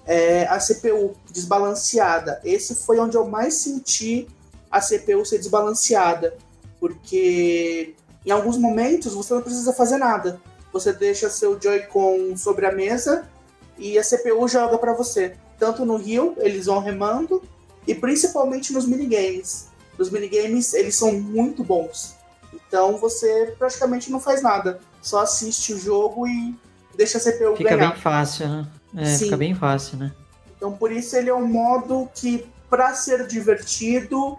é 0.05 0.45
a 0.47 0.57
CPU 0.57 1.13
desbalanceada. 1.31 2.41
Esse 2.43 2.75
foi 2.75 2.99
onde 2.99 3.17
eu 3.17 3.25
mais 3.25 3.55
senti 3.55 4.27
a 4.71 4.79
CPU 4.79 5.25
ser 5.25 5.37
desbalanceada. 5.37 6.37
Porque 6.79 7.95
em 8.25 8.31
alguns 8.31 8.57
momentos 8.57 9.13
você 9.13 9.33
não 9.33 9.41
precisa 9.41 9.73
fazer 9.73 9.97
nada. 9.97 10.41
Você 10.73 10.91
deixa 10.91 11.29
seu 11.29 11.59
Joy-Con 11.61 12.35
sobre 12.35 12.65
a 12.65 12.71
mesa 12.71 13.29
e 13.77 13.97
a 13.97 14.03
CPU 14.03 14.47
joga 14.47 14.77
para 14.77 14.93
você. 14.93 15.35
Tanto 15.59 15.85
no 15.85 15.95
Rio, 15.95 16.35
eles 16.39 16.65
vão 16.65 16.79
remando, 16.79 17.41
e 17.87 17.93
principalmente 17.93 18.73
nos 18.73 18.85
minigames. 18.85 19.67
Os 19.97 20.09
minigames, 20.09 20.73
eles 20.73 20.95
são 20.95 21.13
muito 21.13 21.63
bons. 21.63 22.15
Então 22.53 22.97
você 22.97 23.53
praticamente 23.57 24.11
não 24.11 24.19
faz 24.19 24.41
nada. 24.41 24.79
Só 25.01 25.21
assiste 25.21 25.73
o 25.73 25.79
jogo 25.79 26.27
e 26.27 26.55
deixa 26.95 27.17
a 27.17 27.21
CPU 27.21 27.55
Fica 27.55 27.75
ganhar. 27.75 27.91
bem 27.91 28.01
fácil, 28.01 28.47
né? 28.47 28.67
É, 28.97 29.05
Sim. 29.05 29.25
fica 29.25 29.37
bem 29.37 29.53
fácil, 29.55 29.97
né? 29.97 30.11
Então 30.55 30.73
por 30.73 30.91
isso 30.91 31.15
ele 31.15 31.29
é 31.29 31.35
um 31.35 31.45
modo 31.45 32.09
que, 32.15 32.45
para 32.69 32.93
ser 32.95 33.27
divertido, 33.27 34.37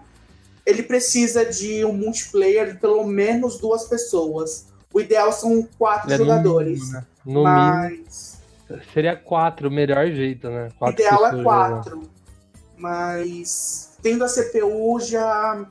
ele 0.65 0.83
precisa 0.83 1.45
de 1.45 1.85
um 1.85 1.93
multiplayer 1.93 2.73
de 2.73 2.79
pelo 2.79 3.05
menos 3.05 3.57
duas 3.59 3.85
pessoas. 3.85 4.65
O 4.95 4.99
ideal 5.01 5.29
são 5.33 5.67
quatro 5.77 6.09
É 6.11 6.17
no 6.17 6.23
jogadores. 6.25 6.79
mínimo, 6.79 6.93
né? 6.93 7.05
No 7.25 7.43
mas 7.43 8.39
mínimo. 8.69 8.85
Seria 8.93 9.15
quatro, 9.15 9.67
o 9.67 9.71
melhor 9.71 10.07
jeito, 10.07 10.49
né? 10.49 10.69
o 10.79 10.89
ideal 10.89 11.25
é 11.27 11.43
quatro. 11.43 12.01
Mas 12.77 13.97
tendo 14.01 14.23
a 14.23 14.27
CPU 14.27 14.99
já, 14.99 15.65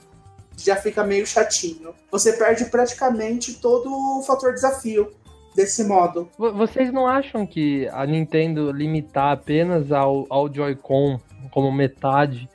já 0.56 0.76
fica 0.76 1.02
meio 1.04 1.26
chatinho. 1.26 1.94
Você 2.10 2.32
perde 2.34 2.66
praticamente 2.66 3.54
todo 3.54 3.90
o 3.90 4.22
fator 4.22 4.52
desafio 4.52 5.10
desse 5.56 5.84
modo. 5.84 6.28
Vo- 6.38 6.52
Vocês 6.52 6.92
não 6.92 7.06
acham 7.06 7.46
que 7.46 7.88
a 7.92 8.04
Nintendo 8.06 8.70
limitar 8.72 9.32
apenas 9.32 9.90
ao, 9.92 10.26
ao 10.28 10.52
Joy-Con 10.52 11.18
como 11.50 11.70
metade 11.72 12.48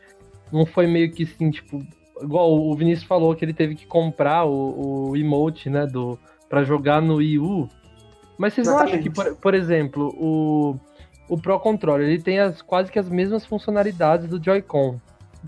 não 0.51 0.65
foi 0.65 0.87
meio 0.87 1.11
que 1.11 1.23
assim, 1.23 1.51
tipo, 1.51 1.81
igual 2.21 2.51
o 2.51 2.75
Vinícius 2.75 3.07
falou 3.07 3.35
que 3.35 3.45
ele 3.45 3.53
teve 3.53 3.75
que 3.75 3.85
comprar 3.85 4.45
o, 4.45 5.09
o 5.11 5.15
emote, 5.17 5.69
né, 5.69 5.85
do 5.85 6.17
para 6.49 6.63
jogar 6.63 7.01
no 7.01 7.15
Wii 7.15 7.39
U. 7.39 7.69
Mas 8.37 8.53
vocês 8.53 8.67
não 8.67 8.79
acham 8.79 8.99
que, 9.01 9.09
por, 9.09 9.35
por 9.35 9.53
exemplo, 9.53 10.15
o, 10.17 10.75
o 11.27 11.37
Pro 11.37 11.59
Controller, 11.59 12.07
ele 12.07 12.21
tem 12.21 12.39
as, 12.39 12.61
quase 12.61 12.91
que 12.91 12.97
as 12.97 13.07
mesmas 13.09 13.45
funcionalidades 13.45 14.27
do 14.27 14.43
Joy-Con. 14.43 14.97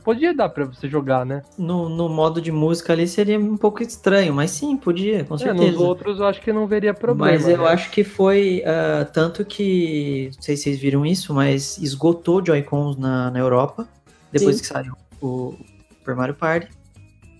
Podia 0.05 0.33
dar 0.33 0.47
pra 0.47 0.63
você 0.63 0.87
jogar, 0.87 1.25
né? 1.25 1.41
No, 1.57 1.89
no 1.89 2.07
modo 2.07 2.41
de 2.41 2.49
música 2.49 2.93
ali 2.93 3.05
seria 3.07 3.37
um 3.37 3.57
pouco 3.57 3.83
estranho, 3.83 4.33
mas 4.33 4.51
sim, 4.51 4.77
podia, 4.77 5.25
com 5.25 5.35
É, 5.35 5.37
certeza. 5.37 5.71
nos 5.71 5.81
outros 5.81 6.19
eu 6.19 6.25
acho 6.25 6.39
que 6.39 6.53
não 6.53 6.65
veria 6.65 6.93
problema. 6.93 7.31
mas 7.33 7.45
eu 7.45 7.57
né? 7.57 7.67
acho 7.67 7.91
que 7.91 8.01
foi 8.03 8.63
ah, 8.65 9.03
tanto 9.03 9.43
que, 9.43 10.31
não 10.35 10.41
sei 10.41 10.55
se 10.55 10.63
vocês 10.63 10.79
viram 10.79 11.05
isso, 11.05 11.33
mas 11.33 11.77
esgotou 11.77 12.43
Joy-Cons 12.45 12.97
na, 12.97 13.31
na 13.31 13.39
Europa, 13.39 13.85
depois 14.31 14.55
Sim. 14.57 14.61
que 14.61 14.67
saiu 14.67 14.93
o 15.21 15.55
Super 15.99 16.15
Mario 16.15 16.35
Party. 16.35 16.69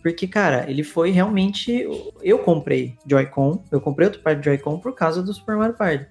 Porque, 0.02 0.28
cara, 0.28 0.70
ele 0.70 0.84
foi 0.84 1.12
realmente. 1.12 1.88
Eu 2.22 2.40
comprei 2.40 2.96
Joy-Con, 3.06 3.64
eu 3.72 3.80
comprei 3.80 4.08
outro 4.08 4.22
par 4.22 4.36
de 4.36 4.46
Joy-Con 4.46 4.80
por 4.80 4.94
causa 4.94 5.22
do 5.22 5.34
Super 5.34 5.56
Mario 5.56 5.76
Party. 5.76 6.08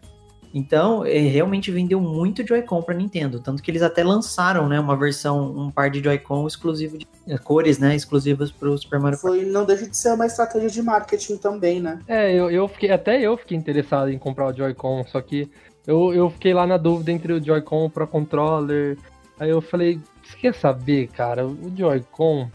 Então, 0.53 1.07
ele 1.07 1.29
realmente 1.29 1.71
vendeu 1.71 2.01
muito 2.01 2.47
Joy-Con 2.47 2.83
pra 2.83 2.95
Nintendo. 2.95 3.41
Tanto 3.41 3.63
que 3.63 3.71
eles 3.71 3.83
até 3.83 4.03
lançaram, 4.03 4.69
né, 4.69 4.81
uma 4.81 4.97
versão, 4.97 5.57
um 5.57 5.71
par 5.71 5.91
de 5.91 6.03
Joy-Con 6.03 6.47
exclusivo 6.47 6.99
de 6.99 7.07
eh, 7.29 7.39
cores, 7.39 7.79
né, 7.79 7.95
exclusivas 7.95 8.51
pro 8.51 8.77
Super 8.77 8.99
Mario 8.99 9.21
Party. 9.21 9.39
Foi, 9.39 9.47
não 9.49 9.65
deixa 9.65 9.89
de 9.89 9.97
ser 9.97 10.13
uma 10.13 10.27
estratégia 10.27 10.69
de 10.69 10.83
marketing 10.83 11.37
também, 11.37 11.81
né? 11.81 12.01
É, 12.09 12.35
eu, 12.35 12.51
eu 12.51 12.67
fiquei, 12.67 12.91
até 12.91 13.21
eu 13.21 13.37
fiquei 13.37 13.57
interessado 13.57 14.11
em 14.11 14.19
comprar 14.19 14.49
o 14.49 14.53
Joy-Con, 14.53 15.05
só 15.07 15.21
que 15.21 15.49
eu, 15.87 16.13
eu 16.13 16.29
fiquei 16.31 16.53
lá 16.53 16.67
na 16.67 16.77
dúvida 16.77 17.13
entre 17.13 17.33
o 17.33 17.43
Joy-Con 17.43 17.85
e 17.85 17.87
o 17.87 17.91
Pro 17.91 18.07
Controller. 18.09 18.99
Aí 19.39 19.51
eu 19.51 19.61
falei, 19.61 20.01
você 20.23 20.37
quer 20.37 20.55
saber, 20.55 21.09
cara, 21.09 21.47
o 21.47 21.73
Joy-Con 21.77 22.51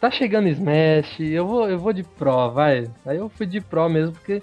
tá 0.00 0.10
chegando 0.10 0.48
Smash, 0.48 1.20
eu 1.20 1.46
vou, 1.46 1.68
eu 1.68 1.78
vou 1.78 1.92
de 1.92 2.02
Pro, 2.02 2.50
vai. 2.50 2.90
Aí 3.04 3.18
eu 3.18 3.28
fui 3.28 3.46
de 3.46 3.60
Pro 3.60 3.88
mesmo, 3.88 4.12
porque 4.12 4.42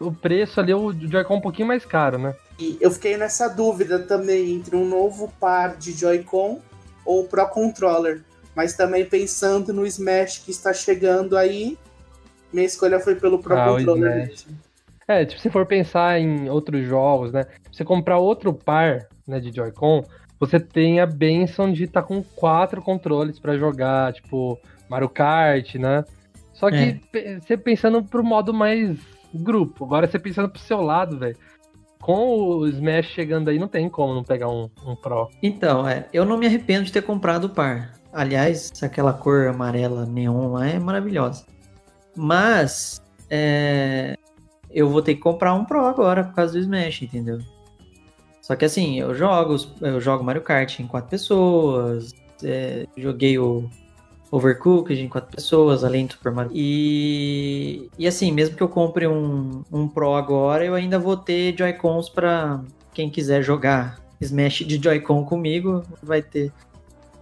o 0.00 0.12
preço 0.12 0.60
ali, 0.60 0.74
o 0.74 0.92
Joy-Con 0.92 1.34
é 1.34 1.36
um 1.36 1.40
pouquinho 1.40 1.68
mais 1.68 1.84
caro, 1.84 2.18
né? 2.18 2.34
E 2.58 2.78
eu 2.80 2.90
fiquei 2.90 3.16
nessa 3.16 3.48
dúvida 3.48 3.98
também 3.98 4.54
entre 4.54 4.76
um 4.76 4.86
novo 4.86 5.32
par 5.38 5.76
de 5.76 5.92
Joy-Con 5.92 6.60
ou 7.04 7.24
Pro 7.24 7.46
Controller. 7.48 8.22
Mas 8.54 8.74
também 8.74 9.04
pensando 9.04 9.72
no 9.72 9.86
Smash 9.86 10.38
que 10.38 10.50
está 10.50 10.72
chegando 10.72 11.36
aí, 11.36 11.76
minha 12.52 12.66
escolha 12.66 12.98
foi 12.98 13.14
pelo 13.14 13.38
Pro 13.38 13.56
Ah, 13.56 13.66
Controller. 13.66 14.32
É, 15.06 15.24
tipo, 15.24 15.40
se 15.40 15.50
for 15.50 15.66
pensar 15.66 16.18
em 16.18 16.48
outros 16.48 16.84
jogos, 16.86 17.32
né? 17.32 17.44
Você 17.70 17.84
comprar 17.84 18.18
outro 18.18 18.52
par 18.52 19.06
né, 19.26 19.38
de 19.38 19.54
Joy-Con, 19.54 20.04
você 20.40 20.58
tem 20.58 21.00
a 21.00 21.06
benção 21.06 21.72
de 21.72 21.84
estar 21.84 22.02
com 22.02 22.22
quatro 22.22 22.82
controles 22.82 23.38
pra 23.38 23.56
jogar, 23.56 24.12
tipo, 24.12 24.58
Mario 24.88 25.08
Kart, 25.08 25.74
né? 25.76 26.04
Só 26.52 26.70
que 26.70 27.00
É. 27.12 27.40
você 27.40 27.56
pensando 27.56 28.02
pro 28.02 28.24
modo 28.24 28.52
mais 28.54 28.98
grupo, 29.34 29.84
agora 29.84 30.06
você 30.06 30.18
pensando 30.18 30.48
pro 30.48 30.60
seu 30.60 30.80
lado, 30.80 31.18
velho. 31.18 31.36
Com 32.00 32.28
o 32.28 32.68
Smash 32.68 33.06
chegando 33.06 33.48
aí, 33.50 33.58
não 33.58 33.68
tem 33.68 33.88
como 33.88 34.14
não 34.14 34.22
pegar 34.22 34.48
um, 34.48 34.70
um 34.86 34.94
Pro. 34.94 35.28
Então, 35.42 35.88
é, 35.88 36.06
eu 36.12 36.24
não 36.24 36.38
me 36.38 36.46
arrependo 36.46 36.84
de 36.84 36.92
ter 36.92 37.02
comprado 37.02 37.44
o 37.44 37.48
par. 37.50 37.92
Aliás, 38.12 38.70
aquela 38.82 39.12
cor 39.12 39.48
amarela 39.48 40.06
neon 40.06 40.52
lá 40.52 40.66
é 40.66 40.78
maravilhosa. 40.78 41.44
Mas, 42.14 43.02
é, 43.28 44.16
eu 44.70 44.88
vou 44.88 45.02
ter 45.02 45.16
que 45.16 45.20
comprar 45.20 45.52
um 45.54 45.64
Pro 45.64 45.84
agora 45.84 46.24
por 46.24 46.34
causa 46.34 46.52
do 46.52 46.58
Smash, 46.60 47.02
entendeu? 47.02 47.38
Só 48.40 48.54
que 48.54 48.64
assim, 48.64 49.00
eu 49.00 49.12
jogo, 49.12 49.56
eu 49.80 50.00
jogo 50.00 50.22
Mario 50.22 50.42
Kart 50.42 50.78
em 50.78 50.86
quatro 50.86 51.10
pessoas, 51.10 52.12
é, 52.44 52.86
joguei 52.96 53.36
o, 53.38 53.68
Overcooked 54.30 55.00
em 55.00 55.08
quatro 55.08 55.34
pessoas, 55.34 55.84
além 55.84 56.06
do 56.06 56.14
Super 56.14 56.32
Mario. 56.32 56.52
E, 56.54 57.88
e 57.98 58.06
assim, 58.06 58.32
mesmo 58.32 58.56
que 58.56 58.62
eu 58.62 58.68
compre 58.68 59.06
um, 59.06 59.62
um 59.72 59.88
Pro 59.88 60.14
agora, 60.14 60.64
eu 60.64 60.74
ainda 60.74 60.98
vou 60.98 61.16
ter 61.16 61.56
Joy-Cons 61.56 62.08
para 62.08 62.62
quem 62.92 63.08
quiser 63.08 63.42
jogar 63.42 64.00
Smash 64.20 64.64
de 64.66 64.82
Joy-Con 64.82 65.24
comigo, 65.24 65.82
vai 66.02 66.22
ter, 66.22 66.52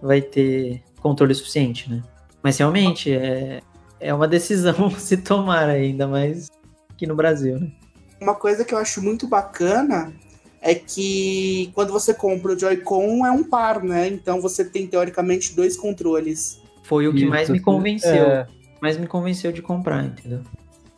vai 0.01 0.21
ter 0.21 0.81
controle 1.01 1.35
suficiente, 1.35 1.89
né? 1.89 2.01
Mas 2.41 2.57
realmente 2.57 3.13
é, 3.13 3.61
é 3.99 4.13
uma 4.13 4.27
decisão 4.27 4.89
se 4.97 5.17
tomar 5.17 5.69
ainda 5.69 6.07
mais 6.07 6.49
aqui 6.89 7.05
no 7.05 7.15
Brasil, 7.15 7.59
né? 7.59 7.71
Uma 8.19 8.35
coisa 8.35 8.63
que 8.63 8.73
eu 8.73 8.77
acho 8.77 9.01
muito 9.01 9.27
bacana 9.27 10.13
é 10.61 10.73
que 10.73 11.69
quando 11.75 11.91
você 11.91 12.13
compra 12.13 12.53
o 12.53 12.59
Joy-Con 12.59 13.25
é 13.25 13.31
um 13.31 13.43
par, 13.43 13.83
né? 13.83 14.07
Então 14.07 14.41
você 14.41 14.65
tem 14.65 14.87
teoricamente 14.87 15.55
dois 15.55 15.77
controles. 15.77 16.59
Foi 16.85 17.07
o 17.07 17.11
que 17.11 17.19
Isso, 17.21 17.29
mais 17.29 17.49
me 17.49 17.59
convenceu. 17.59 18.27
é. 18.27 18.47
Mais 18.79 18.97
me 18.97 19.07
convenceu 19.07 19.51
de 19.51 19.61
comprar, 19.61 20.05
entendeu? 20.05 20.41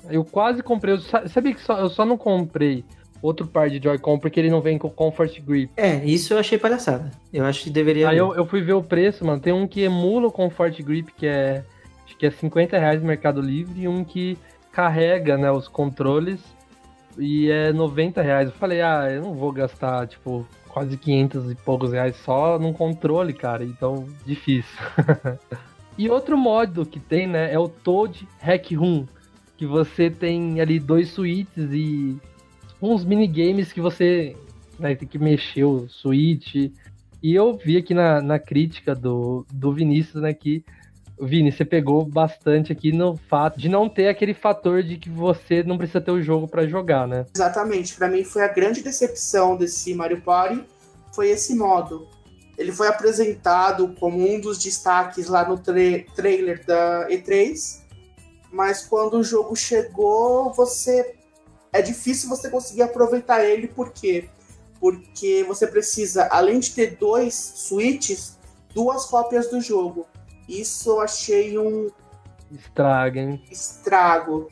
Eu 0.10 0.24
quase 0.26 0.62
comprei. 0.62 0.94
eu 0.94 1.00
sa- 1.00 1.28
Sabia 1.28 1.54
que 1.54 1.62
só- 1.62 1.80
eu 1.80 1.90
só 1.90 2.06
não 2.06 2.18
comprei 2.18 2.84
outro 3.22 3.48
par 3.48 3.70
de 3.70 3.82
Joy-Con 3.82 4.20
porque 4.20 4.40
ele 4.40 4.50
não 4.50 4.60
vem 4.62 4.78
com 4.78 4.90
Comfort 4.90 5.40
Grip. 5.42 5.72
É, 5.78 6.04
isso 6.06 6.34
eu 6.34 6.40
achei 6.40 6.58
palhaçada. 6.58 7.12
Eu 7.34 7.46
acho 7.46 7.64
que 7.64 7.70
deveria. 7.70 8.10
Aí 8.10 8.18
eu, 8.18 8.36
eu 8.36 8.46
fui 8.46 8.62
ver 8.62 8.74
o 8.74 8.84
preço, 8.84 9.26
mano. 9.26 9.40
Tem 9.40 9.54
um 9.54 9.66
que 9.68 9.82
emula 9.82 10.28
o 10.28 10.32
Comfort 10.32 10.78
Grip, 10.82 11.12
que 11.16 11.26
é. 11.26 11.64
Acho 12.06 12.18
que 12.18 12.26
é 12.26 12.32
50 12.32 12.78
reais 12.78 13.02
no 13.02 13.08
Mercado 13.08 13.42
Livre, 13.42 13.82
e 13.82 13.88
um 13.88 14.04
que 14.04 14.38
carrega, 14.72 15.38
né, 15.38 15.52
os 15.52 15.68
controles 15.68 16.40
e 17.18 17.50
é 17.50 17.72
90 17.74 18.22
reais. 18.22 18.50
Eu 18.50 18.56
falei, 18.56 18.82
ah, 18.82 19.10
eu 19.10 19.22
não 19.22 19.34
vou 19.34 19.52
gastar, 19.52 20.06
tipo, 20.08 20.46
quase 20.70 20.96
500 20.98 21.50
e 21.52 21.56
poucos 21.56 21.92
reais 21.92 22.16
só 22.18 22.60
num 22.60 22.72
controle, 22.74 23.34
cara. 23.34 23.64
Então, 23.64 24.06
difícil. 24.26 24.78
e 25.98 26.10
outro 26.10 26.38
modo 26.38 26.86
que 26.86 27.00
tem, 27.00 27.28
né, 27.28 27.52
é 27.54 27.58
o 27.58 27.68
Toad 27.68 28.28
Hack 28.40 28.72
Room, 28.74 29.06
que 29.58 29.66
você 29.66 30.10
tem 30.10 30.62
ali 30.62 30.80
dois 30.80 31.10
suítes 31.10 31.70
e 31.72 32.16
uns 32.82 33.04
minigames 33.04 33.74
que 33.74 33.82
você 33.82 34.36
vai 34.78 34.96
ter 34.96 35.08
que 35.08 35.18
mexer 35.18 35.64
o 35.64 35.88
switch. 35.90 36.72
E 37.24 37.34
eu 37.34 37.58
vi 37.58 37.78
aqui 37.78 37.94
na, 37.94 38.22
na 38.22 38.38
crítica 38.38 38.94
do, 38.94 39.46
do 39.52 39.74
Vinícius, 39.74 40.22
né, 40.22 40.34
que 40.34 40.64
Vini, 41.20 41.52
você 41.52 41.66
pegou 41.66 42.06
bastante 42.06 42.72
aqui 42.72 42.92
no 42.92 43.18
fato 43.18 43.60
de 43.60 43.68
não 43.68 43.90
ter 43.90 44.08
aquele 44.08 44.36
fator 44.36 44.84
de 44.84 44.98
que 44.98 45.10
você 45.10 45.64
não 45.64 45.78
precisa 45.78 46.00
ter 46.00 46.12
o 46.12 46.22
jogo 46.22 46.48
pra 46.48 46.68
jogar, 46.68 47.08
né? 47.08 47.26
Exatamente, 47.36 47.96
Pra 47.96 48.08
mim 48.08 48.24
foi 48.24 48.44
a 48.44 48.48
grande 48.48 48.84
decepção 48.84 49.58
desse 49.58 49.96
Mario 49.96 50.22
Party, 50.22 50.64
foi 51.12 51.30
esse 51.30 51.56
modo. 51.56 52.08
Ele 52.58 52.72
foi 52.72 52.88
apresentado 52.88 53.96
como 54.00 54.18
um 54.18 54.40
dos 54.40 54.58
destaques 54.58 55.28
lá 55.28 55.48
no 55.48 55.58
tra- 55.58 55.76
trailer 56.16 56.66
da 56.66 57.08
E3, 57.08 57.82
mas 58.52 58.86
quando 58.86 59.18
o 59.20 59.24
jogo 59.24 59.56
chegou, 59.56 60.52
você 60.54 61.16
é 61.72 61.82
difícil 61.82 62.28
você 62.30 62.50
conseguir 62.50 62.82
aproveitar 62.82 63.44
ele, 63.44 63.68
por 63.68 63.92
quê? 63.92 64.28
Porque 64.80 65.44
você 65.48 65.68
precisa, 65.68 66.28
além 66.32 66.60
de 66.60 66.72
ter 66.72 66.96
dois 66.98 67.34
switches, 67.36 68.38
duas 68.74 69.06
cópias 69.06 69.50
do 69.50 69.62
jogo. 69.62 70.08
Isso 70.48 70.90
eu 70.90 71.02
achei 71.02 71.58
um 71.60 71.90
Estraga, 72.52 73.20
hein? 73.20 73.44
estrago, 73.52 74.48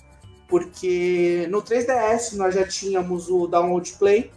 porque 0.47 1.47
no 1.49 1.61
3DS 1.61 2.33
nós 2.35 2.53
já 2.53 2.67
tínhamos 2.67 3.29
o 3.29 3.47
Download 3.47 3.89
Play, 3.93 4.31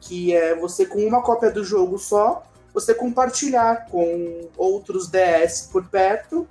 que 0.00 0.34
é 0.34 0.54
você 0.56 0.84
com 0.84 0.98
uma 0.98 1.22
cópia 1.22 1.50
do 1.50 1.62
jogo 1.64 1.96
só, 1.98 2.42
você 2.80 2.94
compartilhar 2.94 3.86
com 3.90 4.48
outros 4.56 5.08
DS 5.08 5.68
por 5.70 5.86
perto 5.88 6.46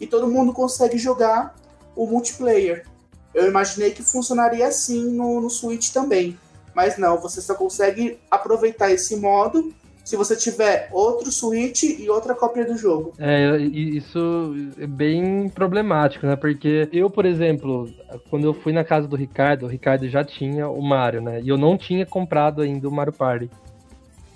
e 0.00 0.06
todo 0.06 0.28
mundo 0.28 0.52
consegue 0.52 0.98
jogar 0.98 1.54
o 1.96 2.06
multiplayer. 2.06 2.86
Eu 3.34 3.48
imaginei 3.48 3.90
que 3.90 4.02
funcionaria 4.02 4.66
assim 4.66 5.10
no, 5.10 5.40
no 5.40 5.50
Switch 5.50 5.92
também, 5.92 6.38
mas 6.74 6.96
não, 6.96 7.18
você 7.18 7.40
só 7.40 7.54
consegue 7.54 8.18
aproveitar 8.30 8.90
esse 8.90 9.16
modo 9.16 9.74
se 10.04 10.16
você 10.16 10.36
tiver 10.36 10.88
outro 10.92 11.32
Switch 11.32 11.82
e 11.82 12.08
outra 12.10 12.34
cópia 12.34 12.64
do 12.64 12.76
jogo. 12.76 13.14
É, 13.18 13.56
isso 13.56 14.54
é 14.78 14.86
bem 14.86 15.48
problemático, 15.48 16.26
né? 16.26 16.36
Porque 16.36 16.88
eu, 16.92 17.08
por 17.08 17.24
exemplo, 17.24 17.90
quando 18.28 18.44
eu 18.44 18.52
fui 18.52 18.72
na 18.72 18.84
casa 18.84 19.08
do 19.08 19.16
Ricardo, 19.16 19.64
o 19.64 19.68
Ricardo 19.68 20.06
já 20.08 20.22
tinha 20.22 20.68
o 20.68 20.82
Mario, 20.82 21.22
né? 21.22 21.40
E 21.42 21.48
eu 21.48 21.56
não 21.56 21.78
tinha 21.78 22.04
comprado 22.04 22.60
ainda 22.60 22.86
o 22.86 22.92
Mario 22.92 23.14
Party. 23.14 23.50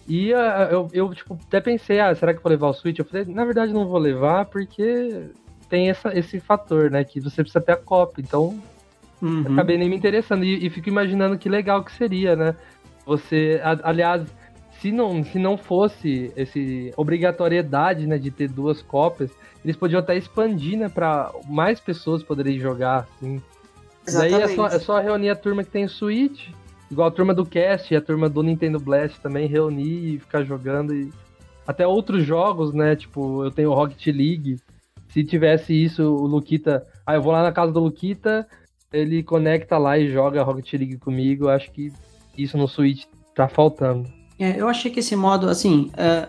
E 0.09 0.33
ah, 0.33 0.69
eu, 0.71 0.89
eu, 0.93 1.15
tipo, 1.15 1.39
até 1.47 1.61
pensei, 1.61 2.01
ah, 2.01 2.15
será 2.15 2.33
que 2.33 2.39
eu 2.39 2.43
vou 2.43 2.51
levar 2.51 2.69
o 2.69 2.73
Switch? 2.73 2.99
Eu 2.99 3.05
falei, 3.05 3.27
na 3.27 3.45
verdade 3.45 3.73
não 3.75 3.87
vou 3.87 3.99
levar 3.99 4.47
porque 4.47 5.27
tem 5.69 5.91
essa, 5.91 6.17
esse 6.19 6.41
fator, 6.41 6.91
né? 6.91 7.05
Que 7.05 7.21
você 7.21 7.43
precisa 7.43 7.61
ter 7.61 7.73
a 7.73 7.77
cópia. 7.77 8.23
Então, 8.23 8.59
Uhum. 9.21 9.53
acabei 9.53 9.77
nem 9.77 9.89
me 9.91 9.97
interessando. 9.97 10.45
E, 10.45 10.65
e 10.65 10.71
fico 10.71 10.89
imaginando 10.89 11.37
que 11.37 11.49
legal 11.49 11.85
que 11.85 11.93
seria, 11.93 12.35
né? 12.35 12.55
Você, 13.05 13.61
a- 13.63 13.79
aliás, 13.83 14.23
se 14.81 14.91
não, 14.93 15.23
se 15.25 15.39
não 15.39 15.59
fosse 15.59 16.33
esse 16.37 16.93
obrigatoriedade, 16.97 18.07
né, 18.07 18.17
de 18.17 18.31
ter 18.31 18.49
duas 18.49 18.81
cópias, 18.81 19.31
eles 19.65 19.77
podiam 19.77 19.99
até 19.99 20.17
expandir, 20.17 20.79
né, 20.79 20.89
para 20.89 21.31
mais 21.49 21.81
pessoas 21.81 22.23
poderem 22.23 22.59
jogar, 22.59 23.07
assim. 23.17 23.43
Daí 24.11 24.33
é 24.35 24.49
só, 24.49 24.67
é 24.69 24.79
só 24.79 24.99
reunir 25.01 25.29
a 25.31 25.37
turma 25.37 25.65
que 25.65 25.71
tem 25.71 25.85
o 25.85 25.89
Switch, 25.89 26.49
igual 26.91 27.09
a 27.09 27.12
turma 27.12 27.34
do 27.34 27.45
Cast 27.47 27.93
e 27.93 27.97
a 27.97 28.01
turma 28.01 28.28
do 28.28 28.43
Nintendo 28.43 28.78
Blast 28.78 29.20
também, 29.20 29.47
reunir 29.47 30.14
e 30.14 30.18
ficar 30.18 30.43
jogando 30.45 30.95
e 30.95 31.11
até 31.66 31.86
outros 31.86 32.24
jogos, 32.24 32.72
né, 32.72 32.97
tipo, 32.97 33.45
eu 33.45 33.51
tenho 33.51 33.70
o 33.70 33.74
Rocket 33.74 34.07
League. 34.07 34.57
Se 35.11 35.22
tivesse 35.22 35.74
isso, 35.74 36.03
o 36.03 36.26
Luquita, 36.26 36.82
ah, 37.07 37.14
eu 37.14 37.22
vou 37.22 37.32
lá 37.32 37.43
na 37.43 37.53
casa 37.53 37.70
do 37.70 37.80
Luquita, 37.80 38.47
ele 38.91 39.22
conecta 39.22 39.76
lá 39.76 39.99
e 39.99 40.11
joga 40.11 40.43
Rocket 40.43 40.72
League 40.72 40.97
comigo. 40.97 41.45
Eu 41.45 41.51
acho 41.51 41.70
que 41.70 41.93
isso 42.36 42.57
no 42.57 42.66
Switch 42.66 43.05
tá 43.34 43.49
faltando. 43.49 44.09
É, 44.39 44.59
eu 44.59 44.66
achei 44.66 44.91
que 44.91 45.01
esse 45.01 45.14
modo, 45.14 45.49
assim, 45.49 45.91
é, 45.97 46.28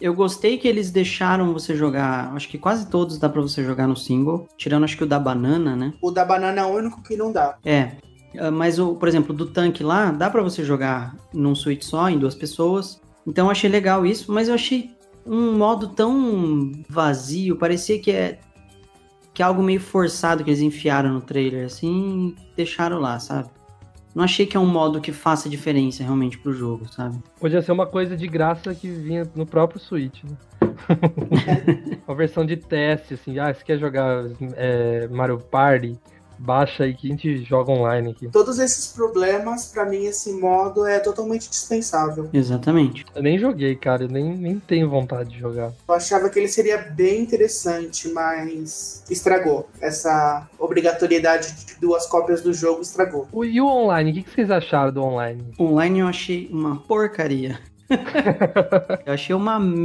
eu 0.00 0.12
gostei 0.12 0.58
que 0.58 0.66
eles 0.66 0.90
deixaram 0.90 1.52
você 1.52 1.76
jogar. 1.76 2.32
Acho 2.34 2.48
que 2.48 2.58
quase 2.58 2.88
todos 2.88 3.18
dá 3.18 3.28
pra 3.28 3.40
você 3.40 3.62
jogar 3.62 3.86
no 3.86 3.96
single, 3.96 4.48
tirando 4.56 4.84
acho 4.84 4.96
que 4.96 5.04
o 5.04 5.08
da 5.08 5.18
banana, 5.18 5.76
né? 5.76 5.92
O 6.02 6.10
da 6.10 6.24
banana 6.24 6.62
é 6.62 6.64
o 6.64 6.74
único 6.74 7.02
que 7.02 7.16
não 7.16 7.30
dá. 7.30 7.56
É. 7.64 7.92
é, 8.34 8.50
Mas, 8.50 8.78
o, 8.78 8.94
por 8.94 9.08
exemplo, 9.08 9.34
do 9.34 9.46
tanque 9.46 9.82
lá, 9.82 10.10
dá 10.10 10.30
pra 10.30 10.42
você 10.42 10.64
jogar 10.64 11.14
num 11.32 11.54
Switch 11.54 11.82
só, 11.82 12.08
em 12.08 12.18
duas 12.18 12.34
pessoas. 12.34 13.00
Então 13.26 13.46
eu 13.46 13.50
achei 13.50 13.70
legal 13.70 14.04
isso, 14.04 14.30
mas 14.32 14.48
eu 14.48 14.54
achei 14.54 14.90
um 15.26 15.56
modo 15.56 15.88
tão 15.88 16.72
vazio, 16.88 17.56
parecia 17.56 17.98
que 17.98 18.10
é 18.10 18.38
que 19.32 19.42
é 19.42 19.44
algo 19.44 19.62
meio 19.62 19.80
forçado 19.80 20.44
que 20.44 20.50
eles 20.50 20.60
enfiaram 20.60 21.12
no 21.12 21.20
trailer, 21.20 21.66
assim, 21.66 22.36
e 22.38 22.56
deixaram 22.56 23.00
lá, 23.00 23.18
sabe? 23.18 23.48
Não 24.14 24.22
achei 24.22 24.46
que 24.46 24.56
é 24.56 24.60
um 24.60 24.66
modo 24.66 25.00
que 25.00 25.10
faça 25.10 25.48
diferença 25.48 26.04
realmente 26.04 26.38
pro 26.38 26.52
jogo, 26.52 26.86
sabe? 26.92 27.18
Podia 27.40 27.60
ser 27.60 27.72
uma 27.72 27.84
coisa 27.84 28.16
de 28.16 28.28
graça 28.28 28.72
que 28.72 28.88
vinha 28.88 29.28
no 29.34 29.44
próprio 29.44 29.80
Switch, 29.80 30.22
né? 30.22 30.36
uma 32.06 32.14
versão 32.16 32.46
de 32.46 32.56
teste, 32.56 33.14
assim, 33.14 33.36
ah, 33.40 33.52
você 33.52 33.64
quer 33.64 33.76
jogar 33.76 34.24
é, 34.56 35.08
Mario 35.08 35.38
Party? 35.38 35.98
Baixa 36.38 36.84
aí 36.84 36.94
que 36.94 37.06
a 37.06 37.10
gente 37.10 37.44
joga 37.44 37.70
online 37.72 38.10
aqui. 38.10 38.28
Todos 38.28 38.58
esses 38.58 38.88
problemas, 38.92 39.66
pra 39.66 39.84
mim, 39.84 40.04
esse 40.06 40.32
modo 40.32 40.84
é 40.86 40.98
totalmente 40.98 41.48
dispensável. 41.48 42.28
Exatamente. 42.32 43.04
Eu 43.14 43.22
nem 43.22 43.38
joguei, 43.38 43.74
cara, 43.76 44.04
eu 44.04 44.08
nem, 44.08 44.36
nem 44.36 44.58
tenho 44.58 44.88
vontade 44.90 45.30
de 45.30 45.38
jogar. 45.38 45.72
Eu 45.88 45.94
achava 45.94 46.28
que 46.28 46.38
ele 46.38 46.48
seria 46.48 46.78
bem 46.78 47.22
interessante, 47.22 48.08
mas 48.08 49.02
estragou. 49.10 49.68
Essa 49.80 50.48
obrigatoriedade 50.58 51.52
de 51.64 51.74
duas 51.80 52.06
cópias 52.06 52.40
do 52.42 52.52
jogo 52.52 52.82
estragou. 52.82 53.28
O- 53.32 53.44
E 53.44 53.60
o 53.60 53.66
online, 53.66 54.10
o 54.10 54.14
que, 54.14 54.22
que 54.22 54.30
vocês 54.34 54.50
acharam 54.50 54.92
do 54.92 55.02
online? 55.02 55.44
Online 55.58 55.98
eu 56.00 56.06
achei 56.08 56.48
uma 56.50 56.76
porcaria. 56.76 57.58
eu 59.06 59.12
achei 59.12 59.34
uma 59.34 59.58
merda. 59.60 59.84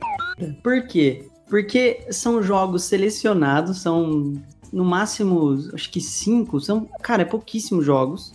Por 0.64 0.88
quê? 0.88 1.26
Porque 1.50 2.06
são 2.12 2.41
jogos 2.41 2.84
selecionados, 2.86 3.82
são 3.82 4.34
no 4.72 4.86
máximo, 4.86 5.58
acho 5.74 5.90
que 5.92 6.02
cinco, 6.02 6.60
são, 6.60 6.88
cara, 7.02 7.22
é 7.24 7.26
pouquíssimos 7.26 7.86
jogos. 7.86 8.34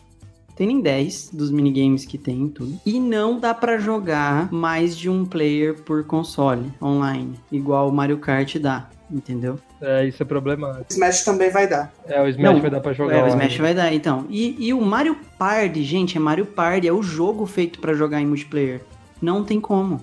Tem 0.57 0.68
nem 0.68 0.80
10 0.80 1.30
dos 1.32 1.51
minigames 1.51 2.05
que 2.05 2.16
tem 2.16 2.47
e 2.47 2.49
tudo. 2.49 2.78
E 2.87 3.01
não 3.01 3.41
dá 3.41 3.53
pra 3.53 3.76
jogar 3.76 4.53
mais 4.53 4.97
de 4.97 5.11
um 5.11 5.24
player 5.24 5.74
por 5.82 6.05
console 6.05 6.72
online, 6.80 7.35
igual 7.51 7.89
o 7.89 7.93
Mario 7.93 8.18
Kart 8.18 8.57
dá, 8.59 8.89
entendeu? 9.11 9.59
É, 9.80 10.07
isso 10.07 10.22
é 10.22 10.26
problemático. 10.26 10.87
Smash 10.93 11.24
também 11.24 11.51
vai 11.51 11.66
dar. 11.66 11.93
É, 12.07 12.22
o 12.22 12.28
Smash 12.28 12.55
Não, 12.55 12.61
vai 12.61 12.70
dar 12.70 12.80
pra 12.80 12.93
jogar 12.93 13.16
É, 13.16 13.24
o. 13.24 13.28
Smash 13.28 13.59
vai 13.59 13.74
dar, 13.74 13.93
então. 13.93 14.26
E, 14.30 14.68
e 14.68 14.72
o 14.72 14.80
Mario 14.80 15.16
Party, 15.37 15.82
gente, 15.82 16.16
é 16.16 16.20
Mario 16.20 16.47
Party, 16.47 16.87
é 16.87 16.93
o 16.93 17.03
jogo 17.03 17.45
feito 17.47 17.80
pra 17.80 17.93
jogar 17.93 18.20
em 18.20 18.26
multiplayer. 18.26 18.80
Não 19.20 19.43
tem 19.43 19.61
como. 19.61 20.01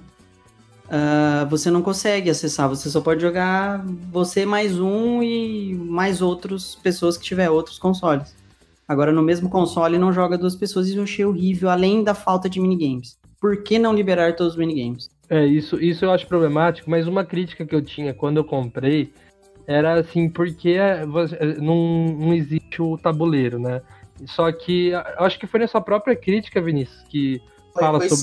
Ah, 0.94 1.48
você 1.50 1.72
não 1.72 1.82
consegue 1.82 2.30
acessar, 2.30 2.68
você 2.68 2.90
só 2.90 3.00
pode 3.00 3.22
jogar 3.22 3.82
você 4.12 4.46
mais 4.46 4.78
um 4.78 5.24
e 5.24 5.74
mais 5.74 6.22
outras 6.22 6.76
pessoas 6.76 7.18
que 7.18 7.24
tiver 7.24 7.50
outros 7.50 7.80
consoles. 7.80 8.36
Agora, 8.86 9.14
no 9.14 9.24
mesmo 9.24 9.50
console 9.50 9.98
não 9.98 10.12
joga 10.12 10.38
duas 10.38 10.54
pessoas 10.54 10.90
e 10.90 10.98
eu 10.98 11.04
achei 11.04 11.24
horrível, 11.24 11.70
além 11.70 12.04
da 12.04 12.14
falta 12.14 12.50
de 12.50 12.60
minigames. 12.60 13.18
Por 13.40 13.64
que 13.64 13.80
não 13.80 13.94
liberar 13.94 14.36
todos 14.36 14.52
os 14.54 14.60
minigames? 14.60 15.10
É, 15.30 15.46
isso, 15.46 15.82
isso 15.82 16.04
eu 16.04 16.12
acho 16.12 16.28
problemático, 16.28 16.90
mas 16.90 17.08
uma 17.08 17.24
crítica 17.24 17.66
que 17.66 17.74
eu 17.74 17.82
tinha 17.82 18.14
quando 18.14 18.36
eu 18.36 18.44
comprei 18.44 19.14
era 19.66 19.94
assim, 19.94 20.28
porque 20.28 20.76
você- 21.08 21.56
não, 21.62 22.10
não 22.20 22.34
existe 22.34 22.82
o 22.82 22.98
tabuleiro, 22.98 23.58
né? 23.58 23.82
Só 24.26 24.52
que 24.52 24.90
eu 24.90 25.00
acho 25.20 25.40
que 25.40 25.48
foi 25.48 25.62
na 25.62 25.68
sua 25.68 25.80
própria 25.80 26.18
crítica, 26.18 26.62
Vinícius, 26.62 27.02
que 27.08 27.42
Foi- 27.72 27.82
fala 27.82 27.98
foi 28.00 28.10
sim. 28.10 28.14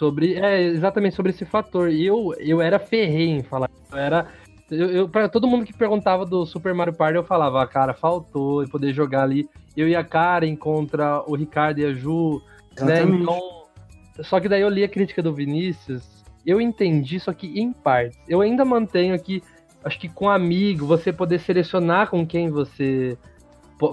Sobre. 0.00 0.34
É, 0.34 0.62
exatamente 0.62 1.14
sobre 1.14 1.30
esse 1.30 1.44
fator. 1.44 1.90
E 1.90 2.06
eu, 2.06 2.34
eu 2.38 2.62
era 2.62 2.78
ferrenho 2.78 3.38
em 3.38 3.42
falar. 3.42 3.70
Eu 3.92 3.98
era. 3.98 4.26
Eu, 4.70 4.90
eu, 4.90 5.08
pra 5.08 5.28
todo 5.28 5.46
mundo 5.46 5.66
que 5.66 5.76
perguntava 5.76 6.24
do 6.24 6.46
Super 6.46 6.72
Mario 6.72 6.94
Party, 6.94 7.16
eu 7.16 7.24
falava, 7.24 7.62
ah, 7.62 7.66
cara, 7.66 7.92
faltou 7.92 8.66
poder 8.68 8.94
jogar 8.94 9.24
ali. 9.24 9.48
Eu 9.76 9.86
e 9.86 9.94
a 9.94 10.02
Karen 10.02 10.56
contra 10.56 11.22
o 11.26 11.36
Ricardo 11.36 11.80
e 11.80 11.84
a 11.84 11.92
Ju, 11.92 12.40
né? 12.80 13.02
Então. 13.02 13.38
Só 14.22 14.40
que 14.40 14.48
daí 14.48 14.62
eu 14.62 14.68
li 14.68 14.84
a 14.84 14.88
crítica 14.88 15.22
do 15.22 15.32
Vinícius, 15.32 16.24
eu 16.46 16.60
entendi, 16.60 17.18
só 17.18 17.32
que 17.32 17.58
em 17.58 17.72
partes. 17.72 18.18
Eu 18.28 18.42
ainda 18.42 18.64
mantenho 18.64 19.14
aqui, 19.14 19.42
acho 19.82 19.98
que 19.98 20.08
com 20.08 20.28
amigo, 20.28 20.86
você 20.86 21.12
poder 21.12 21.40
selecionar 21.40 22.10
com 22.10 22.26
quem 22.26 22.50
você 22.50 23.16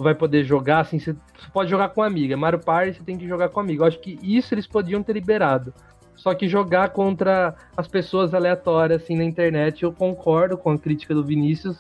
vai 0.01 0.13
poder 0.13 0.43
jogar, 0.43 0.81
assim, 0.81 0.99
você 0.99 1.13
você 1.13 1.49
pode 1.53 1.69
jogar 1.69 1.89
com 1.89 2.03
amiga. 2.03 2.35
Mario 2.35 2.59
Party 2.59 2.97
você 2.97 3.03
tem 3.03 3.17
que 3.17 3.27
jogar 3.27 3.49
com 3.49 3.61
amigo. 3.61 3.83
Eu 3.83 3.87
acho 3.87 3.99
que 3.99 4.19
isso 4.21 4.53
eles 4.53 4.67
podiam 4.67 5.01
ter 5.01 5.13
liberado. 5.13 5.73
Só 6.18 6.34
que 6.34 6.49
jogar 6.49 6.89
contra 6.89 7.55
as 7.78 7.88
pessoas 7.88 8.34
aleatórias, 8.34 9.03
assim, 9.03 9.15
na 9.15 9.24
internet, 9.24 9.84
eu 9.84 9.93
concordo 9.93 10.57
com 10.57 10.72
a 10.72 10.78
crítica 10.78 11.13
do 11.13 11.24
Vinícius. 11.24 11.80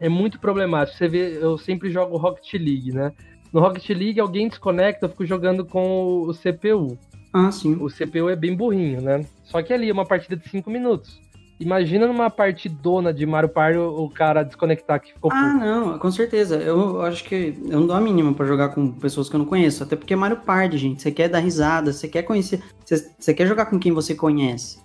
É 0.00 0.08
muito 0.08 0.40
problemático. 0.40 0.96
Você 0.96 1.06
vê, 1.06 1.38
eu 1.40 1.56
sempre 1.58 1.90
jogo 1.90 2.16
Rocket 2.16 2.54
League, 2.54 2.92
né? 2.92 3.12
No 3.52 3.60
Rocket 3.60 3.88
League, 3.90 4.18
alguém 4.18 4.48
desconecta, 4.48 5.04
eu 5.04 5.10
fico 5.10 5.26
jogando 5.26 5.64
com 5.64 6.22
o 6.22 6.32
CPU. 6.32 6.98
Ah, 7.32 7.52
sim. 7.52 7.76
O 7.80 7.88
CPU 7.88 8.28
é 8.28 8.34
bem 8.34 8.56
burrinho, 8.56 9.00
né? 9.00 9.24
Só 9.44 9.62
que 9.62 9.72
ali 9.72 9.90
é 9.90 9.92
uma 9.92 10.06
partida 10.06 10.36
de 10.36 10.48
5 10.48 10.70
minutos. 10.70 11.20
Imagina 11.60 12.06
numa 12.06 12.30
partidona 12.30 13.12
de 13.12 13.26
Mario 13.26 13.50
Party 13.50 13.76
o 13.78 14.08
cara 14.08 14.42
desconectar 14.42 14.98
que 14.98 15.12
ficou 15.12 15.30
Ah, 15.30 15.52
puto. 15.52 15.58
não, 15.64 15.98
com 15.98 16.10
certeza. 16.10 16.56
Eu 16.56 17.02
acho 17.02 17.22
que 17.22 17.54
eu 17.68 17.80
não 17.80 17.86
dou 17.86 17.94
a 17.94 18.00
mínima 18.00 18.32
pra 18.32 18.46
jogar 18.46 18.70
com 18.70 18.90
pessoas 18.92 19.28
que 19.28 19.36
eu 19.36 19.38
não 19.38 19.44
conheço. 19.44 19.82
Até 19.82 19.94
porque 19.94 20.14
é 20.14 20.16
Mario 20.16 20.38
Party, 20.38 20.78
gente. 20.78 21.02
Você 21.02 21.12
quer 21.12 21.28
dar 21.28 21.40
risada, 21.40 21.92
você 21.92 22.08
quer 22.08 22.22
conhecer. 22.22 22.62
Você, 22.82 23.06
você 23.18 23.34
quer 23.34 23.46
jogar 23.46 23.66
com 23.66 23.78
quem 23.78 23.92
você 23.92 24.14
conhece. 24.14 24.78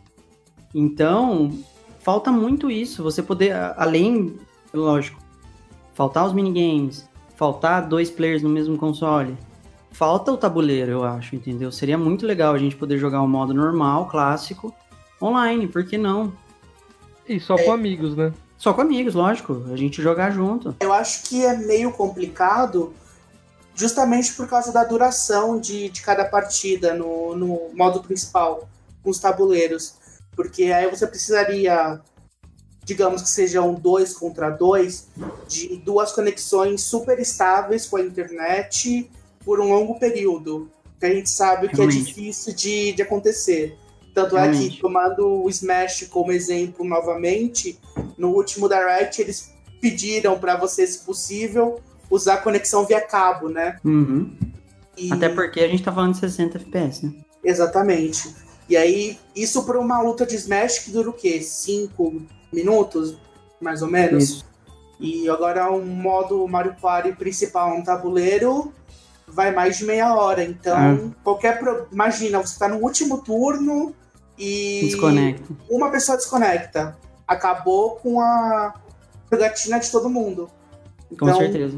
Então, 0.73 1.57
falta 2.01 2.29
muito 2.29 2.69
isso. 2.69 3.01
Você 3.03 3.23
poder, 3.23 3.53
além, 3.77 4.35
lógico, 4.73 5.21
faltar 5.93 6.25
os 6.25 6.33
minigames, 6.33 7.09
faltar 7.37 7.87
dois 7.87 8.11
players 8.11 8.43
no 8.43 8.49
mesmo 8.49 8.77
console. 8.77 9.37
Falta 9.91 10.29
o 10.29 10.35
tabuleiro, 10.35 10.91
eu 10.91 11.03
acho, 11.05 11.37
entendeu? 11.37 11.71
Seria 11.71 11.97
muito 11.97 12.25
legal 12.25 12.53
a 12.53 12.57
gente 12.57 12.75
poder 12.75 12.97
jogar 12.97 13.21
o 13.21 13.27
modo 13.29 13.53
normal, 13.53 14.07
clássico, 14.09 14.73
online, 15.21 15.67
por 15.67 15.85
que 15.85 15.97
não? 15.97 16.33
E 17.27 17.39
só 17.39 17.57
com 17.57 17.71
amigos, 17.71 18.15
né? 18.15 18.31
Só 18.57 18.73
com 18.73 18.81
amigos, 18.81 19.13
lógico. 19.13 19.65
A 19.71 19.75
gente 19.75 20.01
jogar 20.01 20.31
junto. 20.31 20.75
Eu 20.79 20.93
acho 20.93 21.23
que 21.23 21.43
é 21.43 21.57
meio 21.57 21.91
complicado 21.91 22.93
justamente 23.75 24.33
por 24.33 24.47
causa 24.47 24.71
da 24.71 24.83
duração 24.83 25.59
de, 25.59 25.89
de 25.89 26.01
cada 26.01 26.23
partida 26.25 26.93
no, 26.93 27.35
no 27.35 27.69
modo 27.73 28.01
principal, 28.01 28.67
com 29.03 29.09
os 29.09 29.19
tabuleiros. 29.19 29.95
Porque 30.35 30.65
aí 30.65 30.89
você 30.89 31.05
precisaria, 31.05 31.99
digamos 32.83 33.21
que 33.21 33.29
sejam 33.29 33.73
dois 33.73 34.13
contra 34.13 34.49
dois, 34.49 35.07
de 35.47 35.75
duas 35.77 36.13
conexões 36.13 36.81
super 36.81 37.19
estáveis 37.19 37.85
com 37.85 37.97
a 37.97 38.01
internet 38.01 39.09
por 39.43 39.59
um 39.59 39.69
longo 39.69 39.99
período. 39.99 40.69
Que 40.99 41.05
a 41.05 41.13
gente 41.13 41.29
sabe 41.29 41.67
que 41.67 41.81
é 41.81 41.87
difícil 41.87 42.53
de, 42.53 42.93
de 42.93 43.01
acontecer. 43.01 43.77
Tanto 44.15 44.37
é 44.37 44.49
que, 44.49 44.77
tomando 44.79 45.43
o 45.43 45.49
Smash 45.49 46.07
como 46.09 46.31
exemplo 46.31 46.85
novamente, 46.85 47.77
no 48.17 48.29
último 48.29 48.69
Direct 48.69 49.21
eles 49.21 49.51
pediram 49.81 50.39
para 50.39 50.55
você, 50.55 50.87
se 50.87 50.99
possível, 51.05 51.79
usar 52.09 52.37
conexão 52.37 52.85
via 52.85 53.01
cabo, 53.01 53.49
né? 53.49 53.77
Uhum. 53.83 54.33
E- 54.97 55.11
Até 55.11 55.27
porque 55.27 55.59
a 55.59 55.67
gente 55.67 55.83
tá 55.83 55.91
falando 55.91 56.13
de 56.13 56.19
60 56.21 56.57
FPS, 56.57 57.05
né? 57.05 57.13
Exatamente. 57.43 58.33
E 58.69 58.77
aí, 58.77 59.19
isso 59.35 59.63
para 59.65 59.77
uma 59.79 60.01
luta 60.01 60.25
de 60.25 60.35
Smash 60.35 60.79
que 60.79 60.91
dura 60.91 61.09
o 61.09 61.13
quê? 61.13 61.41
Cinco 61.41 62.21
minutos, 62.51 63.17
mais 63.59 63.81
ou 63.81 63.89
menos? 63.89 64.23
Isso. 64.23 64.45
E 64.97 65.27
agora 65.29 65.69
um 65.71 65.85
modo 65.85 66.47
Mario 66.47 66.73
Party 66.81 67.11
principal, 67.11 67.75
um 67.75 67.83
tabuleiro, 67.83 68.71
vai 69.27 69.53
mais 69.53 69.77
de 69.77 69.83
meia 69.85 70.15
hora. 70.15 70.41
Então, 70.43 70.75
Ah. 70.77 70.97
qualquer. 71.21 71.59
Pro... 71.59 71.85
Imagina, 71.91 72.39
você 72.39 72.57
tá 72.57 72.69
no 72.69 72.77
último 72.77 73.17
turno 73.21 73.93
e 74.37 74.81
Desconecta. 74.83 75.53
uma 75.69 75.89
pessoa 75.91 76.17
desconecta. 76.17 76.97
Acabou 77.27 77.95
com 77.95 78.19
a 78.21 78.73
jogatina 79.31 79.79
de 79.79 79.89
todo 79.91 80.09
mundo. 80.09 80.49
Com 81.09 81.25
Então, 81.25 81.37
certeza. 81.37 81.77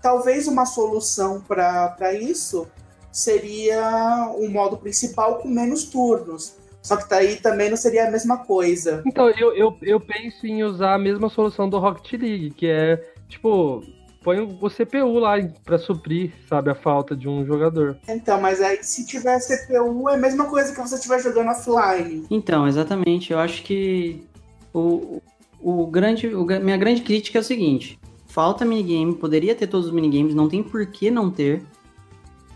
talvez 0.00 0.46
uma 0.48 0.64
solução 0.66 1.40
para 1.40 2.12
isso 2.14 2.66
seria 3.10 4.32
um 4.38 4.48
modo 4.48 4.76
principal 4.76 5.36
com 5.38 5.48
menos 5.48 5.84
turnos. 5.84 6.56
Só 6.82 6.96
que 6.96 7.08
daí 7.08 7.36
também 7.36 7.70
não 7.70 7.76
seria 7.76 8.08
a 8.08 8.10
mesma 8.10 8.38
coisa. 8.38 9.02
Então, 9.06 9.30
eu, 9.30 9.54
eu, 9.54 9.76
eu 9.82 10.00
penso 10.00 10.44
em 10.46 10.64
usar 10.64 10.94
a 10.94 10.98
mesma 10.98 11.28
solução 11.28 11.68
do 11.68 11.78
Rocket 11.78 12.20
League, 12.20 12.50
que 12.50 12.66
é, 12.66 12.96
tipo, 13.28 13.84
põe 14.22 14.40
o 14.40 14.70
CPU 14.70 15.18
lá 15.18 15.36
pra 15.64 15.78
suprir, 15.78 16.32
sabe, 16.48 16.70
a 16.70 16.74
falta 16.74 17.14
de 17.16 17.28
um 17.28 17.44
jogador. 17.44 17.96
Então, 18.08 18.40
mas 18.40 18.60
aí 18.60 18.82
se 18.82 19.06
tiver 19.06 19.38
CPU 19.40 20.08
é 20.08 20.14
a 20.14 20.18
mesma 20.18 20.46
coisa 20.46 20.72
que 20.72 20.80
você 20.80 20.94
estiver 20.94 21.20
jogando 21.20 21.50
offline. 21.50 22.26
Então, 22.30 22.66
exatamente. 22.66 23.32
Eu 23.32 23.38
acho 23.38 23.62
que 23.62 24.26
o, 24.72 25.20
o 25.60 25.86
grande, 25.86 26.28
o 26.34 26.44
minha 26.44 26.76
grande 26.76 27.02
crítica 27.02 27.38
é 27.38 27.40
o 27.40 27.44
seguinte: 27.44 27.98
falta 28.26 28.64
minigame, 28.64 29.14
poderia 29.14 29.54
ter 29.54 29.66
todos 29.66 29.86
os 29.88 29.92
minigames, 29.92 30.34
não 30.34 30.48
tem 30.48 30.62
por 30.62 30.86
que 30.86 31.10
não 31.10 31.30
ter. 31.30 31.62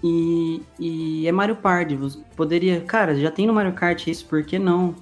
E, 0.05 0.63
e 0.79 1.27
é 1.27 1.33
Mario 1.33 1.57
Party. 1.57 1.97
você 1.97 2.19
Poderia, 2.37 2.81
cara, 2.81 3.15
já 3.17 3.31
tem 3.31 3.47
no 3.47 3.53
Mario 3.53 3.73
Kart 3.73 4.07
isso, 4.07 4.27
por 4.27 4.45
que 4.45 4.59
não? 4.59 4.95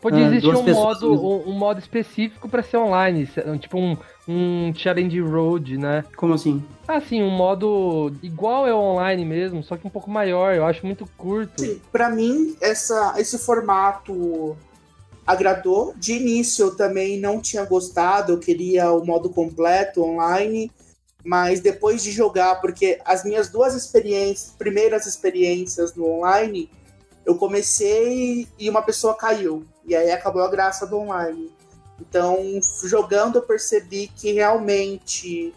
Podia 0.00 0.26
Ah, 0.26 0.28
existir 0.28 0.54
um 0.54 0.64
pessoas 0.64 1.00
modo, 1.02 1.26
um, 1.26 1.50
um 1.50 1.52
modo 1.52 1.80
específico 1.80 2.48
pra 2.48 2.62
ser 2.62 2.76
online, 2.76 3.28
tipo 3.60 3.78
um, 3.78 3.96
um 4.28 4.72
challenge 4.74 5.20
road, 5.20 5.76
né? 5.76 6.04
Como 6.16 6.34
assim? 6.34 6.62
Assim, 6.86 7.20
um 7.22 7.30
modo 7.30 8.12
igual 8.22 8.66
é 8.66 8.72
o 8.72 8.78
online 8.78 9.24
mesmo, 9.24 9.62
só 9.62 9.76
que 9.76 9.86
um 9.86 9.90
pouco 9.90 10.08
maior, 10.10 10.54
eu 10.54 10.64
acho 10.64 10.86
muito 10.86 11.04
curto. 11.16 11.60
Sim, 11.60 11.80
para 11.90 12.08
mim 12.10 12.56
essa, 12.60 13.14
esse 13.18 13.38
formato 13.38 14.56
agradou. 15.26 15.92
De 15.96 16.14
início 16.14 16.66
eu 16.66 16.76
também 16.76 17.20
não 17.20 17.40
tinha 17.40 17.64
gostado, 17.64 18.32
eu 18.32 18.38
queria 18.38 18.92
o 18.92 19.04
modo 19.04 19.28
completo 19.28 20.02
online, 20.02 20.70
mas 21.24 21.60
depois 21.60 22.02
de 22.02 22.12
jogar, 22.12 22.60
porque 22.60 23.00
as 23.04 23.24
minhas 23.24 23.48
duas 23.48 23.74
experiências, 23.74 24.54
primeiras 24.56 25.06
experiências 25.06 25.94
no 25.94 26.06
online, 26.06 26.70
eu 27.26 27.34
comecei 27.34 28.46
e 28.58 28.70
uma 28.70 28.80
pessoa 28.80 29.14
caiu. 29.14 29.66
E 29.88 29.96
aí 29.96 30.12
acabou 30.12 30.42
a 30.42 30.50
graça 30.50 30.86
do 30.86 30.98
online. 30.98 31.50
Então, 32.00 32.38
jogando, 32.84 33.36
eu 33.36 33.42
percebi 33.42 34.08
que 34.14 34.32
realmente 34.32 35.52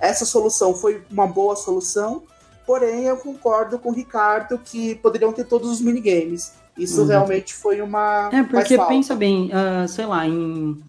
essa 0.00 0.24
solução 0.24 0.74
foi 0.74 1.02
uma 1.10 1.26
boa 1.26 1.54
solução. 1.54 2.22
Porém, 2.66 3.04
eu 3.04 3.16
concordo 3.18 3.78
com 3.78 3.90
o 3.90 3.92
Ricardo 3.92 4.58
que 4.58 4.94
poderiam 4.96 5.32
ter 5.32 5.44
todos 5.44 5.70
os 5.70 5.80
minigames. 5.80 6.52
Isso 6.76 7.02
Uhum. 7.02 7.06
realmente 7.08 7.54
foi 7.54 7.80
uma. 7.80 8.30
É, 8.32 8.42
porque 8.42 8.78
pensa 8.78 9.14
bem, 9.14 9.50
ah, 9.52 9.86
sei 9.86 10.06
lá, 10.06 10.26
em 10.26 10.80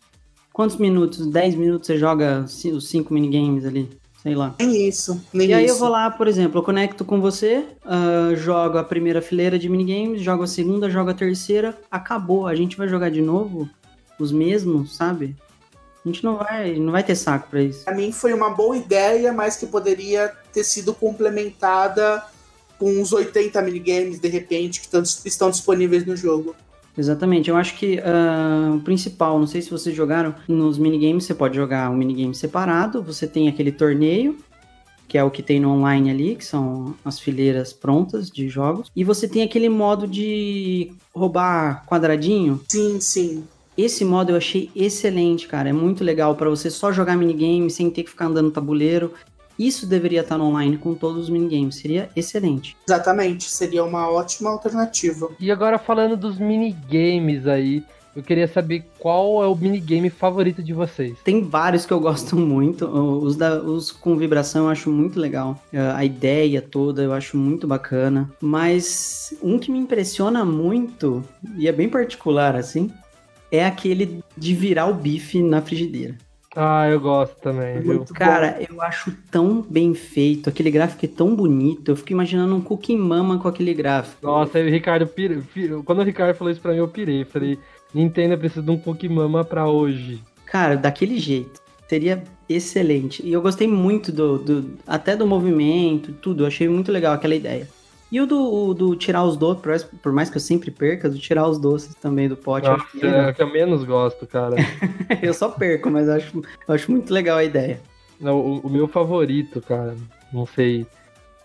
quantos 0.53 0.77
minutos? 0.77 1.27
10 1.27 1.55
minutos 1.55 1.87
você 1.87 1.97
joga 1.97 2.45
os 2.45 2.89
5 2.89 3.13
minigames 3.13 3.65
ali? 3.65 3.98
Sei 4.21 4.35
lá. 4.35 4.53
Nem 4.59 4.87
isso, 4.87 5.21
E 5.33 5.53
aí 5.53 5.63
isso. 5.65 5.75
eu 5.75 5.79
vou 5.79 5.87
lá, 5.87 6.11
por 6.11 6.27
exemplo, 6.27 6.59
eu 6.59 6.63
conecto 6.63 7.05
com 7.05 7.21
você, 7.21 7.65
ah, 7.85 8.31
jogo 8.35 8.77
a 8.77 8.83
primeira 8.83 9.21
fileira 9.21 9.57
de 9.57 9.69
minigames, 9.69 10.21
jogo 10.21 10.43
a 10.43 10.47
segunda, 10.47 10.89
jogo 10.89 11.09
a 11.09 11.13
terceira, 11.13 11.77
acabou. 11.89 12.45
A 12.45 12.53
gente 12.53 12.75
vai 12.75 12.87
jogar 12.89 13.09
de 13.09 13.21
novo 13.21 13.69
os 14.19 14.31
mesmos, 14.33 14.95
sabe? 14.97 15.35
A 16.05 16.07
gente 16.09 16.23
não 16.23 16.35
vai, 16.37 16.73
não 16.75 16.91
vai 16.91 17.03
ter 17.03 17.15
saco 17.15 17.49
pra 17.49 17.61
isso. 17.61 17.85
Pra 17.85 17.95
mim 17.95 18.11
foi 18.11 18.33
uma 18.33 18.49
boa 18.49 18.75
ideia, 18.75 19.31
mas 19.31 19.55
que 19.55 19.65
poderia 19.65 20.31
ter 20.51 20.63
sido 20.65 20.93
complementada 20.93 22.21
com 22.77 22.89
uns 23.01 23.11
80 23.13 23.61
minigames, 23.61 24.19
de 24.19 24.27
repente, 24.27 24.81
que 24.81 24.87
tão- 24.89 25.01
estão 25.03 25.49
disponíveis 25.49 26.05
no 26.05 26.15
jogo. 26.15 26.55
Exatamente, 26.99 27.49
eu 27.49 27.55
acho 27.55 27.77
que 27.77 27.97
ah, 27.99 28.73
o 28.75 28.81
principal, 28.81 29.39
não 29.39 29.47
sei 29.47 29.61
se 29.61 29.71
vocês 29.71 29.95
jogaram, 29.95 30.35
nos 30.49 30.77
minigames 30.77 31.23
você 31.23 31.33
pode 31.33 31.55
jogar 31.55 31.89
um 31.89 31.95
minigame 31.95 32.35
separado, 32.35 33.01
você 33.01 33.25
tem 33.25 33.47
aquele 33.47 33.71
torneio, 33.71 34.37
que 35.07 35.17
é 35.17 35.23
o 35.23 35.31
que 35.31 35.41
tem 35.41 35.61
no 35.61 35.69
online 35.71 36.09
ali, 36.09 36.35
que 36.35 36.43
são 36.43 36.93
as 37.05 37.17
fileiras 37.17 37.71
prontas 37.71 38.29
de 38.29 38.49
jogos, 38.49 38.91
e 38.93 39.05
você 39.05 39.29
tem 39.29 39.43
aquele 39.43 39.69
modo 39.69 40.05
de 40.05 40.91
roubar 41.15 41.85
quadradinho, 41.85 42.59
Sim, 42.67 42.99
sim. 42.99 43.43
Esse 43.77 44.03
modo 44.03 44.31
eu 44.31 44.35
achei 44.35 44.69
excelente, 44.75 45.47
cara. 45.47 45.69
É 45.69 45.73
muito 45.73 46.03
legal 46.03 46.35
pra 46.35 46.49
você 46.49 46.69
só 46.69 46.91
jogar 46.91 47.15
minigame 47.15 47.71
sem 47.71 47.89
ter 47.89 48.03
que 48.03 48.09
ficar 48.09 48.25
andando 48.25 48.47
no 48.47 48.51
tabuleiro. 48.51 49.13
Isso 49.59 49.85
deveria 49.85 50.21
estar 50.21 50.37
no 50.37 50.45
online 50.45 50.77
com 50.77 50.95
todos 50.95 51.23
os 51.23 51.29
minigames. 51.29 51.75
Seria 51.75 52.09
excelente. 52.15 52.77
Exatamente. 52.87 53.43
Seria 53.43 53.83
uma 53.83 54.09
ótima 54.09 54.49
alternativa. 54.49 55.29
E 55.37 55.51
agora 55.51 55.77
falando 55.77 56.15
dos 56.15 56.39
minigames 56.39 57.45
aí, 57.45 57.83
eu 58.15 58.23
queria 58.23 58.47
saber 58.47 58.85
qual 58.97 59.43
é 59.43 59.47
o 59.47 59.55
minigame 59.55 60.09
favorito 60.09 60.63
de 60.63 60.73
vocês. 60.73 61.17
Tem 61.23 61.43
vários 61.43 61.85
que 61.85 61.93
eu 61.93 61.99
gosto 61.99 62.35
muito. 62.35 62.85
Os, 62.85 63.35
da, 63.35 63.61
os 63.61 63.91
com 63.91 64.15
vibração 64.17 64.65
eu 64.65 64.69
acho 64.69 64.89
muito 64.89 65.19
legal. 65.19 65.61
A 65.95 66.03
ideia 66.03 66.61
toda 66.61 67.03
eu 67.03 67.13
acho 67.13 67.37
muito 67.37 67.67
bacana. 67.67 68.29
Mas 68.41 69.33
um 69.41 69.59
que 69.59 69.71
me 69.71 69.77
impressiona 69.77 70.43
muito, 70.43 71.23
e 71.57 71.67
é 71.67 71.71
bem 71.71 71.87
particular 71.87 72.55
assim, 72.55 72.91
é 73.51 73.65
aquele 73.65 74.23
de 74.37 74.53
virar 74.53 74.87
o 74.87 74.93
bife 74.93 75.41
na 75.41 75.61
frigideira. 75.61 76.17
Ah, 76.61 76.89
eu 76.89 76.99
gosto 76.99 77.35
também, 77.41 77.79
viu? 77.79 77.95
Muito 77.95 78.13
Cara, 78.13 78.57
eu 78.69 78.81
acho 78.81 79.15
tão 79.31 79.61
bem 79.61 79.93
feito, 79.93 80.49
aquele 80.49 80.69
gráfico 80.69 81.05
é 81.05 81.07
tão 81.07 81.33
bonito. 81.35 81.89
Eu 81.89 81.95
fico 81.95 82.11
imaginando 82.11 82.53
um 82.55 82.59
Cookie 82.61 82.97
Mama 82.97 83.37
com 83.39 83.47
aquele 83.47 83.73
gráfico. 83.73 84.25
Nossa, 84.27 84.57
aí 84.57 84.67
o 84.67 84.71
Ricardo 84.71 85.07
pira- 85.07 85.41
Quando 85.85 85.99
o 85.99 86.03
Ricardo 86.03 86.35
falou 86.35 86.51
isso 86.51 86.59
pra 86.61 86.71
mim, 86.73 86.79
eu 86.79 86.87
pirei. 86.89 87.23
Falei, 87.23 87.57
Nintendo 87.93 88.37
precisa 88.37 88.61
de 88.61 88.69
um 88.71 88.77
Pokémon 88.77 89.43
pra 89.45 89.67
hoje. 89.67 90.21
Cara, 90.45 90.75
daquele 90.75 91.17
jeito. 91.17 91.61
Seria 91.87 92.21
excelente. 92.47 93.25
E 93.25 93.31
eu 93.31 93.41
gostei 93.41 93.67
muito 93.67 94.11
do, 94.11 94.37
do- 94.37 94.71
até 94.85 95.15
do 95.15 95.25
movimento, 95.25 96.11
tudo. 96.11 96.43
Eu 96.43 96.47
achei 96.47 96.67
muito 96.67 96.91
legal 96.91 97.13
aquela 97.13 97.35
ideia. 97.35 97.67
E 98.11 98.19
o 98.19 98.25
do, 98.25 98.39
o 98.69 98.73
do 98.73 98.95
tirar 98.95 99.23
os 99.23 99.37
doces, 99.37 99.83
por 100.01 100.11
mais- 100.11 100.29
que 100.29 100.37
eu 100.37 100.41
sempre 100.41 100.71
perca, 100.71 101.09
do 101.09 101.19
tirar 101.19 101.47
os 101.47 101.59
doces 101.59 101.93
também 101.95 102.27
do 102.27 102.35
pote. 102.35 102.65
eu 102.65 102.73
Nossa, 102.73 102.83
acho 102.85 102.99
que- 102.99 103.05
é 103.05 103.29
o 103.29 103.33
que 103.35 103.41
eu 103.43 103.51
menos 103.51 103.83
gosto, 103.83 104.25
cara. 104.25 104.55
eu 105.21 105.33
só 105.33 105.49
perco, 105.49 105.89
mas 105.91 106.07
eu 106.07 106.13
acho, 106.15 106.37
eu 106.67 106.73
acho 106.73 106.91
muito 106.91 107.13
legal 107.13 107.37
a 107.37 107.43
ideia. 107.43 107.79
Não, 108.19 108.39
o, 108.39 108.59
o 108.61 108.69
meu 108.69 108.87
favorito, 108.87 109.61
cara, 109.61 109.95
não 110.33 110.45
sei. 110.45 110.85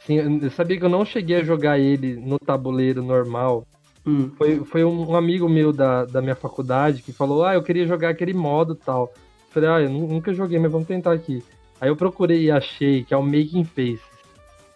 Sim, 0.06 0.40
eu 0.42 0.50
sabia 0.50 0.78
que 0.78 0.84
eu 0.84 0.88
não 0.88 1.04
cheguei 1.04 1.36
a 1.36 1.44
jogar 1.44 1.78
ele 1.78 2.16
no 2.16 2.38
tabuleiro 2.38 3.02
normal. 3.02 3.66
Hum. 4.06 4.30
Foi, 4.36 4.58
foi 4.64 4.84
um 4.84 5.14
amigo 5.16 5.48
meu 5.48 5.72
da, 5.72 6.04
da 6.04 6.20
minha 6.20 6.34
faculdade 6.34 7.02
que 7.02 7.12
falou: 7.12 7.44
Ah, 7.44 7.54
eu 7.54 7.62
queria 7.62 7.86
jogar 7.86 8.10
aquele 8.10 8.34
modo 8.34 8.74
tal. 8.74 9.12
Falei: 9.50 9.68
Ah, 9.70 9.80
eu 9.80 9.88
nu- 9.88 10.06
nunca 10.08 10.34
joguei, 10.34 10.58
mas 10.58 10.70
vamos 10.70 10.86
tentar 10.86 11.12
aqui. 11.12 11.42
Aí 11.80 11.88
eu 11.88 11.96
procurei 11.96 12.42
e 12.44 12.50
achei, 12.50 13.02
que 13.04 13.14
é 13.14 13.16
o 13.16 13.22
Making 13.22 13.64
Face. 13.64 14.02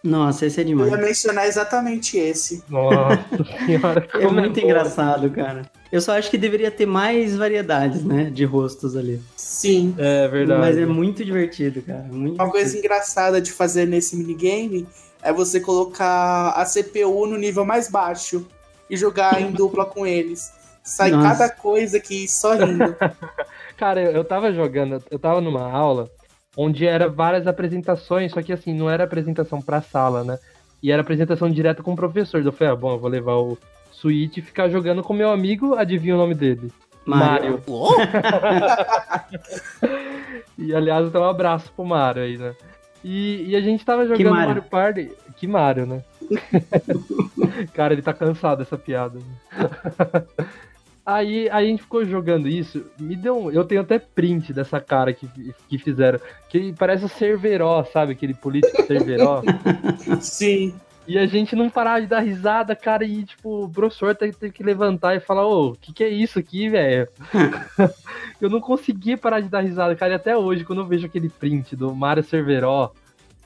Nossa, 0.03 0.45
esse 0.45 0.59
é 0.59 0.63
Eu 0.63 0.67
demais. 0.67 0.91
ia 0.91 0.97
mencionar 0.97 1.45
exatamente 1.47 2.17
esse. 2.17 2.63
Nossa 2.69 3.19
senhora, 3.65 4.07
É 4.13 4.21
como 4.21 4.39
muito 4.39 4.59
bom. 4.59 4.65
engraçado, 4.65 5.29
cara. 5.29 5.63
Eu 5.91 5.99
só 5.99 6.17
acho 6.17 6.29
que 6.29 6.37
deveria 6.37 6.71
ter 6.71 6.85
mais 6.85 7.35
variedades, 7.35 8.03
né, 8.03 8.25
de 8.29 8.45
rostos 8.45 8.95
ali. 8.95 9.21
Sim. 9.35 9.93
É 9.97 10.27
verdade. 10.27 10.61
Mas 10.61 10.77
é 10.77 10.85
muito 10.85 11.25
divertido, 11.25 11.81
cara. 11.81 12.03
Muito 12.11 12.35
Uma 12.35 12.49
coisa 12.49 12.77
engraçada 12.77 13.41
de 13.41 13.51
fazer 13.51 13.85
nesse 13.87 14.15
minigame 14.15 14.87
é 15.21 15.33
você 15.33 15.59
colocar 15.59 16.51
a 16.51 16.63
CPU 16.63 17.25
no 17.27 17.37
nível 17.37 17.65
mais 17.65 17.89
baixo 17.89 18.45
e 18.89 18.95
jogar 18.95 19.41
em 19.41 19.51
dupla 19.51 19.85
com 19.85 20.05
eles. 20.07 20.51
Sai 20.81 21.11
Nossa. 21.11 21.27
cada 21.27 21.49
coisa 21.53 21.99
que 21.99 22.25
só 22.27 22.53
rindo. 22.55 22.95
Cara, 23.75 24.01
eu, 24.01 24.11
eu 24.11 24.23
tava 24.23 24.51
jogando, 24.53 25.03
eu 25.11 25.19
tava 25.19 25.41
numa 25.41 25.69
aula 25.69 26.09
onde 26.55 26.85
era 26.85 27.07
várias 27.07 27.47
apresentações, 27.47 28.31
só 28.31 28.41
que 28.41 28.53
assim, 28.53 28.73
não 28.73 28.89
era 28.89 29.03
apresentação 29.03 29.61
pra 29.61 29.81
sala, 29.81 30.23
né? 30.23 30.37
E 30.81 30.91
era 30.91 31.01
apresentação 31.01 31.49
direto 31.49 31.83
com 31.83 31.93
o 31.93 31.95
professor. 31.95 32.43
Eu 32.43 32.51
falei, 32.51 32.73
ah, 32.73 32.75
bom, 32.75 32.93
eu 32.93 32.99
vou 32.99 33.09
levar 33.09 33.35
o 33.35 33.57
Switch 33.91 34.37
e 34.37 34.41
ficar 34.41 34.69
jogando 34.69 35.03
com 35.03 35.13
meu 35.13 35.29
amigo, 35.29 35.75
adivinha 35.75 36.15
o 36.15 36.17
nome 36.17 36.33
dele? 36.33 36.71
Mario. 37.05 37.61
E 40.61 40.75
aliás, 40.75 41.07
então 41.07 41.21
um 41.21 41.29
abraço 41.29 41.71
pro 41.71 41.85
Mario 41.85 42.21
aí, 42.21 42.37
né? 42.37 42.53
E, 43.01 43.45
e 43.47 43.55
a 43.55 43.61
gente 43.61 43.85
tava 43.85 44.05
jogando 44.05 44.29
Mario? 44.29 44.47
Mario 44.47 44.63
Party. 44.63 45.11
Que 45.37 45.47
Mario, 45.47 45.85
né? 45.85 46.03
Cara, 47.73 47.93
ele 47.93 48.01
tá 48.01 48.13
cansado 48.13 48.57
dessa 48.59 48.77
piada. 48.77 49.19
Aí, 51.13 51.49
aí 51.49 51.65
a 51.65 51.67
gente 51.67 51.81
ficou 51.81 52.05
jogando 52.05 52.47
isso. 52.47 52.85
Me 52.99 53.15
deu 53.15 53.51
Eu 53.51 53.65
tenho 53.65 53.81
até 53.81 53.97
print 53.97 54.53
dessa 54.53 54.79
cara 54.79 55.11
que, 55.11 55.27
que 55.67 55.77
fizeram. 55.77 56.19
Que 56.47 56.71
parece 56.73 57.05
o 57.05 57.09
Cerveró, 57.09 57.83
sabe? 57.83 58.11
Aquele 58.11 58.35
político 58.35 58.83
Cerveró. 58.83 59.41
Sim. 60.21 60.73
E 61.07 61.17
a 61.17 61.25
gente 61.25 61.55
não 61.55 61.71
parava 61.71 62.01
de 62.01 62.05
dar 62.05 62.19
risada, 62.19 62.75
cara, 62.75 63.03
e 63.03 63.23
tipo, 63.23 63.63
o 63.63 63.69
professor 63.69 64.13
teve, 64.13 64.51
que 64.51 64.61
levantar 64.61 65.15
e 65.15 65.19
falar, 65.19 65.47
ô, 65.47 65.69
o 65.69 65.75
que 65.75 65.91
que 65.91 66.03
é 66.03 66.09
isso 66.09 66.37
aqui, 66.37 66.69
velho? 66.69 67.07
eu 68.39 68.47
não 68.47 68.61
conseguia 68.61 69.17
parar 69.17 69.39
de 69.39 69.49
dar 69.49 69.61
risada, 69.61 69.95
cara, 69.95 70.11
e 70.11 70.15
até 70.15 70.37
hoje, 70.37 70.63
quando 70.63 70.83
eu 70.83 70.85
vejo 70.85 71.07
aquele 71.07 71.27
print 71.27 71.75
do 71.75 71.95
Mario 71.95 72.23
Cerveró, 72.23 72.91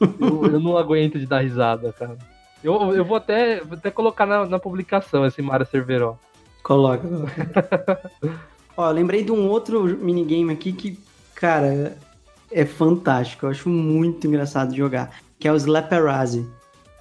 eu, 0.01 0.45
eu 0.51 0.59
não 0.59 0.77
aguento 0.77 1.17
de 1.17 1.25
dar 1.25 1.39
risada, 1.39 1.93
cara. 1.93 2.17
Eu, 2.61 2.93
eu 2.93 3.05
vou 3.05 3.15
até, 3.15 3.61
vou 3.61 3.77
até 3.77 3.89
colocar 3.89 4.25
na, 4.25 4.45
na 4.45 4.59
publicação 4.59 5.25
esse 5.25 5.41
Mario 5.41 5.65
Cerveró. 5.65 6.17
Coloca. 6.63 7.07
coloca. 7.07 8.11
Ó, 8.75 8.89
lembrei 8.89 9.23
de 9.23 9.31
um 9.31 9.47
outro 9.47 9.83
minigame 9.99 10.51
aqui 10.51 10.71
que, 10.73 10.97
cara, 11.35 11.95
é 12.51 12.65
fantástico. 12.65 13.45
Eu 13.45 13.49
acho 13.51 13.69
muito 13.69 14.25
engraçado 14.25 14.71
de 14.71 14.77
jogar. 14.77 15.11
Que 15.37 15.47
é 15.47 15.51
o 15.51 15.55
Slapperazzi. 15.55 16.47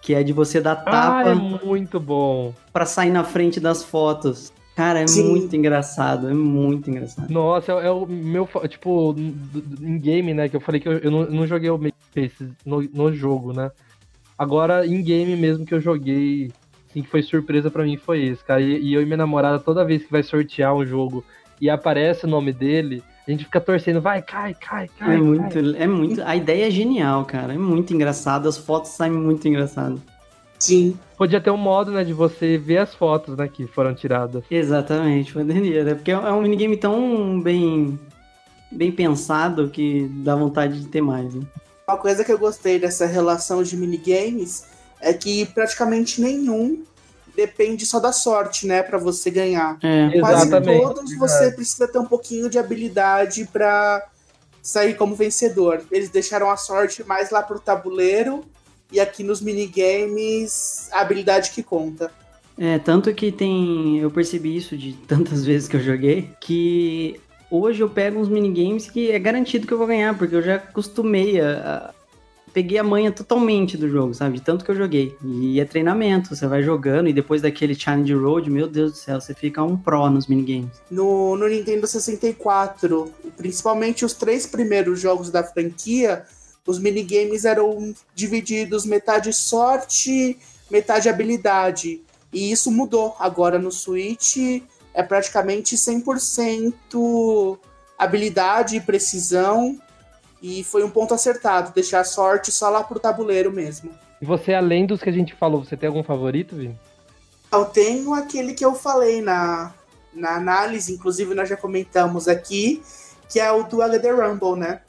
Que 0.03 0.15
é 0.15 0.23
de 0.23 0.33
você 0.33 0.61
dar 0.61 0.73
Ah, 0.73 0.91
tapa 0.91 1.31
é 1.31 1.35
muito 1.35 1.99
bom. 2.01 2.53
pra 2.73 2.85
sair 2.85 3.11
na 3.11 3.23
frente 3.25 3.61
das 3.61 3.85
fotos. 3.85 4.53
Cara, 4.75 5.01
é 5.01 5.07
Sim. 5.07 5.29
muito 5.29 5.55
engraçado. 5.55 6.29
É 6.29 6.35
muito 6.35 6.91
engraçado. 6.91 7.31
Nossa, 7.31 7.73
é, 7.73 7.87
é 7.87 7.91
o 7.91 8.05
meu, 8.07 8.49
tipo, 8.69 9.15
em 9.81 9.99
game, 9.99 10.35
né, 10.35 10.49
que 10.49 10.57
eu 10.57 10.61
falei 10.61 10.81
que 10.81 10.89
eu, 10.89 10.99
eu 10.99 11.11
não, 11.11 11.23
eu 11.23 11.31
não 11.33 11.47
joguei 11.47 11.71
o 11.71 11.79
Make 11.79 11.97
no, 12.65 12.83
no 12.83 13.13
jogo, 13.13 13.53
né. 13.53 13.71
Agora, 14.37 14.87
em 14.87 15.03
game 15.03 15.37
mesmo 15.37 15.65
que 15.65 15.75
eu 15.75 15.81
joguei, 15.81 16.51
assim, 16.93 17.03
que 17.03 17.09
foi 17.09 17.23
surpresa 17.23 17.71
pra 17.71 17.85
mim, 17.85 17.97
foi 17.97 18.23
esse, 18.23 18.45
cara. 18.45 18.61
E, 18.61 18.81
e 18.81 18.95
eu 18.95 19.03
e 19.03 19.05
minha 19.05 19.17
namorada, 19.17 19.59
toda 19.59 19.85
vez 19.85 20.05
que 20.05 20.13
vai 20.13 20.23
sortear 20.23 20.75
um 20.75 20.87
jogo 20.87 21.25
e 21.61 21.71
aparece 21.71 22.27
o 22.27 22.29
nome 22.29 22.53
dele, 22.53 23.03
a 23.27 23.31
gente 23.31 23.45
fica 23.45 23.61
torcendo, 23.61 24.01
vai, 24.01 24.21
cai, 24.21 24.55
cai, 24.55 24.89
cai. 24.99 25.15
É 25.15 25.19
muito, 25.19 25.55
cai. 25.55 25.83
é 25.83 25.87
muito. 25.87 26.23
A 26.23 26.37
ideia 26.37 26.67
é 26.67 26.71
genial, 26.71 27.25
cara. 27.25 27.55
É 27.55 27.59
muito 27.59 27.95
engraçado. 27.95 28.49
As 28.49 28.59
fotos 28.59 28.91
saem 28.91 29.13
muito 29.13 29.47
engraçadas. 29.49 30.01
Sim. 30.59 30.97
Podia 31.17 31.41
ter 31.41 31.51
um 31.51 31.57
modo, 31.57 31.91
né, 31.91 32.05
de 32.05 32.13
você 32.13 32.57
ver 32.57 32.79
as 32.79 32.95
fotos, 32.95 33.37
né, 33.37 33.49
que 33.49 33.67
foram 33.67 33.95
tiradas. 33.95 34.45
Exatamente, 34.49 35.33
poderia, 35.33 35.83
né? 35.83 35.95
Porque 35.95 36.13
é 36.13 36.33
um 36.33 36.43
minigame 36.43 36.77
tão 36.77 37.41
bem, 37.41 37.99
bem 38.71 38.93
pensado 38.93 39.69
que 39.69 40.09
dá 40.23 40.37
vontade 40.37 40.81
de 40.81 40.87
ter 40.87 41.01
mais, 41.01 41.35
né? 41.35 41.43
Uma 41.89 41.97
coisa 41.97 42.25
que 42.25 42.33
eu 42.33 42.39
gostei 42.39 42.79
dessa 42.79 43.07
relação 43.07 43.63
de 43.63 43.77
minigames 43.77 44.72
é 45.03 45.13
que 45.13 45.45
praticamente 45.47 46.21
nenhum 46.21 46.83
depende 47.37 47.85
só 47.85 47.99
da 47.99 48.13
sorte, 48.13 48.67
né, 48.67 48.83
Pra 48.83 48.99
você 48.99 49.31
ganhar. 49.31 49.79
É, 49.83 50.19
Quase 50.21 50.47
Exatamente. 50.47 50.83
todos 50.83 51.17
você 51.19 51.51
precisa 51.51 51.89
ter 51.89 51.99
um 51.99 52.05
pouquinho 52.07 52.49
de 52.49 52.59
habilidade 52.59 53.49
pra 53.53 54.07
sair 54.63 54.95
como 54.97 55.15
vencedor. 55.17 55.83
Eles 55.91 56.09
deixaram 56.11 56.51
a 56.51 56.57
sorte 56.57 57.03
mais 57.05 57.31
lá 57.31 57.43
pro 57.43 57.59
tabuleiro 57.59 58.45
e 58.93 59.01
aqui 59.01 59.23
nos 59.25 59.41
minigames 59.41 60.89
a 60.93 61.01
habilidade 61.01 61.51
que 61.51 61.63
conta. 61.63 62.11
é, 62.59 62.79
tanto 62.79 63.13
que 63.15 63.33
tem. 63.33 63.99
Eu 63.99 64.11
percebi 64.11 64.57
isso 64.57 64.77
de 64.77 64.93
tantas 65.09 65.45
vezes 65.45 65.67
que 65.69 65.77
eu 65.77 65.81
joguei, 65.81 66.31
que 66.41 67.19
hoje 67.51 67.81
eu 67.83 67.89
pego 67.89 68.21
uns 68.21 68.29
minigames 68.29 68.89
que 68.91 69.11
é 69.11 69.19
garantido 69.19 69.67
que 69.67 69.73
eu 69.73 69.79
vou 69.79 69.87
ganhar, 69.87 70.17
porque 70.17 70.35
eu 70.37 70.43
já 70.43 70.57
acostumei 70.57 71.41
a. 71.41 71.93
Peguei 72.53 72.79
a 72.79 72.85
manha 72.85 73.11
totalmente 73.11 73.77
do 73.77 73.89
jogo, 73.89 74.13
sabe? 74.13 74.37
De 74.37 74.43
tanto 74.43 74.65
que 74.65 74.71
eu 74.71 74.77
joguei. 74.77 75.17
E 75.25 75.59
é 75.59 75.65
treinamento, 75.65 76.35
você 76.35 76.47
vai 76.47 76.63
jogando 76.63 77.09
e 77.09 77.13
depois 77.13 77.41
daquele 77.41 77.75
Challenge 77.75 78.13
Road, 78.15 78.51
meu 78.51 78.69
Deus 78.69 78.93
do 78.93 78.99
céu, 78.99 79.21
você 79.21 79.33
fica 79.35 79.63
um 79.63 79.77
pro 79.77 80.11
nos 80.11 80.27
minigames. 80.27 80.71
No, 80.91 81.37
no 81.37 81.49
Nintendo 81.49 81.87
64, 81.87 83.11
principalmente 83.37 84.05
os 84.05 84.13
três 84.13 84.47
primeiros 84.47 85.01
jogos 85.01 85.31
da 85.31 85.43
franquia, 85.43 86.25
os 86.67 86.79
minigames 86.79 87.45
eram 87.45 87.95
divididos 88.15 88.85
metade 88.85 89.33
sorte, 89.33 90.39
metade 90.71 91.09
habilidade. 91.09 92.03
E 92.33 92.53
isso 92.53 92.71
mudou. 92.71 93.15
Agora 93.19 93.59
no 93.59 93.71
Switch 93.71 94.63
é 94.95 95.03
praticamente 95.03 95.77
100% 95.77 97.59
habilidade 97.99 98.77
e 98.77 98.81
precisão. 98.81 99.79
E 100.43 100.65
foi 100.65 100.83
um 100.83 100.91
ponto 100.91 101.15
acertado, 101.15 101.73
deixar 101.73 102.01
a 102.01 102.05
sorte 102.05 102.51
só 102.51 102.69
lá 102.69 102.83
pro 102.83 102.99
tabuleiro 102.99 103.53
mesmo. 103.53 103.91
E 104.21 104.27
você, 104.27 104.53
além 104.53 104.85
dos 104.85 105.01
que 105.01 105.09
a 105.09 105.13
gente 105.13 105.35
falou, 105.35 105.65
você 105.65 105.77
tem 105.77 105.87
algum 105.87 106.03
favorito, 106.03 106.57
Vini? 106.57 106.77
Eu 107.53 107.65
tenho 107.67 108.13
aquele 108.13 108.53
que 108.53 108.65
eu 108.65 108.75
falei 108.75 109.21
na, 109.21 109.73
na 110.13 110.37
análise, 110.37 110.93
inclusive 110.93 111.35
nós 111.35 111.49
já 111.49 111.57
comentamos 111.57 112.27
aqui, 112.27 112.83
que 113.29 113.39
é 113.39 113.53
o 113.53 113.63
Duel 113.63 114.01
the 114.01 114.11
Rumble, 114.11 114.57
né? 114.57 114.81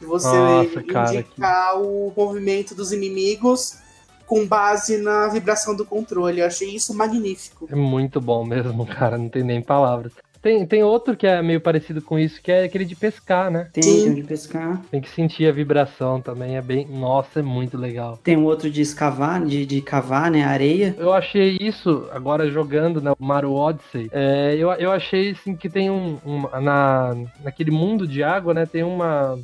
Você 0.00 0.28
Nossa, 0.28 0.82
cara, 0.84 1.14
indicar 1.14 1.80
o 1.80 2.12
movimento 2.16 2.74
dos 2.74 2.92
inimigos 2.92 3.78
com 4.26 4.46
base 4.46 4.98
na 4.98 5.26
vibração 5.28 5.74
do 5.74 5.84
controle. 5.84 6.40
Eu 6.40 6.46
achei 6.46 6.68
isso 6.74 6.94
magnífico. 6.94 7.66
É 7.70 7.74
muito 7.74 8.20
bom 8.20 8.44
mesmo, 8.44 8.86
cara, 8.86 9.18
não 9.18 9.28
tem 9.28 9.42
nem 9.42 9.60
palavras. 9.60 10.12
Tem, 10.40 10.64
tem 10.66 10.82
outro 10.82 11.16
que 11.16 11.26
é 11.26 11.42
meio 11.42 11.60
parecido 11.60 12.00
com 12.00 12.18
isso, 12.18 12.40
que 12.40 12.50
é 12.52 12.64
aquele 12.64 12.84
de 12.84 12.94
pescar, 12.94 13.50
né? 13.50 13.68
Tem, 13.72 14.00
tem 14.00 14.12
um 14.12 14.14
de 14.14 14.22
pescar. 14.22 14.80
Tem 14.90 15.00
que 15.00 15.08
sentir 15.10 15.46
a 15.48 15.52
vibração 15.52 16.20
também, 16.20 16.56
é 16.56 16.62
bem. 16.62 16.86
Nossa, 16.86 17.40
é 17.40 17.42
muito 17.42 17.76
legal. 17.76 18.18
Tem 18.22 18.36
um 18.36 18.44
outro 18.44 18.70
de 18.70 18.80
escavar, 18.80 19.44
de, 19.44 19.66
de 19.66 19.80
cavar, 19.80 20.30
né? 20.30 20.44
Areia. 20.44 20.94
Eu 20.98 21.12
achei 21.12 21.58
isso, 21.60 22.08
agora 22.12 22.48
jogando 22.50 23.00
né, 23.00 23.12
o 23.18 23.24
Mario 23.24 23.52
Odyssey, 23.52 24.08
é, 24.12 24.54
eu, 24.56 24.70
eu 24.72 24.92
achei 24.92 25.30
assim 25.32 25.56
que 25.56 25.68
tem 25.68 25.90
um, 25.90 26.18
um- 26.24 26.42
na, 26.60 27.14
naquele 27.42 27.70
mundo 27.70 28.06
de 28.06 28.22
água, 28.22 28.54
né, 28.54 28.64
tem 28.66 28.82
uma 28.82 29.38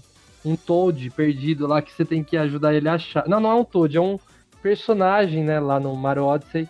um 0.45 0.57
Toad 0.57 1.09
perdido 1.11 1.67
lá 1.67 1.81
que 1.81 1.91
você 1.91 2.05
tem 2.05 2.23
que 2.23 2.37
ajudar 2.37 2.75
ele 2.75 2.87
a 2.89 2.95
achar. 2.95 3.27
Não, 3.27 3.41
não 3.41 3.51
é 3.51 3.55
um 3.55 3.65
Toad, 3.65 3.97
é 3.97 4.01
um 4.01 4.19
personagem, 4.63 5.43
né, 5.43 5.59
lá 5.59 5.81
no 5.81 5.95
Mario 5.97 6.25
Odyssey, 6.25 6.69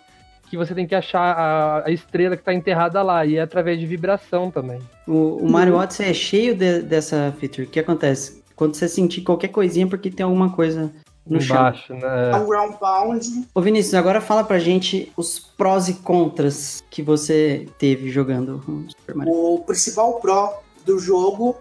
que 0.49 0.57
você 0.57 0.73
tem 0.73 0.85
que 0.87 0.95
achar 0.95 1.21
a, 1.37 1.87
a 1.87 1.91
estrela 1.91 2.35
que 2.37 2.43
tá 2.43 2.53
enterrada 2.53 3.01
lá, 3.01 3.25
e 3.25 3.37
é 3.37 3.41
através 3.41 3.79
de 3.79 3.85
vibração 3.85 4.49
também. 4.51 4.79
O, 5.07 5.37
o 5.45 5.51
Mario 5.51 5.75
Odyssey 5.75 6.09
é 6.09 6.13
cheio 6.13 6.55
de- 6.55 6.81
dessa 6.81 7.33
feature. 7.39 7.67
O 7.67 7.69
que 7.69 7.79
acontece? 7.79 8.43
Quando 8.55 8.75
você 8.75 8.87
sentir 8.87 9.21
qualquer 9.21 9.49
coisinha, 9.49 9.85
é 9.85 9.89
porque 9.89 10.09
tem 10.09 10.23
alguma 10.23 10.49
coisa 10.53 10.91
no 11.27 11.41
chão. 11.41 11.57
embaixo, 11.57 11.91
É 11.93 12.31
né? 12.31 12.35
um 12.37 12.45
ground 12.47 12.73
pound. 12.75 13.47
Ô 13.53 13.61
Vinícius, 13.61 13.95
agora 13.95 14.21
fala 14.21 14.43
pra 14.43 14.59
gente 14.59 15.11
os 15.17 15.39
prós 15.39 15.89
e 15.89 15.95
contras 15.95 16.83
que 16.89 17.01
você 17.01 17.67
teve 17.79 18.09
jogando 18.09 18.63
o 18.67 18.85
Super 18.91 19.15
Mario. 19.15 19.33
O 19.33 19.59
principal 19.65 20.19
pró 20.19 20.61
do 20.85 20.99
jogo 20.99 21.57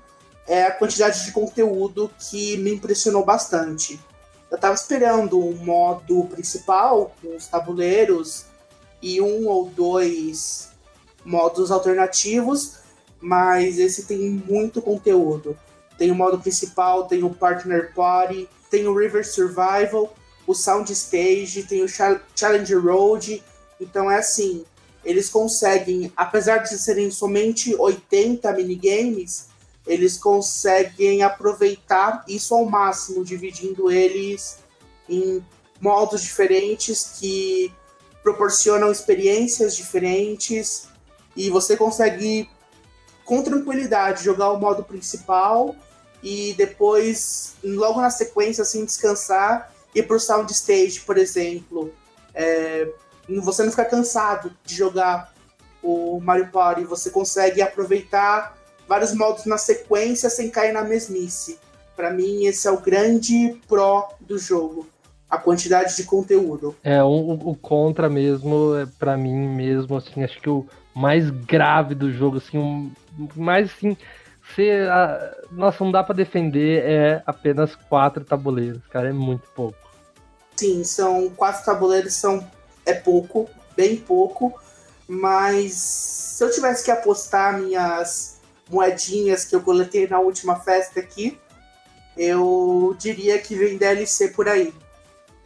é 0.47 0.64
a 0.64 0.70
quantidade 0.70 1.24
de 1.24 1.32
conteúdo 1.32 2.11
que 2.30 2.59
me 2.59 2.74
impressionou 2.74 3.24
bastante. 3.24 3.99
Eu 4.53 4.59
tava 4.59 4.74
esperando 4.74 5.39
um 5.41 5.57
modo 5.64 6.24
principal 6.26 7.12
com 7.20 7.35
os 7.35 7.47
tabuleiros 7.49 8.45
e 9.05 9.20
um 9.20 9.46
ou 9.46 9.68
dois 9.68 10.70
modos 11.22 11.70
alternativos, 11.70 12.76
mas 13.20 13.78
esse 13.78 14.07
tem 14.07 14.30
muito 14.30 14.80
conteúdo. 14.80 15.55
Tem 15.98 16.11
o 16.11 16.14
modo 16.14 16.40
principal, 16.40 17.07
tem 17.07 17.22
o 17.22 17.28
Partner 17.28 17.92
Party, 17.94 18.48
tem 18.70 18.86
o 18.86 18.96
River 18.96 19.26
Survival, 19.26 20.14
o 20.46 20.55
Sound 20.55 20.90
Stage, 20.90 21.64
tem 21.64 21.82
o 21.82 21.88
Cha- 21.88 22.18
Challenge 22.34 22.74
Road. 22.76 23.42
Então 23.78 24.11
é 24.11 24.16
assim, 24.16 24.64
eles 25.05 25.28
conseguem, 25.28 26.11
apesar 26.16 26.59
de 26.59 26.78
serem 26.78 27.11
somente 27.11 27.76
80 27.76 28.50
minigames, 28.55 29.48
eles 29.86 30.16
conseguem 30.16 31.22
aproveitar 31.22 32.24
isso 32.26 32.55
ao 32.55 32.64
máximo, 32.64 33.22
dividindo 33.22 33.90
eles 33.90 34.61
em 35.07 35.44
modos 35.78 36.22
diferentes 36.22 37.18
que 37.20 37.70
proporcionam 38.25 38.91
experiências 38.91 39.77
diferentes 39.77 40.89
e 41.37 41.51
você 41.51 41.77
consegue 41.77 42.49
com 43.22 43.43
tranquilidade 43.43 44.25
jogar 44.25 44.51
o 44.51 44.59
modo 44.59 44.83
principal 44.83 45.77
e 46.22 46.55
depois, 46.55 47.55
logo 47.62 48.01
na 48.01 48.09
sequência, 48.09 48.62
assim, 48.62 48.85
descansar 48.87 49.70
e 49.95 50.03
pro 50.03 50.18
Sound 50.18 50.51
Stage, 50.51 51.01
por 51.01 51.18
exemplo. 51.18 51.93
É, 52.35 52.89
você 53.43 53.62
não 53.62 53.70
fica 53.70 53.85
cansado 53.85 54.57
de 54.64 54.75
jogar 54.75 55.33
o 55.83 56.18
Mario 56.18 56.51
Party, 56.51 56.85
você 56.85 57.11
consegue 57.11 57.61
aproveitar 57.61 58.57
vários 58.89 59.12
modos 59.12 59.45
na 59.45 59.59
sequência 59.59 60.31
sem 60.31 60.49
cair 60.49 60.72
na 60.72 60.83
mesmice. 60.83 61.59
Para 61.95 62.11
mim, 62.11 62.47
esse 62.47 62.66
é 62.66 62.70
o 62.70 62.81
grande 62.81 63.61
pró 63.68 64.14
do 64.18 64.39
jogo, 64.39 64.89
a 65.35 65.39
quantidade 65.39 65.97
de 65.97 66.05
conteúdo. 66.05 66.74
É, 66.82 67.03
o, 67.03 67.32
o- 67.32 67.57
contra 67.57 68.09
mesmo, 68.09 68.74
é, 68.76 68.87
pra 68.99 69.16
mim 69.16 69.35
mesmo, 69.49 69.97
assim, 69.97 70.22
acho 70.24 70.41
que 70.41 70.49
o 70.49 70.66
mais 70.95 71.28
grave 71.30 71.95
do 71.95 72.12
jogo, 72.12 72.39
assim, 72.39 72.59
o 72.59 73.28
mais 73.41 73.70
assim, 73.70 73.97
você, 74.43 74.87
ah, 74.91 75.37
nossa, 75.51 75.82
não 75.85 75.91
dá 75.91 76.03
pra 76.03 76.14
defender, 76.14 76.82
é 76.85 77.22
apenas 77.26 77.74
quatro 77.74 78.24
tabuleiros, 78.24 78.82
cara, 78.91 79.09
é 79.09 79.12
muito 79.12 79.49
pouco. 79.55 79.78
Sim, 80.57 80.85
são 80.85 81.28
quatro 81.30 81.64
tabuleiros, 81.64 82.14
são 82.14 82.47
é 82.87 82.95
pouco, 82.95 83.49
bem 83.76 83.97
pouco, 83.97 84.53
mas 85.09 85.72
se 85.74 86.45
eu 86.45 86.51
tivesse 86.51 86.85
que 86.85 86.91
apostar 86.91 87.59
minhas 87.59 88.39
moedinhas 88.70 89.45
que 89.45 89.55
eu 89.57 89.61
coletei 89.61 90.07
na 90.07 90.20
última 90.20 90.57
festa 90.57 91.01
aqui, 91.01 91.39
eu 92.16 92.95
diria 92.99 93.39
que 93.39 93.55
vem 93.57 93.76
DLC 93.76 94.28
por 94.28 94.49
aí. 94.49 94.72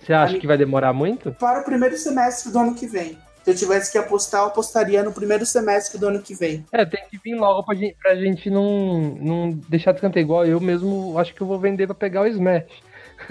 Você 0.01 0.13
acha 0.13 0.39
que 0.39 0.47
vai 0.47 0.57
demorar 0.57 0.93
muito? 0.93 1.33
Para 1.33 1.61
o 1.61 1.65
primeiro 1.65 1.97
semestre 1.97 2.51
do 2.51 2.59
ano 2.59 2.75
que 2.75 2.87
vem. 2.87 3.19
Se 3.45 3.51
eu 3.51 3.55
tivesse 3.55 3.91
que 3.91 3.99
apostar, 3.99 4.43
eu 4.43 4.49
apostaria 4.49 5.03
no 5.03 5.13
primeiro 5.13 5.47
semestre 5.47 5.99
do 5.99 6.09
ano 6.09 6.21
que 6.21 6.35
vem. 6.35 6.67
É, 6.71 6.85
tem 6.85 7.03
que 7.11 7.19
vir 7.19 7.35
logo 7.35 7.65
pra 7.65 7.75
gente, 7.75 7.97
pra 8.01 8.15
gente 8.15 8.51
não, 8.51 9.01
não 9.21 9.51
deixar 9.69 9.93
de 9.93 10.01
cantar 10.01 10.21
igual 10.21 10.45
eu 10.45 10.61
mesmo, 10.61 11.19
acho 11.19 11.35
que 11.35 11.41
eu 11.41 11.47
vou 11.47 11.59
vender 11.59 11.87
pra 11.87 11.95
pegar 11.95 12.23
o 12.23 12.27
Smash. 12.27 12.65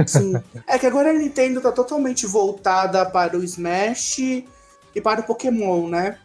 Sim. 0.05 0.33
é 0.67 0.79
que 0.79 0.87
agora 0.87 1.11
a 1.11 1.13
Nintendo 1.13 1.61
tá 1.61 1.71
totalmente 1.71 2.25
voltada 2.25 3.05
para 3.05 3.37
o 3.37 3.43
Smash 3.43 4.19
e 4.19 5.01
para 5.03 5.21
o 5.21 5.23
Pokémon, 5.23 5.87
né? 5.87 6.17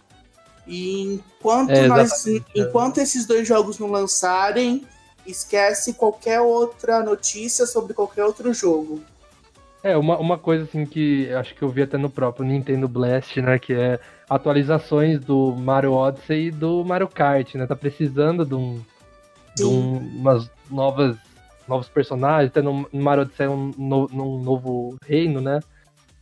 E 0.67 1.15
enquanto, 1.15 1.71
É, 1.71 1.87
nós, 1.87 2.25
enquanto 2.55 2.99
esses 2.99 3.27
dois 3.27 3.47
jogos 3.47 3.79
não 3.79 3.91
lançarem, 3.91 4.87
esquece 5.27 5.95
qualquer 5.95 6.41
outra 6.41 7.03
notícia 7.03 7.67
sobre 7.67 7.95
qualquer 7.95 8.25
outro 8.25 8.55
jogo. 8.55 9.03
É, 9.85 9.97
uma, 9.97 10.17
uma 10.19 10.39
coisa 10.39 10.65
assim 10.65 10.87
que 10.87 11.29
acho 11.33 11.55
que 11.55 11.63
eu 11.63 11.69
vi 11.69 11.83
até 11.83 11.99
no 11.99 12.09
próprio 12.09 12.47
Nintendo 12.47 12.87
Blast, 12.87 13.41
né? 13.41 13.59
Que 13.59 13.73
é 13.75 13.99
atualizações 14.31 15.19
do 15.21 15.55
Mario 15.57 15.93
Odyssey 15.93 16.47
e 16.47 16.51
do 16.51 16.85
Mario 16.85 17.09
Kart, 17.09 17.55
né? 17.57 17.67
Tá 17.67 17.75
precisando 17.75 18.45
de, 18.47 18.55
um, 18.55 18.81
de 19.57 19.65
um- 19.65 19.99
umas 19.99 20.49
novas 20.71 21.17
novos 21.67 21.89
personagens, 21.89 22.51
até 22.51 22.61
no 22.61 22.89
no 22.93 23.03
Mario 23.03 23.23
Odyssey 23.23 23.49
um, 23.49 23.71
no, 23.77 24.07
num 24.13 24.39
novo 24.43 24.97
reino, 25.05 25.41
né? 25.41 25.59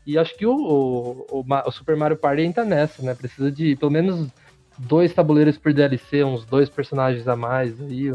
E 0.06 0.16
acho 0.16 0.34
que 0.36 0.46
o, 0.46 0.54
o, 0.54 1.26
o 1.30 1.44
o 1.66 1.70
Super 1.70 1.96
Mario 1.96 2.16
Party 2.16 2.42
entra 2.42 2.64
nessa, 2.64 3.02
né? 3.02 3.14
Precisa 3.14 3.50
de 3.52 3.76
pelo 3.76 3.90
menos 3.92 4.26
dois 4.78 5.12
tabuleiros 5.12 5.58
por 5.58 5.72
DLC, 5.74 6.24
uns 6.24 6.46
dois 6.46 6.70
personagens 6.70 7.28
a 7.28 7.36
mais 7.36 7.78
aí, 7.82 8.10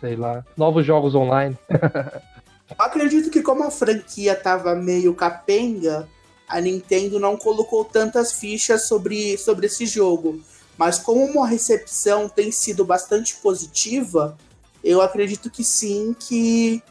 sei 0.00 0.14
lá. 0.14 0.44
Novos 0.56 0.86
jogos 0.86 1.14
online. 1.16 1.56
Acredito 2.78 3.30
que 3.30 3.42
como 3.42 3.64
a 3.64 3.70
franquia 3.70 4.34
tava 4.34 4.74
meio 4.74 5.14
capenga, 5.14 6.08
a 6.48 6.60
Nintendo 6.60 7.18
não 7.18 7.36
colocou 7.36 7.84
tantas 7.84 8.32
fichas 8.32 8.86
sobre, 8.86 9.38
sobre 9.38 9.66
esse 9.66 9.86
jogo. 9.86 10.40
Mas 10.76 10.98
como 10.98 11.42
a 11.42 11.46
recepção 11.46 12.28
tem 12.28 12.50
sido 12.50 12.84
bastante 12.84 13.36
positiva, 13.36 14.36
eu 14.82 15.00
acredito 15.00 15.50
que 15.50 15.62
sim, 15.62 16.14
que 16.18 16.82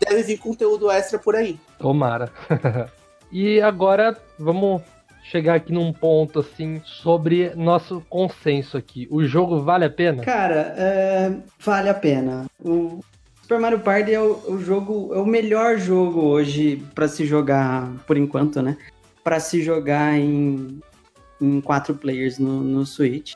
deve 0.00 0.22
vir 0.22 0.38
conteúdo 0.38 0.90
extra 0.90 1.18
por 1.18 1.36
aí. 1.36 1.58
Tomara. 1.78 2.32
e 3.30 3.60
agora 3.60 4.16
vamos 4.38 4.82
chegar 5.24 5.56
aqui 5.56 5.72
num 5.72 5.92
ponto 5.92 6.40
assim 6.40 6.80
sobre 6.84 7.54
nosso 7.54 8.02
consenso 8.08 8.76
aqui. 8.76 9.06
O 9.10 9.24
jogo 9.24 9.62
vale 9.62 9.84
a 9.84 9.90
pena? 9.90 10.22
Cara, 10.22 10.74
é, 10.76 11.32
vale 11.60 11.88
a 11.88 11.94
pena. 11.94 12.46
O 12.58 13.00
Super 13.48 13.60
Mario 13.60 13.80
Party 13.80 14.12
é 14.12 14.20
o, 14.20 14.38
o 14.46 14.58
jogo, 14.60 15.10
é 15.14 15.18
o 15.18 15.24
melhor 15.24 15.78
jogo 15.78 16.20
hoje 16.20 16.84
pra 16.94 17.08
se 17.08 17.24
jogar, 17.24 17.90
por 18.06 18.18
enquanto, 18.18 18.60
né? 18.60 18.76
Pra 19.24 19.40
se 19.40 19.62
jogar 19.62 20.18
em, 20.18 20.78
em 21.40 21.58
quatro 21.62 21.94
players 21.94 22.38
no, 22.38 22.60
no 22.60 22.84
Switch. 22.84 23.32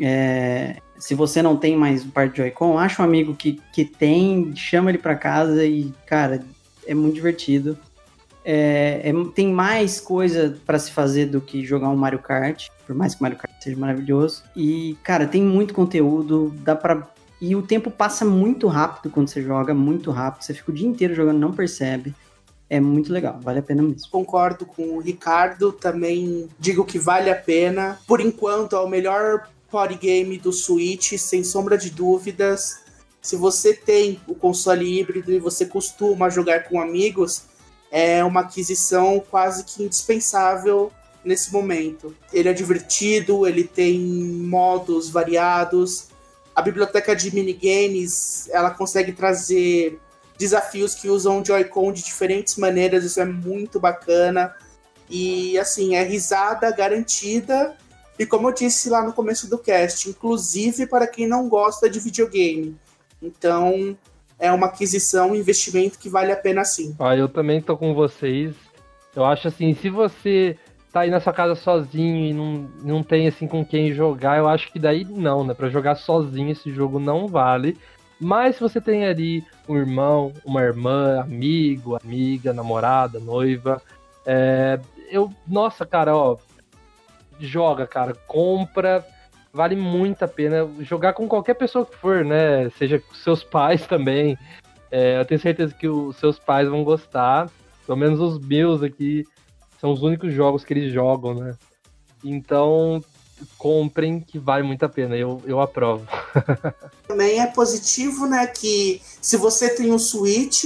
É, 0.00 0.78
se 0.96 1.14
você 1.14 1.42
não 1.42 1.58
tem 1.58 1.76
mais 1.76 2.06
o 2.06 2.08
par 2.08 2.30
de 2.30 2.38
Joy-Con, 2.38 2.78
acha 2.78 3.02
um 3.02 3.04
amigo 3.04 3.34
que, 3.34 3.60
que 3.70 3.84
tem, 3.84 4.56
chama 4.56 4.88
ele 4.90 4.96
pra 4.96 5.14
casa 5.14 5.62
e, 5.62 5.92
cara, 6.06 6.42
é 6.86 6.94
muito 6.94 7.16
divertido. 7.16 7.76
É, 8.42 9.02
é- 9.10 9.12
tem 9.34 9.52
mais 9.52 10.00
coisa 10.00 10.56
pra 10.64 10.78
se 10.78 10.90
fazer 10.90 11.26
do 11.26 11.38
que 11.38 11.62
jogar 11.66 11.90
um 11.90 11.96
Mario 11.96 12.20
Kart, 12.20 12.68
por 12.86 12.96
mais 12.96 13.14
que 13.14 13.20
Mario 13.20 13.36
Kart 13.36 13.52
seja 13.62 13.76
maravilhoso. 13.76 14.42
E, 14.56 14.96
cara, 15.02 15.26
tem 15.26 15.42
muito 15.42 15.74
conteúdo, 15.74 16.54
dá 16.64 16.74
pra. 16.74 17.06
E 17.40 17.54
o 17.54 17.62
tempo 17.62 17.90
passa 17.90 18.24
muito 18.24 18.66
rápido 18.66 19.10
quando 19.10 19.28
você 19.28 19.42
joga, 19.42 19.72
muito 19.72 20.10
rápido. 20.10 20.44
Você 20.44 20.54
fica 20.54 20.70
o 20.70 20.74
dia 20.74 20.88
inteiro 20.88 21.14
jogando, 21.14 21.38
não 21.38 21.52
percebe. 21.52 22.14
É 22.70 22.80
muito 22.80 23.12
legal, 23.12 23.38
vale 23.40 23.60
a 23.60 23.62
pena 23.62 23.82
mesmo. 23.82 24.10
Concordo 24.10 24.66
com 24.66 24.96
o 24.96 25.00
Ricardo, 25.00 25.72
também 25.72 26.48
digo 26.58 26.84
que 26.84 26.98
vale 26.98 27.30
a 27.30 27.36
pena. 27.36 27.98
Por 28.06 28.20
enquanto, 28.20 28.76
é 28.76 28.80
o 28.80 28.88
melhor 28.88 29.48
party 29.70 29.94
game 29.94 30.36
do 30.38 30.52
Switch, 30.52 31.16
sem 31.16 31.42
sombra 31.42 31.78
de 31.78 31.90
dúvidas. 31.90 32.80
Se 33.22 33.36
você 33.36 33.72
tem 33.72 34.20
o 34.26 34.34
console 34.34 35.00
híbrido 35.00 35.32
e 35.32 35.38
você 35.38 35.64
costuma 35.64 36.28
jogar 36.28 36.64
com 36.64 36.80
amigos, 36.80 37.44
é 37.90 38.22
uma 38.22 38.40
aquisição 38.40 39.22
quase 39.30 39.64
que 39.64 39.82
indispensável 39.82 40.92
nesse 41.24 41.52
momento. 41.52 42.14
Ele 42.32 42.48
é 42.48 42.52
divertido, 42.52 43.46
ele 43.46 43.64
tem 43.64 43.98
modos 43.98 45.08
variados. 45.08 46.07
A 46.58 46.62
biblioteca 46.62 47.14
de 47.14 47.32
minigames, 47.32 48.48
ela 48.50 48.72
consegue 48.72 49.12
trazer 49.12 49.96
desafios 50.36 50.92
que 50.92 51.08
usam 51.08 51.44
Joy-Con 51.44 51.92
de 51.92 52.02
diferentes 52.02 52.56
maneiras, 52.56 53.04
isso 53.04 53.20
é 53.20 53.24
muito 53.24 53.78
bacana. 53.78 54.52
E 55.08 55.56
assim, 55.56 55.94
é 55.94 56.02
risada 56.02 56.68
garantida 56.72 57.76
E 58.18 58.26
como 58.26 58.48
eu 58.48 58.52
disse 58.52 58.90
lá 58.90 59.04
no 59.04 59.12
começo 59.12 59.48
do 59.48 59.56
cast, 59.56 60.10
inclusive 60.10 60.88
para 60.88 61.06
quem 61.06 61.28
não 61.28 61.48
gosta 61.48 61.88
de 61.88 62.00
videogame. 62.00 62.76
Então, 63.22 63.96
é 64.36 64.50
uma 64.50 64.66
aquisição, 64.66 65.30
um 65.30 65.36
investimento 65.36 65.96
que 65.96 66.08
vale 66.08 66.32
a 66.32 66.36
pena 66.36 66.64
sim. 66.64 66.96
Ah, 66.98 67.16
eu 67.16 67.28
também 67.28 67.62
tô 67.62 67.76
com 67.76 67.94
vocês. 67.94 68.52
Eu 69.14 69.24
acho 69.24 69.46
assim, 69.46 69.74
se 69.74 69.88
você 69.88 70.56
tá 70.92 71.00
aí 71.00 71.10
na 71.10 71.20
sua 71.20 71.32
casa 71.32 71.54
sozinho 71.54 72.16
e 72.16 72.32
não, 72.32 72.68
não 72.82 73.02
tem 73.02 73.28
assim 73.28 73.46
com 73.46 73.64
quem 73.64 73.92
jogar, 73.92 74.38
eu 74.38 74.48
acho 74.48 74.72
que 74.72 74.78
daí 74.78 75.04
não, 75.04 75.44
né? 75.44 75.54
Para 75.54 75.68
jogar 75.68 75.96
sozinho 75.96 76.50
esse 76.50 76.72
jogo 76.72 76.98
não 76.98 77.26
vale. 77.26 77.76
Mas 78.20 78.56
se 78.56 78.60
você 78.60 78.80
tem 78.80 79.06
ali 79.06 79.44
um 79.68 79.76
irmão, 79.76 80.32
uma 80.44 80.62
irmã, 80.62 81.20
amigo, 81.20 81.96
amiga, 82.02 82.52
namorada, 82.52 83.20
noiva, 83.20 83.80
é, 84.26 84.80
eu, 85.10 85.32
nossa, 85.46 85.86
cara, 85.86 86.16
ó, 86.16 86.36
joga, 87.38 87.86
cara, 87.86 88.14
compra, 88.26 89.06
vale 89.52 89.76
muito 89.76 90.24
a 90.24 90.28
pena 90.28 90.68
jogar 90.80 91.12
com 91.12 91.28
qualquer 91.28 91.54
pessoa 91.54 91.86
que 91.86 91.96
for, 91.96 92.24
né? 92.24 92.68
Seja 92.70 92.98
com 92.98 93.14
seus 93.14 93.44
pais 93.44 93.86
também. 93.86 94.36
É, 94.90 95.20
eu 95.20 95.24
tenho 95.24 95.40
certeza 95.40 95.74
que 95.74 95.86
os 95.86 96.16
seus 96.16 96.38
pais 96.38 96.68
vão 96.68 96.82
gostar. 96.82 97.48
Pelo 97.86 97.98
menos 97.98 98.20
os 98.20 98.38
meus 98.38 98.82
aqui 98.82 99.24
são 99.80 99.92
os 99.92 100.02
únicos 100.02 100.32
jogos 100.32 100.64
que 100.64 100.72
eles 100.72 100.92
jogam, 100.92 101.34
né? 101.34 101.56
Então, 102.24 103.02
comprem 103.56 104.20
que 104.20 104.38
vale 104.38 104.62
muito 104.64 104.84
a 104.84 104.88
pena, 104.88 105.16
eu, 105.16 105.40
eu 105.46 105.60
aprovo. 105.60 106.06
Também 107.06 107.40
é 107.40 107.46
positivo, 107.46 108.26
né, 108.26 108.46
que 108.46 109.00
se 109.22 109.36
você 109.36 109.74
tem 109.74 109.92
um 109.92 109.98
Switch, 109.98 110.64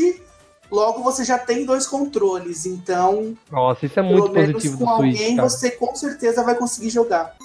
logo 0.71 1.03
você 1.03 1.25
já 1.25 1.39
tem 1.39 1.67
dois 1.67 1.87
controles, 1.87 2.65
então... 2.65 3.37
Nossa, 3.51 3.85
isso 3.85 3.99
é 3.99 4.03
muito 4.03 4.31
pelo 4.31 4.53
positivo 4.53 4.79
com 4.79 4.85
do 4.85 4.97
Switch, 4.97 5.15
alguém 5.15 5.37
cara. 5.37 5.49
você 5.49 5.71
com 5.73 5.95
certeza 5.95 6.43
vai 6.43 6.55
conseguir 6.55 6.91
jogar. 6.91 7.37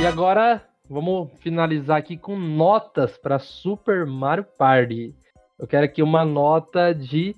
E 0.00 0.06
agora, 0.06 0.62
vamos 0.88 1.30
finalizar 1.40 1.98
aqui 1.98 2.16
com 2.16 2.36
notas 2.36 3.16
para 3.16 3.38
Super 3.38 4.06
Mario 4.06 4.44
Party. 4.56 5.14
Eu 5.58 5.66
quero 5.66 5.84
aqui 5.84 6.02
uma 6.02 6.24
nota 6.24 6.92
de 6.92 7.34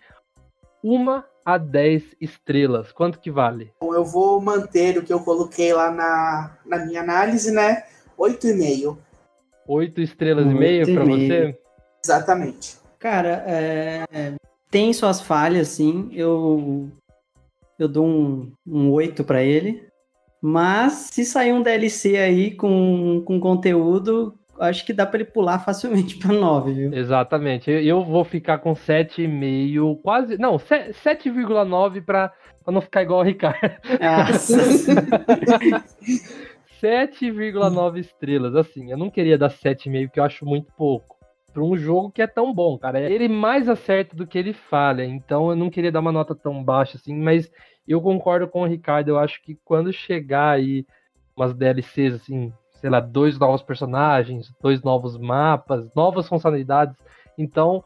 1 0.87 1.23
a 1.45 1.59
10 1.59 2.17
estrelas. 2.21 2.93
Quanto 2.93 3.19
que 3.19 3.31
vale? 3.31 3.73
Então 3.77 3.93
eu 3.93 4.05
vou 4.05 4.41
manter 4.41 4.97
o 4.97 5.03
que 5.03 5.13
eu 5.13 5.21
coloquei 5.21 5.73
lá 5.73 5.91
na, 5.91 6.57
na 6.65 6.87
minha 6.87 7.01
análise, 7.01 7.51
né? 7.51 7.85
8,5. 8.17 8.97
8 9.67 10.01
estrelas 10.01 10.47
e 10.47 10.55
Oito 10.55 10.91
e 10.91 10.95
para 10.95 11.05
meio. 11.05 11.27
você? 11.27 11.59
Exatamente. 12.05 12.77
Cara, 13.01 13.45
é, 13.47 14.35
tem 14.71 14.93
suas 14.93 15.21
falhas, 15.21 15.69
sim. 15.69 16.09
Eu, 16.13 16.89
eu 17.79 17.89
dou 17.89 18.07
um, 18.07 18.53
um 18.65 18.93
8 18.93 19.25
pra 19.25 19.43
ele. 19.43 19.85
Mas 20.41 21.09
se 21.11 21.25
sair 21.25 21.53
um 21.53 21.63
DLC 21.63 22.17
aí 22.17 22.55
com, 22.55 23.23
com 23.25 23.41
conteúdo, 23.41 24.39
acho 24.61 24.85
que 24.87 24.93
dá 24.93 25.07
pra 25.07 25.21
ele 25.21 25.31
pular 25.31 25.59
facilmente 25.59 26.17
pra 26.19 26.33
9, 26.33 26.73
viu? 26.73 26.93
Exatamente. 26.95 27.71
Eu, 27.71 28.05
vou 28.05 28.25
ficar 28.25 28.59
com 28.59 28.73
7,5, 28.75 30.01
quase. 30.03 30.39
Não, 30.39 30.59
se- 30.59 30.93
7,9 31.05 32.01
para 32.03 32.33
não 32.67 32.81
ficar 32.81 33.03
igual 33.03 33.21
o 33.21 33.23
Ricardo. 33.23 33.59
Nossa. 34.01 34.57
7,9 36.83 37.99
estrelas. 37.99 38.55
Assim, 38.55 38.91
eu 38.91 38.97
não 38.99 39.11
queria 39.11 39.39
dar 39.39 39.51
7,5, 39.51 40.07
porque 40.09 40.21
eu 40.21 40.25
acho 40.25 40.45
muito 40.45 40.73
pouco. 40.77 41.17
Pra 41.53 41.63
um 41.63 41.77
jogo 41.77 42.11
que 42.11 42.21
é 42.21 42.27
tão 42.27 42.53
bom, 42.53 42.77
cara. 42.79 43.01
Ele 43.01 43.29
mais 43.29 43.67
acerta 43.69 44.15
do 44.15 44.27
que 44.27 44.39
ele 44.39 44.53
falha. 44.53 45.05
Então 45.05 45.49
eu 45.51 45.57
não 45.57 45.71
queria 45.71 45.91
dar 45.91 46.01
uma 46.01 46.13
nota 46.13 46.35
tão 46.35 46.63
baixa 46.63 46.99
assim, 46.99 47.15
mas 47.17 47.51
eu 47.89 48.01
concordo 48.03 48.47
com 48.47 48.61
o 48.63 48.67
Ricardo. 48.67 49.09
Eu 49.09 49.19
acho 49.19 49.43
que 49.43 49.57
quando 49.65 49.91
chegar 49.93 50.51
aí 50.51 50.85
umas 51.35 51.55
DLCs, 51.55 52.15
assim, 52.15 52.53
sei 52.87 52.91
lá, 52.93 53.01
dois 53.01 53.37
novos 53.37 53.63
personagens, 53.63 54.49
dois 54.63 54.81
novos 54.81 55.19
mapas, 55.19 55.93
novas 55.93 56.29
funcionalidades, 56.29 56.95
então 57.37 57.83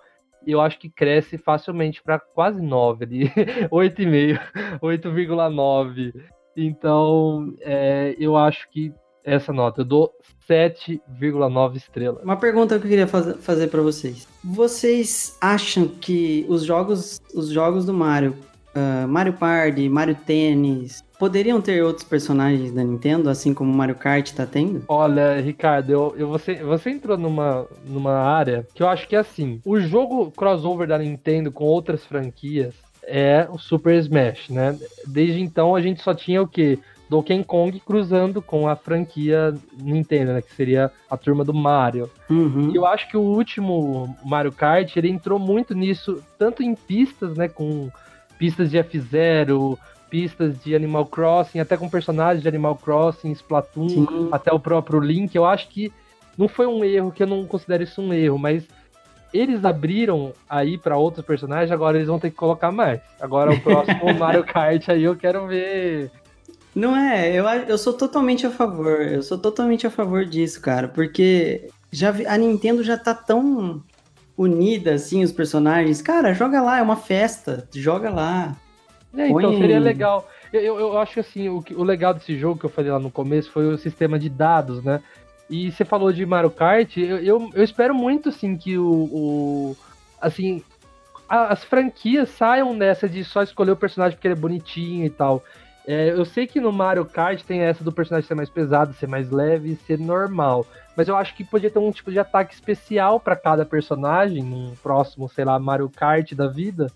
eu 0.46 0.60
acho 0.60 0.78
que 0.78 0.90
cresce 0.90 1.38
facilmente 1.38 2.02
para 2.02 2.18
quase 2.18 2.60
9 2.60 3.04
ali. 3.06 3.28
8,5, 3.72 4.38
8,9. 4.82 6.12
Então, 6.56 7.54
é, 7.60 8.14
eu 8.18 8.36
acho 8.36 8.68
que 8.70 8.92
essa 9.24 9.52
nota, 9.52 9.80
eu 9.80 9.84
dou 9.84 10.10
7,9 10.46 11.76
estrelas. 11.76 12.22
Uma 12.22 12.36
pergunta 12.36 12.78
que 12.78 12.84
eu 12.84 12.90
queria 12.90 13.06
faz- 13.06 13.42
fazer 13.42 13.68
pra 13.68 13.80
vocês. 13.80 14.26
Vocês 14.44 15.38
acham 15.40 15.86
que 15.88 16.44
os 16.48 16.64
jogos, 16.64 17.20
os 17.34 17.48
jogos 17.48 17.86
do 17.86 17.94
Mario, 17.94 18.34
ah, 18.74 19.06
Mario 19.06 19.32
Party, 19.34 19.88
Mario 19.88 20.16
Tênis, 20.26 21.02
poderiam 21.20 21.60
ter 21.60 21.82
outros 21.84 22.04
personagens 22.04 22.72
da 22.72 22.82
Nintendo, 22.82 23.28
assim 23.28 23.52
como 23.52 23.70
o 23.70 23.74
Mario 23.76 23.94
Kart 23.94 24.32
tá 24.32 24.46
tendo? 24.46 24.82
Olha, 24.88 25.38
Ricardo, 25.40 25.92
eu, 25.92 26.14
eu- 26.16 26.28
você, 26.28 26.54
você 26.54 26.90
entrou 26.90 27.18
numa, 27.18 27.66
numa 27.86 28.14
área 28.14 28.66
que 28.74 28.82
eu 28.82 28.88
acho 28.88 29.06
que 29.06 29.14
é 29.14 29.18
assim: 29.18 29.60
o 29.64 29.78
jogo 29.78 30.30
crossover 30.32 30.88
da 30.88 30.98
Nintendo 30.98 31.52
com 31.52 31.64
outras 31.64 32.02
franquias 32.04 32.74
é 33.02 33.46
o 33.50 33.58
Super 33.58 33.94
Smash, 33.98 34.48
né? 34.48 34.76
Desde 35.06 35.40
então 35.42 35.76
a 35.76 35.80
gente 35.82 36.02
só 36.02 36.14
tinha 36.14 36.40
o 36.42 36.48
quê? 36.48 36.78
Donkey 37.08 37.42
Kong 37.42 37.80
cruzando 37.80 38.40
com 38.40 38.68
a 38.68 38.76
franquia 38.76 39.52
Nintendo, 39.82 40.32
né? 40.32 40.40
Que 40.40 40.54
seria 40.54 40.92
a 41.10 41.16
turma 41.16 41.44
do 41.44 41.52
Mario. 41.52 42.08
Uhum. 42.30 42.70
E 42.72 42.76
eu 42.76 42.86
acho 42.86 43.08
que 43.08 43.16
o 43.16 43.20
último 43.20 44.16
Mario 44.24 44.52
Kart, 44.52 44.96
ele 44.96 45.10
entrou 45.10 45.36
muito 45.38 45.74
nisso, 45.74 46.22
tanto 46.38 46.62
em 46.62 46.72
pistas, 46.74 47.36
né, 47.36 47.48
com 47.48 47.90
pistas 48.38 48.70
de 48.70 48.78
F-Zero, 48.78 49.76
pistas 50.10 50.60
de 50.62 50.74
Animal 50.74 51.06
Crossing, 51.06 51.60
até 51.60 51.76
com 51.76 51.88
personagens 51.88 52.42
de 52.42 52.48
Animal 52.48 52.76
Crossing, 52.76 53.30
Splatoon, 53.32 53.88
Sim. 53.88 54.28
até 54.32 54.52
o 54.52 54.58
próprio 54.58 54.98
Link. 55.00 55.34
Eu 55.34 55.46
acho 55.46 55.68
que 55.68 55.92
não 56.36 56.48
foi 56.48 56.66
um 56.66 56.84
erro, 56.84 57.12
que 57.12 57.22
eu 57.22 57.26
não 57.26 57.44
considero 57.46 57.82
isso 57.84 58.02
um 58.02 58.12
erro, 58.12 58.36
mas 58.38 58.64
eles 59.32 59.64
abriram 59.64 60.32
aí 60.48 60.76
para 60.76 60.96
outros 60.96 61.24
personagens, 61.24 61.70
agora 61.70 61.96
eles 61.96 62.08
vão 62.08 62.18
ter 62.18 62.30
que 62.30 62.36
colocar 62.36 62.72
mais. 62.72 63.00
Agora 63.20 63.52
o 63.52 63.60
próximo 63.62 64.12
Mario 64.18 64.44
Kart 64.44 64.88
aí 64.88 65.04
eu 65.04 65.14
quero 65.16 65.46
ver. 65.46 66.10
Não 66.74 66.96
é, 66.96 67.30
eu, 67.32 67.44
eu 67.46 67.78
sou 67.78 67.92
totalmente 67.92 68.46
a 68.46 68.50
favor, 68.50 69.00
eu 69.02 69.22
sou 69.22 69.38
totalmente 69.38 69.86
a 69.86 69.90
favor 69.90 70.24
disso, 70.24 70.60
cara, 70.60 70.86
porque 70.88 71.68
já 71.90 72.10
vi- 72.10 72.26
a 72.26 72.36
Nintendo 72.36 72.82
já 72.82 72.96
tá 72.96 73.12
tão 73.14 73.82
unida, 74.38 74.94
assim, 74.94 75.22
os 75.22 75.32
personagens. 75.32 76.00
Cara, 76.00 76.32
joga 76.32 76.62
lá, 76.62 76.78
é 76.78 76.82
uma 76.82 76.96
festa, 76.96 77.68
joga 77.74 78.08
lá. 78.08 78.56
É, 79.16 79.28
então 79.28 79.40
Põe- 79.50 79.58
seria 79.58 79.78
legal. 79.80 80.28
Eu, 80.52 80.60
eu, 80.60 80.78
eu 80.78 80.98
acho 80.98 81.14
que 81.14 81.20
assim, 81.20 81.48
o, 81.48 81.62
o 81.76 81.82
legal 81.82 82.14
desse 82.14 82.36
jogo 82.38 82.58
que 82.58 82.66
eu 82.66 82.70
falei 82.70 82.90
lá 82.90 82.98
no 82.98 83.10
começo 83.10 83.50
foi 83.50 83.66
o 83.66 83.78
sistema 83.78 84.18
de 84.18 84.28
dados, 84.28 84.82
né? 84.82 85.00
E 85.48 85.70
você 85.72 85.84
falou 85.84 86.12
de 86.12 86.24
Mario 86.24 86.50
Kart, 86.50 86.96
eu, 86.96 87.18
eu, 87.18 87.50
eu 87.54 87.62
espero 87.64 87.94
muito 87.94 88.28
assim 88.28 88.56
que 88.56 88.78
o. 88.78 88.86
o- 89.12 89.76
assim, 90.20 90.62
a- 91.28 91.52
as 91.52 91.64
franquias 91.64 92.28
saiam 92.30 92.76
dessa 92.78 93.08
de 93.08 93.24
só 93.24 93.42
escolher 93.42 93.72
o 93.72 93.76
personagem 93.76 94.16
porque 94.16 94.28
ele 94.28 94.34
é 94.34 94.40
bonitinho 94.40 95.04
e 95.04 95.10
tal. 95.10 95.42
É, 95.86 96.10
eu 96.10 96.24
sei 96.24 96.46
que 96.46 96.60
no 96.60 96.70
Mario 96.70 97.04
Kart 97.04 97.42
tem 97.42 97.62
essa 97.62 97.82
do 97.82 97.90
personagem 97.90 98.28
ser 98.28 98.34
mais 98.34 98.50
pesado, 98.50 98.92
ser 98.92 99.08
mais 99.08 99.30
leve 99.30 99.72
e 99.72 99.76
ser 99.76 99.98
normal. 99.98 100.64
Mas 100.96 101.08
eu 101.08 101.16
acho 101.16 101.34
que 101.34 101.42
podia 101.42 101.70
ter 101.70 101.78
um 101.78 101.90
tipo 101.90 102.12
de 102.12 102.18
ataque 102.18 102.54
especial 102.54 103.18
pra 103.18 103.34
cada 103.34 103.64
personagem, 103.64 104.42
num 104.42 104.74
próximo, 104.82 105.28
sei 105.28 105.44
lá, 105.44 105.58
Mario 105.58 105.88
Kart 105.88 106.32
da 106.34 106.46
vida 106.46 106.92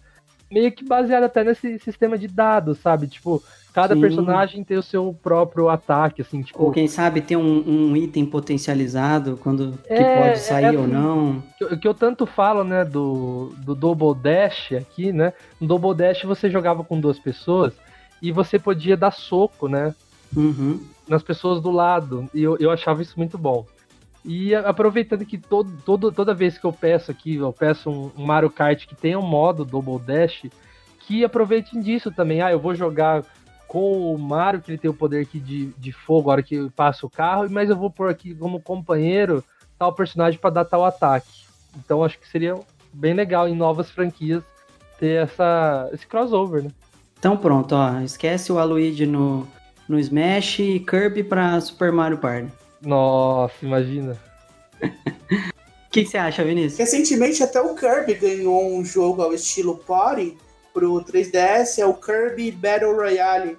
meio 0.55 0.71
que 0.71 0.85
baseado 0.85 1.25
até 1.25 1.43
nesse 1.43 1.79
sistema 1.81 2.17
de 2.17 2.29
dados, 2.29 2.79
sabe? 2.79 3.09
Tipo, 3.09 3.43
cada 3.73 3.95
Sim. 3.97 4.01
personagem 4.01 4.63
tem 4.63 4.77
o 4.79 4.83
seu 4.83 5.13
próprio 5.21 5.69
ataque, 5.69 6.23
assim, 6.23 6.43
tipo. 6.43 6.63
Ou 6.63 6.71
quem 6.71 6.87
sabe 6.87 7.21
ter 7.21 7.37
um, 7.37 7.63
um 7.91 7.97
item 7.97 8.25
potencializado 8.25 9.37
quando 9.43 9.73
que 9.79 9.93
É, 9.93 10.15
pode 10.15 10.39
sair 10.39 10.67
é 10.77 10.79
ou 10.79 10.85
assim. 10.85 10.93
não. 10.93 11.43
que 11.59 11.65
eu- 11.65 11.79
que 11.79 11.89
eu 11.89 11.95
tanto 11.95 12.25
falo, 12.25 12.63
né, 12.63 12.85
do, 12.85 13.53
do 13.59 13.75
Double 13.75 14.15
Dash 14.15 14.73
aqui, 14.73 15.13
né? 15.13 15.33
No 15.61 15.67
Double 15.67 15.93
Dash 15.95 16.23
você 16.23 16.49
jogava 16.49 16.85
com 16.85 17.01
duas 17.01 17.19
pessoas 17.19 17.73
e 18.23 18.31
você 18.31 18.57
podia 18.59 18.97
dar 18.97 19.11
soco, 19.11 19.67
né? 19.69 19.93
Uhum. 20.37 20.81
nas 21.09 21.23
pessoas 21.23 21.61
do 21.61 21.71
lado. 21.71 22.29
E 22.33 22.43
eu, 22.43 22.57
eu 22.59 22.71
achava 22.71 23.03
isso 23.03 23.15
muito 23.17 23.37
bom. 23.37 23.67
E 24.25 24.55
aproveitando 24.55 25.25
que 25.27 25.37
todo, 25.37 25.71
todo, 25.85 26.11
toda 26.11 26.33
vez 26.33 26.57
que 26.57 26.65
eu 26.65 26.73
peço 26.73 27.11
aqui, 27.11 27.37
eu 27.37 27.53
peço 27.53 27.91
um, 27.91 28.11
um 28.17 28.25
Mario 28.25 28.49
Kart 28.49 28.87
que 28.87 28.95
tenha 28.95 29.19
um 29.19 29.27
modo 29.27 29.65
Double 29.65 29.99
Dash, 29.99 30.47
que 31.01 31.23
aproveitem 31.23 31.81
disso 31.81 32.11
também. 32.11 32.41
Ah, 32.41 32.51
eu 32.51 32.59
vou 32.59 32.75
jogar 32.75 33.23
com 33.69 34.15
o 34.15 34.19
Mario, 34.19 34.63
que 34.63 34.71
ele 34.71 34.79
tem 34.79 34.91
o 34.91 34.95
poder 34.95 35.21
aqui 35.21 35.39
de, 35.39 35.67
de 35.77 35.93
fogo, 35.93 36.31
a 36.31 36.35
hora 36.35 36.43
que 36.43 36.71
passa 36.71 37.05
o 37.05 37.11
carro, 37.11 37.47
mas 37.51 37.69
eu 37.69 37.77
vou 37.77 37.91
pôr 37.91 38.09
aqui 38.09 38.35
como 38.35 38.63
companheiro 38.63 39.45
tal 39.79 39.93
personagem 39.93 40.39
para 40.39 40.51
dar 40.51 40.65
tal 40.65 40.85
ataque. 40.85 41.45
Então 41.77 42.03
acho 42.03 42.19
que 42.19 42.29
seria 42.29 42.59
bem 42.93 43.13
legal 43.13 43.49
em 43.49 43.55
novas 43.55 43.91
franquias 43.91 44.43
ter 44.99 45.23
essa, 45.23 45.91
esse 45.93 46.07
crossover, 46.07 46.63
né? 46.63 46.71
Então 47.19 47.37
pronto, 47.37 47.75
ó. 47.75 48.01
Esquece 48.01 48.53
o 48.53 48.59
Aluigi 48.59 49.07
no, 49.07 49.47
no 49.89 49.99
Smash 49.99 50.61
e 50.61 50.81
Kirby 50.81 51.25
pra 51.25 51.61
Super 51.61 51.91
Mario 51.91 52.19
Party. 52.19 52.64
Nossa, 52.85 53.55
imagina. 53.63 54.19
O 54.83 54.89
que 55.91 56.05
que 56.05 56.07
você 56.07 56.19
acha, 56.19 56.45
Vinícius? 56.45 56.79
Recentemente 56.79 57.43
até 57.43 57.61
o 57.61 57.75
Kirby 57.75 58.15
ganhou 58.15 58.75
um 58.75 58.85
jogo 58.85 59.23
ao 59.23 59.33
estilo 59.33 59.77
Party 59.79 60.37
pro 60.73 60.95
3DS, 61.05 61.79
é 61.79 61.87
o 61.87 61.95
Kirby 61.95 62.51
Battle 62.51 62.95
Royale. 62.95 63.57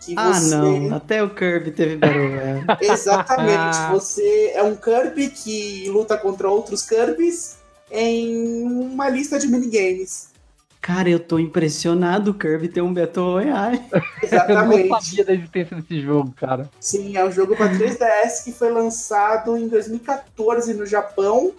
Que 0.00 0.14
Ah, 0.16 0.32
você... 0.32 0.54
não. 0.54 0.94
Até 0.96 1.22
o 1.22 1.30
Kirby 1.30 1.70
teve 1.70 1.96
Battle 1.96 2.28
Royale. 2.28 2.64
Exatamente. 2.82 3.78
você 3.90 4.52
é 4.54 4.62
um 4.62 4.76
Kirby 4.76 5.28
que 5.30 5.88
luta 5.88 6.16
contra 6.18 6.48
outros 6.50 6.82
Kirbys 6.82 7.56
em 7.90 8.64
uma 8.64 9.08
lista 9.08 9.38
de 9.38 9.46
minigames. 9.48 10.31
Cara, 10.82 11.08
eu 11.08 11.20
tô 11.20 11.38
impressionado 11.38 12.32
o 12.32 12.34
Kirby 12.34 12.68
ter 12.68 12.82
um 12.82 12.92
Battle 12.92 13.34
Royale. 13.34 13.80
Eu 13.94 14.00
não 14.00 14.04
Exatamente. 14.20 14.88
sabia 14.88 15.24
da 15.24 15.32
existência 15.32 15.76
desse 15.76 16.00
jogo, 16.00 16.32
cara. 16.32 16.68
Sim, 16.80 17.16
é 17.16 17.24
um 17.24 17.30
jogo 17.30 17.54
para 17.54 17.72
3DS 17.72 18.42
que 18.42 18.50
foi 18.50 18.72
lançado 18.72 19.56
em 19.56 19.68
2014 19.68 20.74
no 20.74 20.84
Japão 20.84 21.52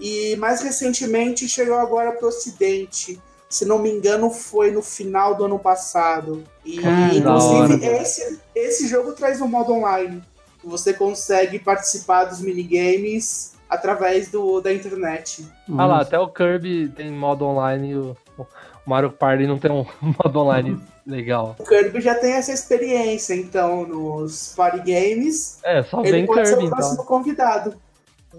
e 0.00 0.34
mais 0.36 0.62
recentemente 0.62 1.48
chegou 1.48 1.76
agora 1.76 2.10
para 2.10 2.24
o 2.24 2.28
Ocidente. 2.28 3.20
Se 3.48 3.64
não 3.64 3.78
me 3.78 3.88
engano, 3.88 4.30
foi 4.30 4.72
no 4.72 4.82
final 4.82 5.36
do 5.36 5.44
ano 5.44 5.58
passado. 5.58 6.42
E 6.64 6.80
Cara, 6.80 7.14
inclusive 7.14 7.86
esse, 7.86 8.40
esse 8.52 8.88
jogo 8.88 9.12
traz 9.12 9.40
um 9.40 9.46
modo 9.46 9.72
online. 9.72 10.24
Você 10.64 10.92
consegue 10.92 11.60
participar 11.60 12.24
dos 12.24 12.40
minigames 12.40 13.52
através 13.70 14.30
do, 14.30 14.60
da 14.60 14.72
internet. 14.72 15.46
Ah 15.78 15.86
lá, 15.86 16.00
até 16.00 16.18
o 16.18 16.28
Kirby 16.28 16.88
tem 16.88 17.10
modo 17.10 17.46
online 17.46 17.90
e 17.90 17.96
o, 17.96 18.16
o 18.36 18.46
Mario 18.84 19.12
Party 19.12 19.46
não 19.46 19.58
tem 19.58 19.70
um 19.70 19.86
modo 20.02 20.40
online 20.40 20.78
legal. 21.06 21.54
O 21.58 21.64
Kirby 21.64 22.00
já 22.00 22.16
tem 22.16 22.32
essa 22.32 22.52
experiência, 22.52 23.34
então, 23.34 23.86
nos 23.86 24.52
party 24.56 24.78
games. 24.78 25.60
É, 25.64 25.82
só 25.84 26.00
Ele 26.00 26.10
vem 26.10 26.26
pode 26.26 26.48
ser 26.48 26.54
Kirby 26.54 26.64
o 26.64 26.66
então. 26.66 26.78
próximo 26.78 27.04
convidado. 27.04 27.74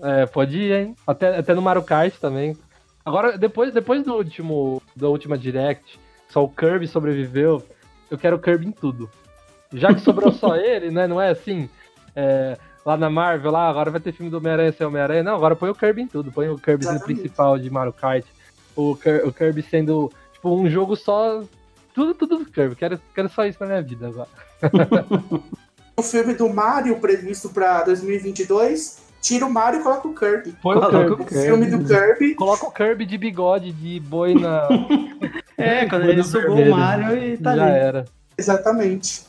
É, 0.04 0.26
pode 0.26 0.58
ir, 0.58 0.72
hein? 0.74 0.96
Até, 1.08 1.38
até 1.38 1.54
no 1.54 1.62
Mario 1.62 1.84
Kart 1.84 2.14
também. 2.20 2.58
Agora, 3.06 3.38
depois, 3.38 3.74
depois 3.74 4.04
do 4.04 4.14
último, 4.14 4.82
da 4.96 5.08
última 5.08 5.38
Direct, 5.38 6.00
só 6.30 6.44
o 6.44 6.50
Kirby 6.50 6.88
sobreviveu, 6.88 7.64
eu 8.10 8.18
quero 8.18 8.36
o 8.36 8.40
Kirby 8.40 8.68
em 8.68 8.72
tudo. 8.72 9.10
Já 9.74 9.94
que 9.94 10.02
sobrou 10.02 10.32
só 10.32 10.56
ele, 10.60 10.92
né? 10.92 11.08
Não 11.08 11.20
é 11.20 11.30
assim? 11.30 11.70
é, 12.16 12.58
lá 12.86 12.98
na 12.98 13.10
Marvel, 13.10 13.52
lá, 13.52 13.70
agora 13.70 13.92
vai 13.92 14.00
ter 14.00 14.12
filme 14.12 14.30
do 14.30 14.38
Homem-Aranha 14.38 14.72
sem 14.72 14.86
Homem-Aranha. 14.86 15.24
Não, 15.24 15.36
agora 15.36 15.56
põe 15.56 15.70
o 15.70 15.76
Kirby 15.76 16.02
em 16.02 16.08
tudo. 16.08 16.32
Põe 16.32 16.50
o 16.50 16.58
Kirby 16.58 16.86
sendo 16.86 17.00
principal 17.02 17.58
de 17.58 17.70
Mario 17.70 17.94
Kart. 17.94 18.26
O, 18.76 18.92
o 18.92 19.34
Kirby 19.34 19.62
sendo, 19.62 20.12
tipo, 20.34 20.50
um 20.54 20.70
jogo 20.70 20.96
só... 20.96 21.44
Tudo, 21.94 22.14
tudo 22.14 22.38
do 22.38 22.46
Kirby. 22.46 22.76
Quero, 22.76 23.00
quero 23.14 23.30
só 23.30 23.46
isso 23.46 23.58
na 23.60 23.68
minha 23.68 23.82
vida 23.82 24.08
agora. 24.08 24.30
O 25.98 26.04
filme 26.04 26.34
do 26.34 26.50
Mario 26.50 26.98
previsto 27.00 27.50
para 27.50 27.84
2022, 27.84 29.04
tira 29.22 29.46
o 29.46 29.54
Mario 29.54 29.82
e 29.82 29.84
coloca 29.84 30.08
o 30.08 30.16
Kirby. 30.16 30.56
Põe 30.62 30.78
o 30.78 30.80
Coloca 30.80 31.00
Kirby. 31.18 31.24
O 31.24 31.44
filme 31.44 31.66
do 31.68 31.86
Kirby 31.86 32.34
Coloca 32.34 32.66
o 32.66 32.72
Kirby 32.72 33.06
de 33.06 33.18
bigode, 33.18 33.72
de 33.72 34.00
boi 34.00 34.34
na... 34.34 34.68
É, 35.58 35.86
quando 35.88 36.10
ele 36.10 36.24
sugou 36.24 36.58
o 36.60 36.72
Mario 36.72 37.16
e 37.16 37.38
tá 37.38 37.56
Já 37.56 37.66
ali. 37.66 37.76
era. 37.76 38.06
Exatamente. 38.36 39.22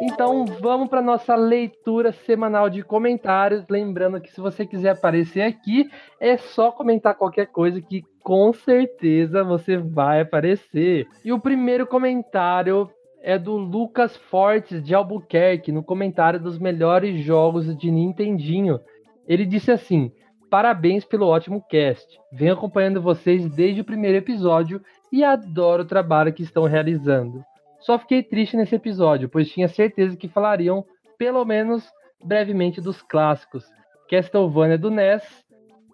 Então 0.00 0.44
vamos 0.60 0.88
para 0.88 1.00
nossa 1.00 1.36
leitura 1.36 2.12
semanal 2.12 2.68
de 2.68 2.82
comentários. 2.82 3.64
Lembrando 3.68 4.20
que 4.20 4.32
se 4.32 4.40
você 4.40 4.66
quiser 4.66 4.90
aparecer 4.90 5.42
aqui, 5.42 5.88
é 6.20 6.36
só 6.36 6.72
comentar 6.72 7.14
qualquer 7.14 7.46
coisa 7.46 7.80
que 7.80 8.02
com 8.22 8.52
certeza 8.52 9.44
você 9.44 9.76
vai 9.76 10.20
aparecer. 10.20 11.06
E 11.24 11.32
o 11.32 11.40
primeiro 11.40 11.86
comentário 11.86 12.90
é 13.22 13.38
do 13.38 13.56
Lucas 13.56 14.16
Fortes 14.16 14.82
de 14.82 14.94
Albuquerque, 14.94 15.72
no 15.72 15.82
comentário 15.82 16.40
dos 16.40 16.58
melhores 16.58 17.20
jogos 17.24 17.76
de 17.76 17.90
Nintendinho. 17.90 18.80
Ele 19.26 19.44
disse 19.44 19.70
assim: 19.70 20.10
Parabéns 20.50 21.04
pelo 21.04 21.26
ótimo 21.26 21.62
cast. 21.68 22.18
Venho 22.32 22.54
acompanhando 22.54 23.02
vocês 23.02 23.48
desde 23.54 23.82
o 23.82 23.84
primeiro 23.84 24.16
episódio 24.16 24.80
e 25.12 25.22
adoro 25.22 25.82
o 25.82 25.86
trabalho 25.86 26.32
que 26.32 26.42
estão 26.42 26.64
realizando. 26.64 27.44
Só 27.80 27.98
fiquei 27.98 28.22
triste 28.22 28.56
nesse 28.56 28.74
episódio, 28.74 29.28
pois 29.28 29.50
tinha 29.50 29.68
certeza 29.68 30.16
que 30.16 30.28
falariam, 30.28 30.84
pelo 31.16 31.44
menos 31.44 31.88
brevemente, 32.22 32.80
dos 32.80 33.02
clássicos. 33.02 33.64
Castlevania 34.10 34.78
do 34.78 34.90
NES, 34.90 35.22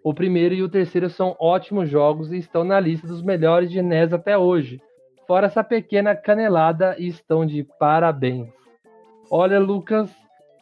o 0.03 0.15
primeiro 0.15 0.55
e 0.55 0.63
o 0.63 0.69
terceiro 0.69 1.11
são 1.11 1.37
ótimos 1.39 1.89
jogos 1.89 2.33
e 2.33 2.39
estão 2.39 2.65
na 2.65 2.79
lista 2.79 3.07
dos 3.07 3.23
melhores 3.23 3.71
de 3.71 3.83
NES 3.83 4.13
até 4.13 4.37
hoje. 4.37 4.81
Fora 5.27 5.47
essa 5.47 5.65
pequena 5.65 6.15
canelada 6.15 6.95
e 6.99 7.09
estão 7.09 7.47
de 7.47 7.65
parabéns. 7.79 8.49
Olha, 9.31 9.59
Lucas, 9.59 10.11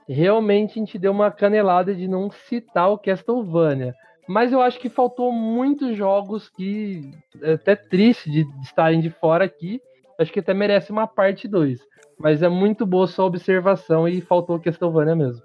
realmente 0.08 0.72
a 0.72 0.74
gente 0.74 0.98
deu 0.98 1.12
uma 1.12 1.30
canelada 1.30 1.94
de 1.94 2.06
não 2.06 2.30
citar 2.30 2.90
o 2.90 2.98
Castlevania. 2.98 3.94
Mas 4.28 4.52
eu 4.52 4.60
acho 4.60 4.78
que 4.78 4.88
faltou 4.88 5.32
muitos 5.32 5.96
jogos 5.96 6.48
que 6.48 7.10
é 7.42 7.54
até 7.54 7.74
triste 7.74 8.30
de 8.30 8.46
estarem 8.62 9.00
de 9.00 9.10
fora 9.10 9.44
aqui. 9.44 9.80
Acho 10.18 10.32
que 10.32 10.40
até 10.40 10.54
merece 10.54 10.90
uma 10.90 11.06
parte 11.06 11.48
2. 11.48 11.80
Mas 12.18 12.42
é 12.42 12.48
muito 12.48 12.86
boa 12.86 13.06
sua 13.06 13.24
observação 13.24 14.06
e 14.06 14.20
faltou 14.20 14.60
Castlevania 14.60 15.16
mesmo. 15.16 15.42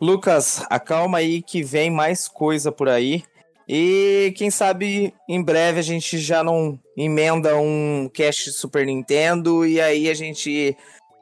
Lucas, 0.00 0.64
acalma 0.70 1.18
aí 1.18 1.42
que 1.42 1.62
vem 1.62 1.90
mais 1.90 2.28
coisa 2.28 2.70
por 2.70 2.88
aí. 2.88 3.24
E 3.68 4.32
quem 4.36 4.50
sabe 4.50 5.12
em 5.28 5.42
breve 5.42 5.80
a 5.80 5.82
gente 5.82 6.18
já 6.18 6.44
não 6.44 6.78
emenda 6.96 7.56
um 7.56 8.08
cast 8.12 8.52
Super 8.52 8.86
Nintendo 8.86 9.66
e 9.66 9.80
aí 9.80 10.08
a 10.08 10.14
gente 10.14 10.76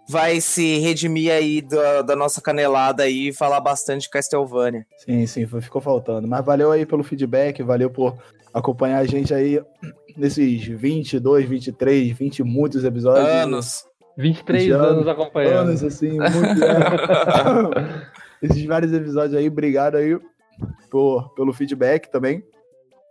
vai 0.06 0.40
se 0.40 0.78
redimir 0.78 1.32
aí 1.32 1.62
da, 1.62 2.02
da 2.02 2.14
nossa 2.14 2.42
canelada 2.42 3.04
aí 3.04 3.28
e 3.28 3.32
falar 3.32 3.60
bastante 3.60 4.02
de 4.02 4.10
Castlevania. 4.10 4.86
Sim, 4.98 5.26
sim, 5.26 5.46
ficou 5.46 5.80
faltando. 5.80 6.28
Mas 6.28 6.44
valeu 6.44 6.70
aí 6.70 6.84
pelo 6.84 7.02
feedback, 7.02 7.62
valeu 7.62 7.88
por 7.88 8.14
acompanhar 8.52 8.98
a 8.98 9.06
gente 9.06 9.32
aí 9.32 9.60
nesses 10.16 10.64
22, 10.66 11.46
23, 11.48 12.12
20 12.16 12.38
e 12.38 12.42
muitos 12.44 12.84
episódios. 12.84 13.26
Anos. 13.28 13.84
23 14.16 14.66
Já- 14.66 14.76
anos 14.76 15.08
acompanhando. 15.08 15.68
Anos, 15.70 15.82
assim, 15.82 16.10
muito. 16.12 16.64
é. 16.64 18.14
Esses 18.42 18.64
vários 18.66 18.92
episódios 18.92 19.34
aí, 19.34 19.48
obrigado 19.48 19.96
aí 19.96 20.18
por, 20.90 21.34
pelo 21.34 21.52
feedback 21.52 22.08
também. 22.10 22.42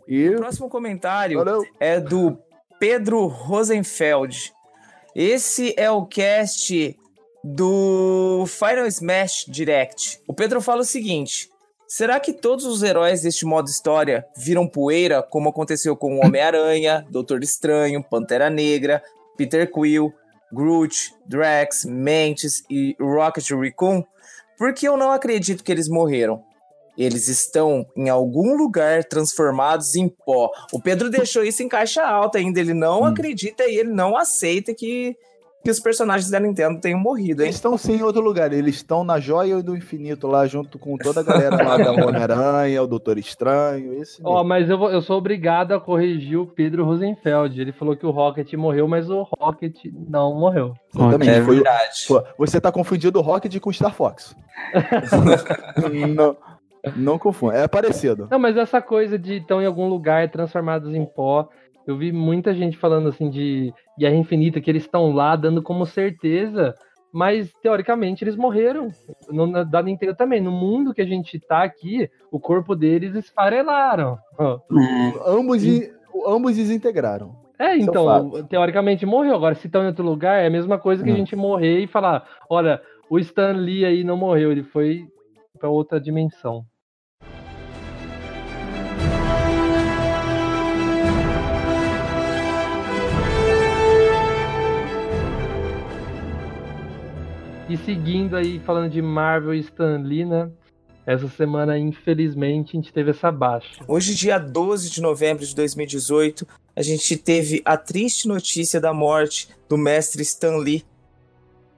E 0.07 0.29
O 0.29 0.35
próximo 0.37 0.69
comentário 0.69 1.39
valeu. 1.39 1.63
é 1.79 1.99
do 1.99 2.37
Pedro 2.79 3.25
Rosenfeld. 3.27 4.53
Esse 5.15 5.73
é 5.77 5.89
o 5.89 6.05
cast 6.05 6.95
do 7.43 8.45
Final 8.47 8.85
Smash 8.87 9.45
Direct. 9.47 10.19
O 10.27 10.33
Pedro 10.33 10.61
fala 10.61 10.81
o 10.81 10.85
seguinte: 10.85 11.49
será 11.95 12.19
que 12.19 12.33
todos 12.33 12.65
os 12.65 12.81
heróis 12.81 13.21
deste 13.21 13.45
modo 13.45 13.69
história 13.69 14.25
viram 14.35 14.67
poeira, 14.67 15.21
como 15.21 15.49
aconteceu 15.49 15.95
com 15.95 16.15
o 16.15 16.25
Homem-Aranha, 16.25 17.05
Doutor 17.11 17.43
Estranho, 17.43 18.03
Pantera 18.03 18.49
Negra, 18.49 18.99
Peter 19.37 19.71
Quill, 19.71 20.11
Groot, 20.51 21.13
Drax, 21.27 21.85
Mantis 21.85 22.63
e 22.67 22.95
Rocket 22.99 23.47
Raccoon? 23.51 24.03
Porque 24.57 24.87
eu 24.87 24.97
não 24.97 25.11
acredito 25.11 25.63
que 25.63 25.71
eles 25.71 25.87
morreram. 25.87 26.43
Eles 26.97 27.27
estão 27.27 27.85
em 27.95 28.09
algum 28.09 28.55
lugar 28.57 29.03
transformados 29.03 29.95
em 29.95 30.09
pó. 30.09 30.49
O 30.71 30.81
Pedro 30.81 31.11
deixou 31.11 31.43
isso 31.43 31.61
em 31.61 31.67
caixa 31.69 32.03
alta 32.03 32.39
ainda. 32.39 32.59
Ele 32.59 32.73
não 32.73 33.01
Hum. 33.01 33.05
acredita 33.05 33.65
e 33.65 33.77
ele 33.77 33.91
não 33.91 34.17
aceita 34.17 34.73
que, 34.73 35.15
que 35.63 35.71
os 35.71 35.79
personagens 35.79 36.29
da 36.29 36.39
Nintendo 36.39 36.79
tenham 36.81 36.99
morrido, 36.99 37.41
hein? 37.41 37.47
Eles 37.47 37.55
estão 37.55 37.77
sim 37.77 37.93
em 37.97 38.03
outro 38.03 38.21
lugar. 38.21 38.51
Eles 38.51 38.75
estão 38.75 39.03
na 39.03 39.19
Joia 39.19 39.63
do 39.63 39.75
Infinito 39.77 40.27
lá, 40.27 40.45
junto 40.45 40.77
com 40.77 40.97
toda 40.97 41.21
a 41.21 41.23
galera 41.23 41.55
lá 41.55 41.77
da 41.77 41.91
Homem-Aranha, 42.05 42.83
o 42.83 42.87
Doutor 42.87 43.17
Estranho. 43.17 43.93
Esse 44.01 44.21
Ó, 44.25 44.35
mesmo. 44.35 44.49
mas 44.49 44.69
eu, 44.69 44.77
vou- 44.77 44.91
eu 44.91 45.01
sou 45.01 45.17
obrigado 45.17 45.71
a 45.73 45.79
corrigir 45.79 46.37
o 46.37 46.45
Pedro 46.45 46.83
Rosenfeld. 46.83 47.61
Ele 47.61 47.71
falou 47.71 47.95
que 47.95 48.05
o 48.05 48.11
Rocket 48.11 48.51
morreu, 48.55 48.87
mas 48.87 49.09
o 49.09 49.23
Rocket 49.39 49.75
não 50.09 50.35
morreu. 50.37 50.73
Exatamente. 50.93 51.29
É 51.31 51.41
Foi- 51.41 51.55
verdade. 51.55 52.05
Pô, 52.07 52.23
Você 52.37 52.59
tá 52.59 52.71
confundindo 52.71 53.19
o 53.19 53.21
Rocket 53.21 53.57
com 53.59 53.69
o 53.69 53.73
Star 53.73 53.93
Fox. 53.93 54.35
não, 56.15 56.37
não 56.95 57.17
confunda. 57.17 57.55
É 57.57 57.67
parecido. 57.67 58.27
Não, 58.29 58.39
mas 58.39 58.57
essa 58.57 58.81
coisa 58.81 59.17
de 59.17 59.37
estão 59.37 59.61
em 59.61 59.65
algum 59.65 59.87
lugar 59.87 60.29
transformados 60.29 60.93
em 60.93 61.05
pó, 61.05 61.47
eu 61.87 61.97
vi 61.97 62.11
muita 62.11 62.53
gente 62.53 62.77
falando 62.77 63.09
assim 63.09 63.29
de 63.29 63.73
Guerra 63.97 64.15
Infinita, 64.15 64.61
que 64.61 64.69
eles 64.69 64.83
estão 64.83 65.11
lá 65.13 65.35
dando 65.35 65.61
como 65.61 65.85
certeza, 65.85 66.73
mas 67.11 67.53
teoricamente 67.61 68.23
eles 68.23 68.35
morreram. 68.35 68.89
No, 69.29 69.45
na- 69.45 69.63
da 69.63 69.81
Nintendo 69.83 70.15
também. 70.15 70.41
No 70.41 70.51
mundo 70.51 70.93
que 70.93 71.01
a 71.01 71.05
gente 71.05 71.39
tá 71.39 71.63
aqui, 71.63 72.09
o 72.31 72.39
corpo 72.39 72.75
deles 72.75 73.15
esfarelaram. 73.15 74.17
Ó. 74.39 74.59
Ambos, 75.25 75.63
in- 75.63 75.89
ambos 76.25 76.55
desintegraram. 76.55 77.35
É, 77.59 77.65
é 77.73 77.77
então, 77.77 78.31
teoricamente 78.49 79.05
morreu. 79.05 79.35
Agora, 79.35 79.53
se 79.55 79.67
estão 79.67 79.83
em 79.83 79.87
outro 79.87 80.03
lugar, 80.03 80.41
é 80.41 80.47
a 80.47 80.49
mesma 80.49 80.79
coisa 80.79 81.03
que 81.03 81.09
a 81.09 81.13
Hum. 81.13 81.17
gente 81.17 81.35
morrer 81.35 81.79
e 81.79 81.87
falar: 81.87 82.27
olha, 82.49 82.81
o 83.09 83.19
Stan 83.19 83.51
Lee 83.53 83.85
aí 83.85 84.03
não 84.03 84.17
morreu, 84.17 84.51
ele 84.51 84.63
foi 84.63 85.05
pra 85.59 85.69
outra 85.69 85.99
dimensão. 86.01 86.65
E 97.73 97.77
seguindo 97.77 98.35
aí, 98.35 98.59
falando 98.59 98.91
de 98.91 99.01
Marvel 99.01 99.55
e 99.55 99.59
Stan 99.61 99.97
Lee, 99.97 100.23
né? 100.25 100.47
essa 101.07 101.27
semana, 101.27 101.75
infelizmente, 101.75 102.77
a 102.77 102.79
gente 102.79 102.93
teve 102.93 103.09
essa 103.09 103.31
baixa. 103.31 103.83
Hoje, 103.87 104.13
dia 104.13 104.37
12 104.37 104.91
de 104.91 105.01
novembro 105.01 105.43
de 105.43 105.55
2018, 105.55 106.45
a 106.75 106.83
gente 106.83 107.17
teve 107.17 107.63
a 107.65 107.75
triste 107.75 108.27
notícia 108.27 108.79
da 108.79 108.93
morte 108.93 109.49
do 109.67 109.75
mestre 109.75 110.21
Stan 110.21 110.57
Lee. 110.57 110.85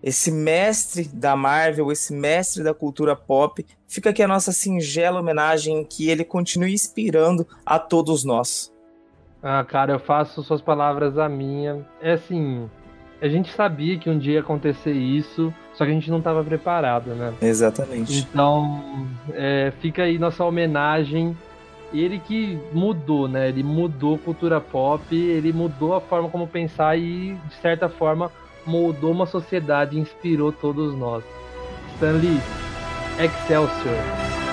Esse 0.04 0.34
mestre 0.34 1.08
da 1.08 1.34
Marvel, 1.34 1.90
esse 1.94 2.14
mestre 2.14 2.62
da 2.62 2.74
cultura 2.74 3.16
pop, 3.16 3.66
fica 3.88 4.10
aqui 4.10 4.22
a 4.22 4.28
nossa 4.28 4.52
singela 4.52 5.22
homenagem 5.22 5.86
que 5.86 6.10
ele 6.10 6.26
continue 6.26 6.74
inspirando 6.74 7.48
a 7.66 7.80
todos 7.80 8.26
nós. 8.26 8.70
Ah, 9.42 9.64
cara, 9.64 9.94
eu 9.94 10.00
faço 10.00 10.44
suas 10.44 10.62
palavras 10.62 11.18
a 11.18 11.30
minha. 11.30 11.88
É 12.02 12.12
assim, 12.12 12.70
a 13.22 13.30
gente 13.30 13.50
sabia 13.54 13.98
que 13.98 14.10
um 14.10 14.20
dia 14.20 14.34
ia 14.34 14.40
acontecer 14.42 14.92
isso, 14.92 15.54
só 15.76 15.86
que 15.86 15.92
a 15.92 15.94
gente 15.94 16.10
não 16.10 16.20
estava 16.20 16.44
preparado, 16.44 17.14
né? 17.14 17.34
Exatamente. 17.42 18.20
Então, 18.20 19.08
é, 19.34 19.72
fica 19.80 20.04
aí 20.04 20.18
nossa 20.18 20.44
homenagem. 20.44 21.38
Ele 21.94 22.20
que 22.20 22.58
mudou, 22.74 23.28
né? 23.28 23.50
Ele 23.50 23.64
mudou 23.64 24.18
cultura 24.18 24.60
pop, 24.60 25.04
ele 25.16 25.54
mudou 25.54 25.94
a 25.94 26.02
forma 26.02 26.30
como 26.30 26.48
pensar 26.48 26.98
e, 26.98 27.38
de 27.48 27.56
certa 27.62 27.88
forma, 27.88 28.32
moldou 28.66 29.12
uma 29.12 29.26
sociedade 29.26 30.00
inspirou 30.00 30.52
todos 30.52 30.96
nós. 30.98 31.24
Stanley, 31.96 32.40
Excelsior! 33.20 34.45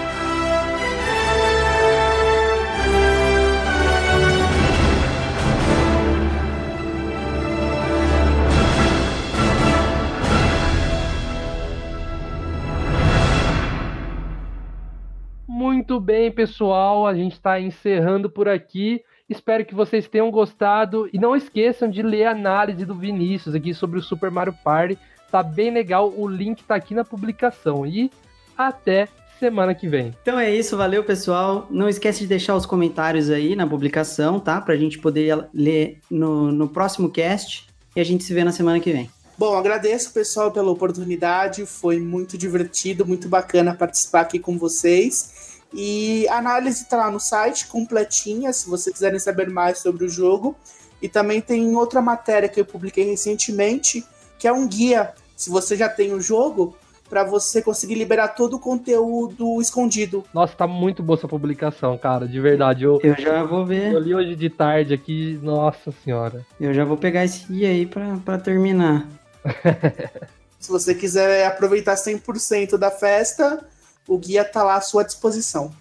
Muito 15.83 15.99
bem, 15.99 16.31
pessoal, 16.31 17.09
a 17.09 17.13
gente 17.13 17.33
está 17.33 17.61
encerrando 17.61 18.31
por 18.31 18.49
aqui. 18.49 19.03
Espero 19.29 19.65
que 19.65 19.75
vocês 19.75 20.07
tenham 20.07 20.31
gostado 20.31 21.11
e 21.13 21.19
não 21.19 21.35
esqueçam 21.35 21.91
de 21.91 22.03
ler 22.03 22.27
a 22.27 22.31
análise 22.31 22.85
do 22.85 22.95
Vinícius 22.95 23.53
aqui 23.53 23.75
sobre 23.75 23.99
o 23.99 24.03
Super 24.03 24.31
Mario 24.31 24.55
Party. 24.63 24.97
Tá 25.29 25.43
bem 25.43 25.75
legal, 25.75 26.15
o 26.17 26.29
link 26.29 26.63
tá 26.63 26.77
aqui 26.77 26.95
na 26.95 27.05
publicação. 27.05 27.85
E 27.85 28.13
até 28.57 29.09
semana 29.41 29.75
que 29.75 29.89
vem. 29.89 30.15
Então 30.23 30.39
é 30.39 30.55
isso, 30.55 30.77
valeu 30.77 31.03
pessoal. 31.03 31.67
Não 31.69 31.89
esquece 31.89 32.21
de 32.21 32.29
deixar 32.29 32.55
os 32.55 32.65
comentários 32.65 33.29
aí 33.29 33.57
na 33.57 33.67
publicação, 33.67 34.39
tá? 34.39 34.61
Pra 34.61 34.77
gente 34.77 35.01
poder 35.01 35.49
ler 35.53 35.99
no, 36.09 36.53
no 36.53 36.69
próximo 36.69 37.11
cast 37.11 37.67
e 37.97 38.01
a 38.01 38.05
gente 38.05 38.23
se 38.23 38.33
vê 38.33 38.45
na 38.45 38.53
semana 38.53 38.79
que 38.79 38.93
vem. 38.93 39.11
Bom, 39.37 39.57
agradeço 39.57 40.13
pessoal 40.13 40.53
pela 40.53 40.71
oportunidade, 40.71 41.67
foi 41.67 41.99
muito 41.99 42.39
divertido, 42.39 43.05
muito 43.05 43.29
bacana 43.29 43.75
participar 43.75 44.21
aqui 44.21 44.39
com 44.39 44.57
vocês. 44.57 45.42
E 45.75 46.27
a 46.29 46.37
análise 46.39 46.83
está 46.83 46.97
lá 46.97 47.11
no 47.11 47.19
site, 47.21 47.67
completinha, 47.67 48.53
se 48.53 48.69
vocês 48.69 48.93
quiserem 48.93 49.19
saber 49.19 49.49
mais 49.49 49.79
sobre 49.79 50.05
o 50.05 50.09
jogo. 50.09 50.55
E 51.01 51.09
também 51.09 51.41
tem 51.41 51.75
outra 51.75 52.01
matéria 52.01 52.49
que 52.49 52.61
eu 52.61 52.65
publiquei 52.65 53.05
recentemente, 53.05 54.05
que 54.39 54.47
é 54.47 54.53
um 54.53 54.69
guia, 54.69 55.13
se 55.37 55.51
você 55.51 55.77
já 55.77 55.89
tem 55.89 56.13
o 56.13 56.21
jogo, 56.21 56.77
para 57.11 57.25
você 57.25 57.61
conseguir 57.61 57.97
liberar 57.97 58.29
todo 58.29 58.55
o 58.55 58.59
conteúdo 58.59 59.61
escondido. 59.61 60.25
Nossa, 60.33 60.55
tá 60.55 60.67
muito 60.67 61.03
boa 61.03 61.19
essa 61.19 61.29
publicação, 61.29 61.99
cara, 61.99 62.27
de 62.27 62.41
verdade. 62.41 62.85
Eu, 62.85 62.99
Eu 63.03 63.15
já 63.21 63.43
vou 63.45 63.67
ver. 63.67 63.93
eu 63.93 63.99
li 63.99 64.15
hoje 64.15 64.35
de 64.35 64.49
tarde 64.49 64.95
aqui, 64.95 65.39
nossa 65.43 65.93
senhora. 66.05 66.47
Eu 66.59 66.73
já 66.73 66.85
vou 66.85 66.97
pegar 66.97 67.25
esse 67.25 67.45
guia 67.47 67.69
aí 67.69 67.85
pra, 67.85 68.17
pra 68.25 68.39
terminar. 68.39 69.07
Se 70.59 70.71
você 70.71 70.95
quiser 70.95 71.45
aproveitar 71.45 71.97
100% 71.97 72.79
da 72.79 72.91
festa, 72.91 73.63
o 74.09 74.19
guia 74.19 74.45
tá 74.45 74.63
lá 74.63 74.77
à 74.77 74.81
sua 74.81 75.03
disposição. 75.05 75.73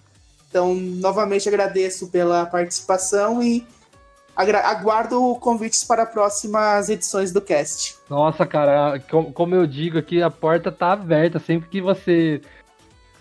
Então, 0.48 0.74
novamente 0.74 1.48
agradeço 1.48 2.08
pela 2.08 2.44
participação 2.46 3.42
e 3.42 3.66
aguardo 4.36 5.34
convites 5.36 5.84
para 5.84 6.06
próximas 6.06 6.88
edições 6.88 7.32
do 7.32 7.40
cast. 7.40 7.96
Nossa, 8.08 8.46
cara, 8.46 8.98
com- 9.10 9.32
como 9.32 9.54
eu 9.54 9.66
digo 9.66 9.98
aqui, 9.98 10.22
a 10.22 10.30
porta 10.30 10.70
tá 10.72 10.92
aberta. 10.92 11.38
Sempre 11.38 11.68
que 11.68 11.80
você 11.80 12.40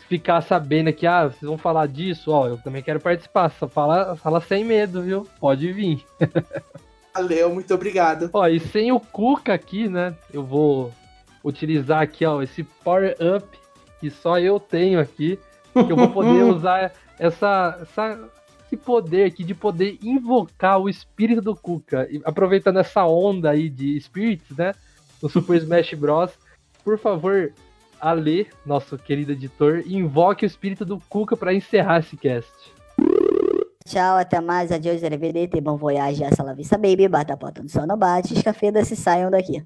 ficar 0.07 0.41
sabendo 0.41 0.91
que, 0.91 1.07
ah, 1.07 1.27
vocês 1.27 1.41
vão 1.43 1.57
falar 1.57 1.87
disso, 1.87 2.31
ó, 2.31 2.47
eu 2.47 2.57
também 2.57 2.83
quero 2.83 2.99
participar. 2.99 3.49
Só 3.57 3.67
fala, 3.67 4.15
fala 4.17 4.41
sem 4.41 4.63
medo, 4.65 5.01
viu? 5.01 5.27
Pode 5.39 5.71
vir. 5.71 6.05
Valeu, 7.13 7.49
muito 7.53 7.73
obrigado. 7.73 8.29
Ó, 8.31 8.47
e 8.47 8.59
sem 8.59 8.91
o 8.91 8.99
Cuca 8.99 9.53
aqui, 9.53 9.87
né? 9.89 10.13
Eu 10.33 10.43
vou 10.43 10.93
utilizar 11.43 12.01
aqui, 12.01 12.25
ó, 12.25 12.41
esse 12.41 12.63
Power 12.63 13.15
Up 13.19 13.57
que 14.01 14.09
só 14.09 14.39
eu 14.39 14.59
tenho 14.59 14.99
aqui. 14.99 15.39
Que 15.71 15.91
eu 15.91 15.95
vou 15.95 16.09
poder 16.09 16.43
usar 16.51 16.91
essa, 17.17 17.77
essa, 17.81 18.29
esse 18.65 18.75
poder 18.75 19.25
aqui 19.25 19.43
de 19.43 19.53
poder 19.53 19.97
invocar 20.03 20.79
o 20.79 20.89
espírito 20.89 21.41
do 21.41 21.55
Cuca. 21.55 22.09
Aproveitando 22.25 22.79
essa 22.79 23.05
onda 23.05 23.51
aí 23.51 23.69
de 23.69 23.97
spirits, 24.01 24.57
né? 24.57 24.73
No 25.21 25.29
Super 25.29 25.55
Smash 25.61 25.93
Bros. 25.93 26.31
Por 26.83 26.97
favor, 26.97 27.53
Ale, 28.01 28.47
nosso 28.65 28.97
querido 28.97 29.33
editor, 29.33 29.83
invoque 29.85 30.43
o 30.43 30.47
espírito 30.47 30.83
do 30.83 30.99
Cuca 31.07 31.37
para 31.37 31.53
encerrar 31.53 31.99
esse 31.99 32.17
cast. 32.17 32.51
Tchau, 33.85 34.17
até 34.17 34.41
mais. 34.41 34.71
Adiós, 34.71 35.03
arrivederci, 35.03 35.61
bom 35.61 35.77
voyage, 35.77 36.23
hasta 36.23 36.43
la 36.43 36.53
vista, 36.53 36.77
baby. 36.77 37.07
Bata 37.07 37.33
a 37.33 37.37
porta 37.37 37.61
no 37.61 37.69
sol, 37.69 37.85
não 37.85 37.97
bate. 37.97 38.33
Escafeda-se, 38.33 38.95
saiam 38.95 39.29
daqui. 39.29 39.63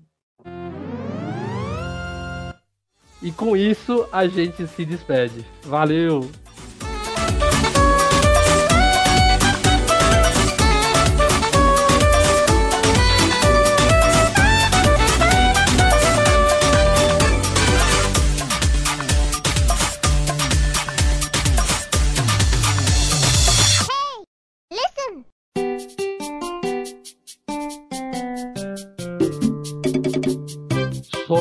E 3.25 3.31
com 3.31 3.57
isso, 3.57 4.07
a 4.11 4.27
gente 4.27 4.67
se 4.67 4.85
despede. 4.85 5.43
Valeu! 5.63 6.29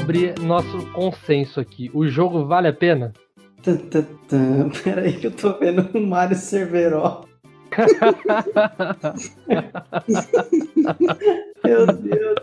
Sobre 0.04 0.34
nosso 0.42 0.84
consenso 0.92 1.58
aqui. 1.58 1.90
O 1.94 2.06
jogo 2.06 2.44
vale 2.44 2.68
a 2.68 2.72
pena? 2.74 3.14
Pera 4.84 5.00
aí 5.00 5.14
que 5.14 5.28
eu 5.28 5.30
tô 5.30 5.58
vendo 5.58 5.88
o 5.96 6.06
Mario 6.06 6.36
Cerveró. 6.36 7.24
Meu 11.64 11.86
Deus, 11.86 12.34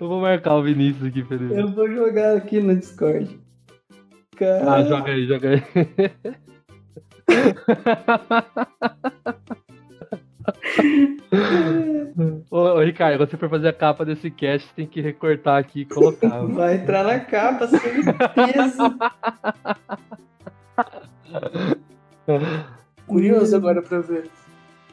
Eu 0.00 0.08
vou 0.08 0.20
marcar 0.20 0.54
o 0.54 0.62
Vinícius 0.62 1.08
aqui, 1.08 1.24
Felipe. 1.24 1.54
eu 1.58 1.66
vou 1.72 1.90
jogar 1.90 2.36
aqui 2.36 2.60
no 2.60 2.76
Discord. 2.76 3.36
Cara, 4.36 4.74
Ah, 4.74 4.84
joga 4.84 5.10
aí, 5.10 5.26
joga 5.26 5.48
aí. 5.50 5.62
ô, 12.50 12.56
ô, 12.56 12.80
Ricardo, 12.80 13.18
quando 13.18 13.30
você 13.30 13.36
for 13.36 13.50
fazer 13.50 13.68
a 13.68 13.72
capa 13.72 14.04
desse 14.04 14.28
cast, 14.30 14.72
tem 14.74 14.86
que 14.86 15.00
recortar 15.00 15.58
aqui 15.58 15.82
e 15.82 15.84
colocar. 15.84 16.40
vai 16.46 16.76
entrar 16.76 17.04
na 17.04 17.20
capa, 17.20 17.68
certeza. 17.68 18.96
Curioso 23.06 23.56
agora 23.56 23.82
pra 23.82 24.00
ver. 24.00 24.28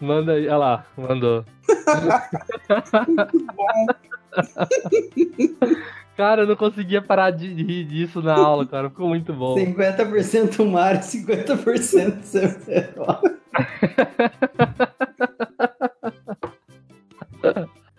Manda 0.01 0.33
aí, 0.33 0.47
olha 0.47 0.57
lá, 0.57 0.85
mandou. 0.97 1.45
Cara, 6.15 6.43
eu 6.43 6.47
não 6.47 6.55
conseguia 6.55 7.01
parar 7.01 7.31
de 7.31 7.47
rir 7.51 7.85
disso 7.85 8.21
na 8.21 8.35
aula, 8.35 8.67
cara. 8.67 8.89
Ficou 8.89 9.07
muito 9.07 9.33
bom. 9.33 9.55
50% 9.55 10.63
Mario, 10.69 11.01
50% 11.01 12.21
Cerveró. 12.21 13.19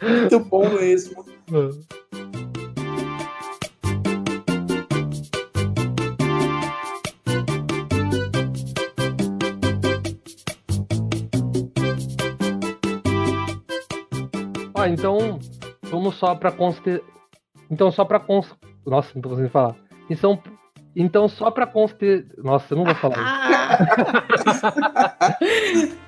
Muito 0.00 0.40
bom 0.40 0.68
mesmo. 0.70 1.24
Ó, 14.72 14.86
então, 14.86 15.40
vamos 15.82 16.14
só 16.16 16.34
pra 16.34 16.52
conste... 16.52 17.02
Então, 17.74 17.90
só 17.90 18.04
pra 18.04 18.20
cons... 18.20 18.54
Nossa, 18.86 19.10
não 19.16 19.20
tô 19.20 19.30
conseguindo 19.30 19.50
falar. 19.50 19.74
Então, 20.08 20.40
então 20.94 21.28
só 21.28 21.50
pra 21.50 21.66
conste... 21.66 22.24
Nossa, 22.38 22.72
eu 22.72 22.78
não 22.78 22.84
vou 22.84 22.94
falar 22.94 23.50
isso. 25.80 25.96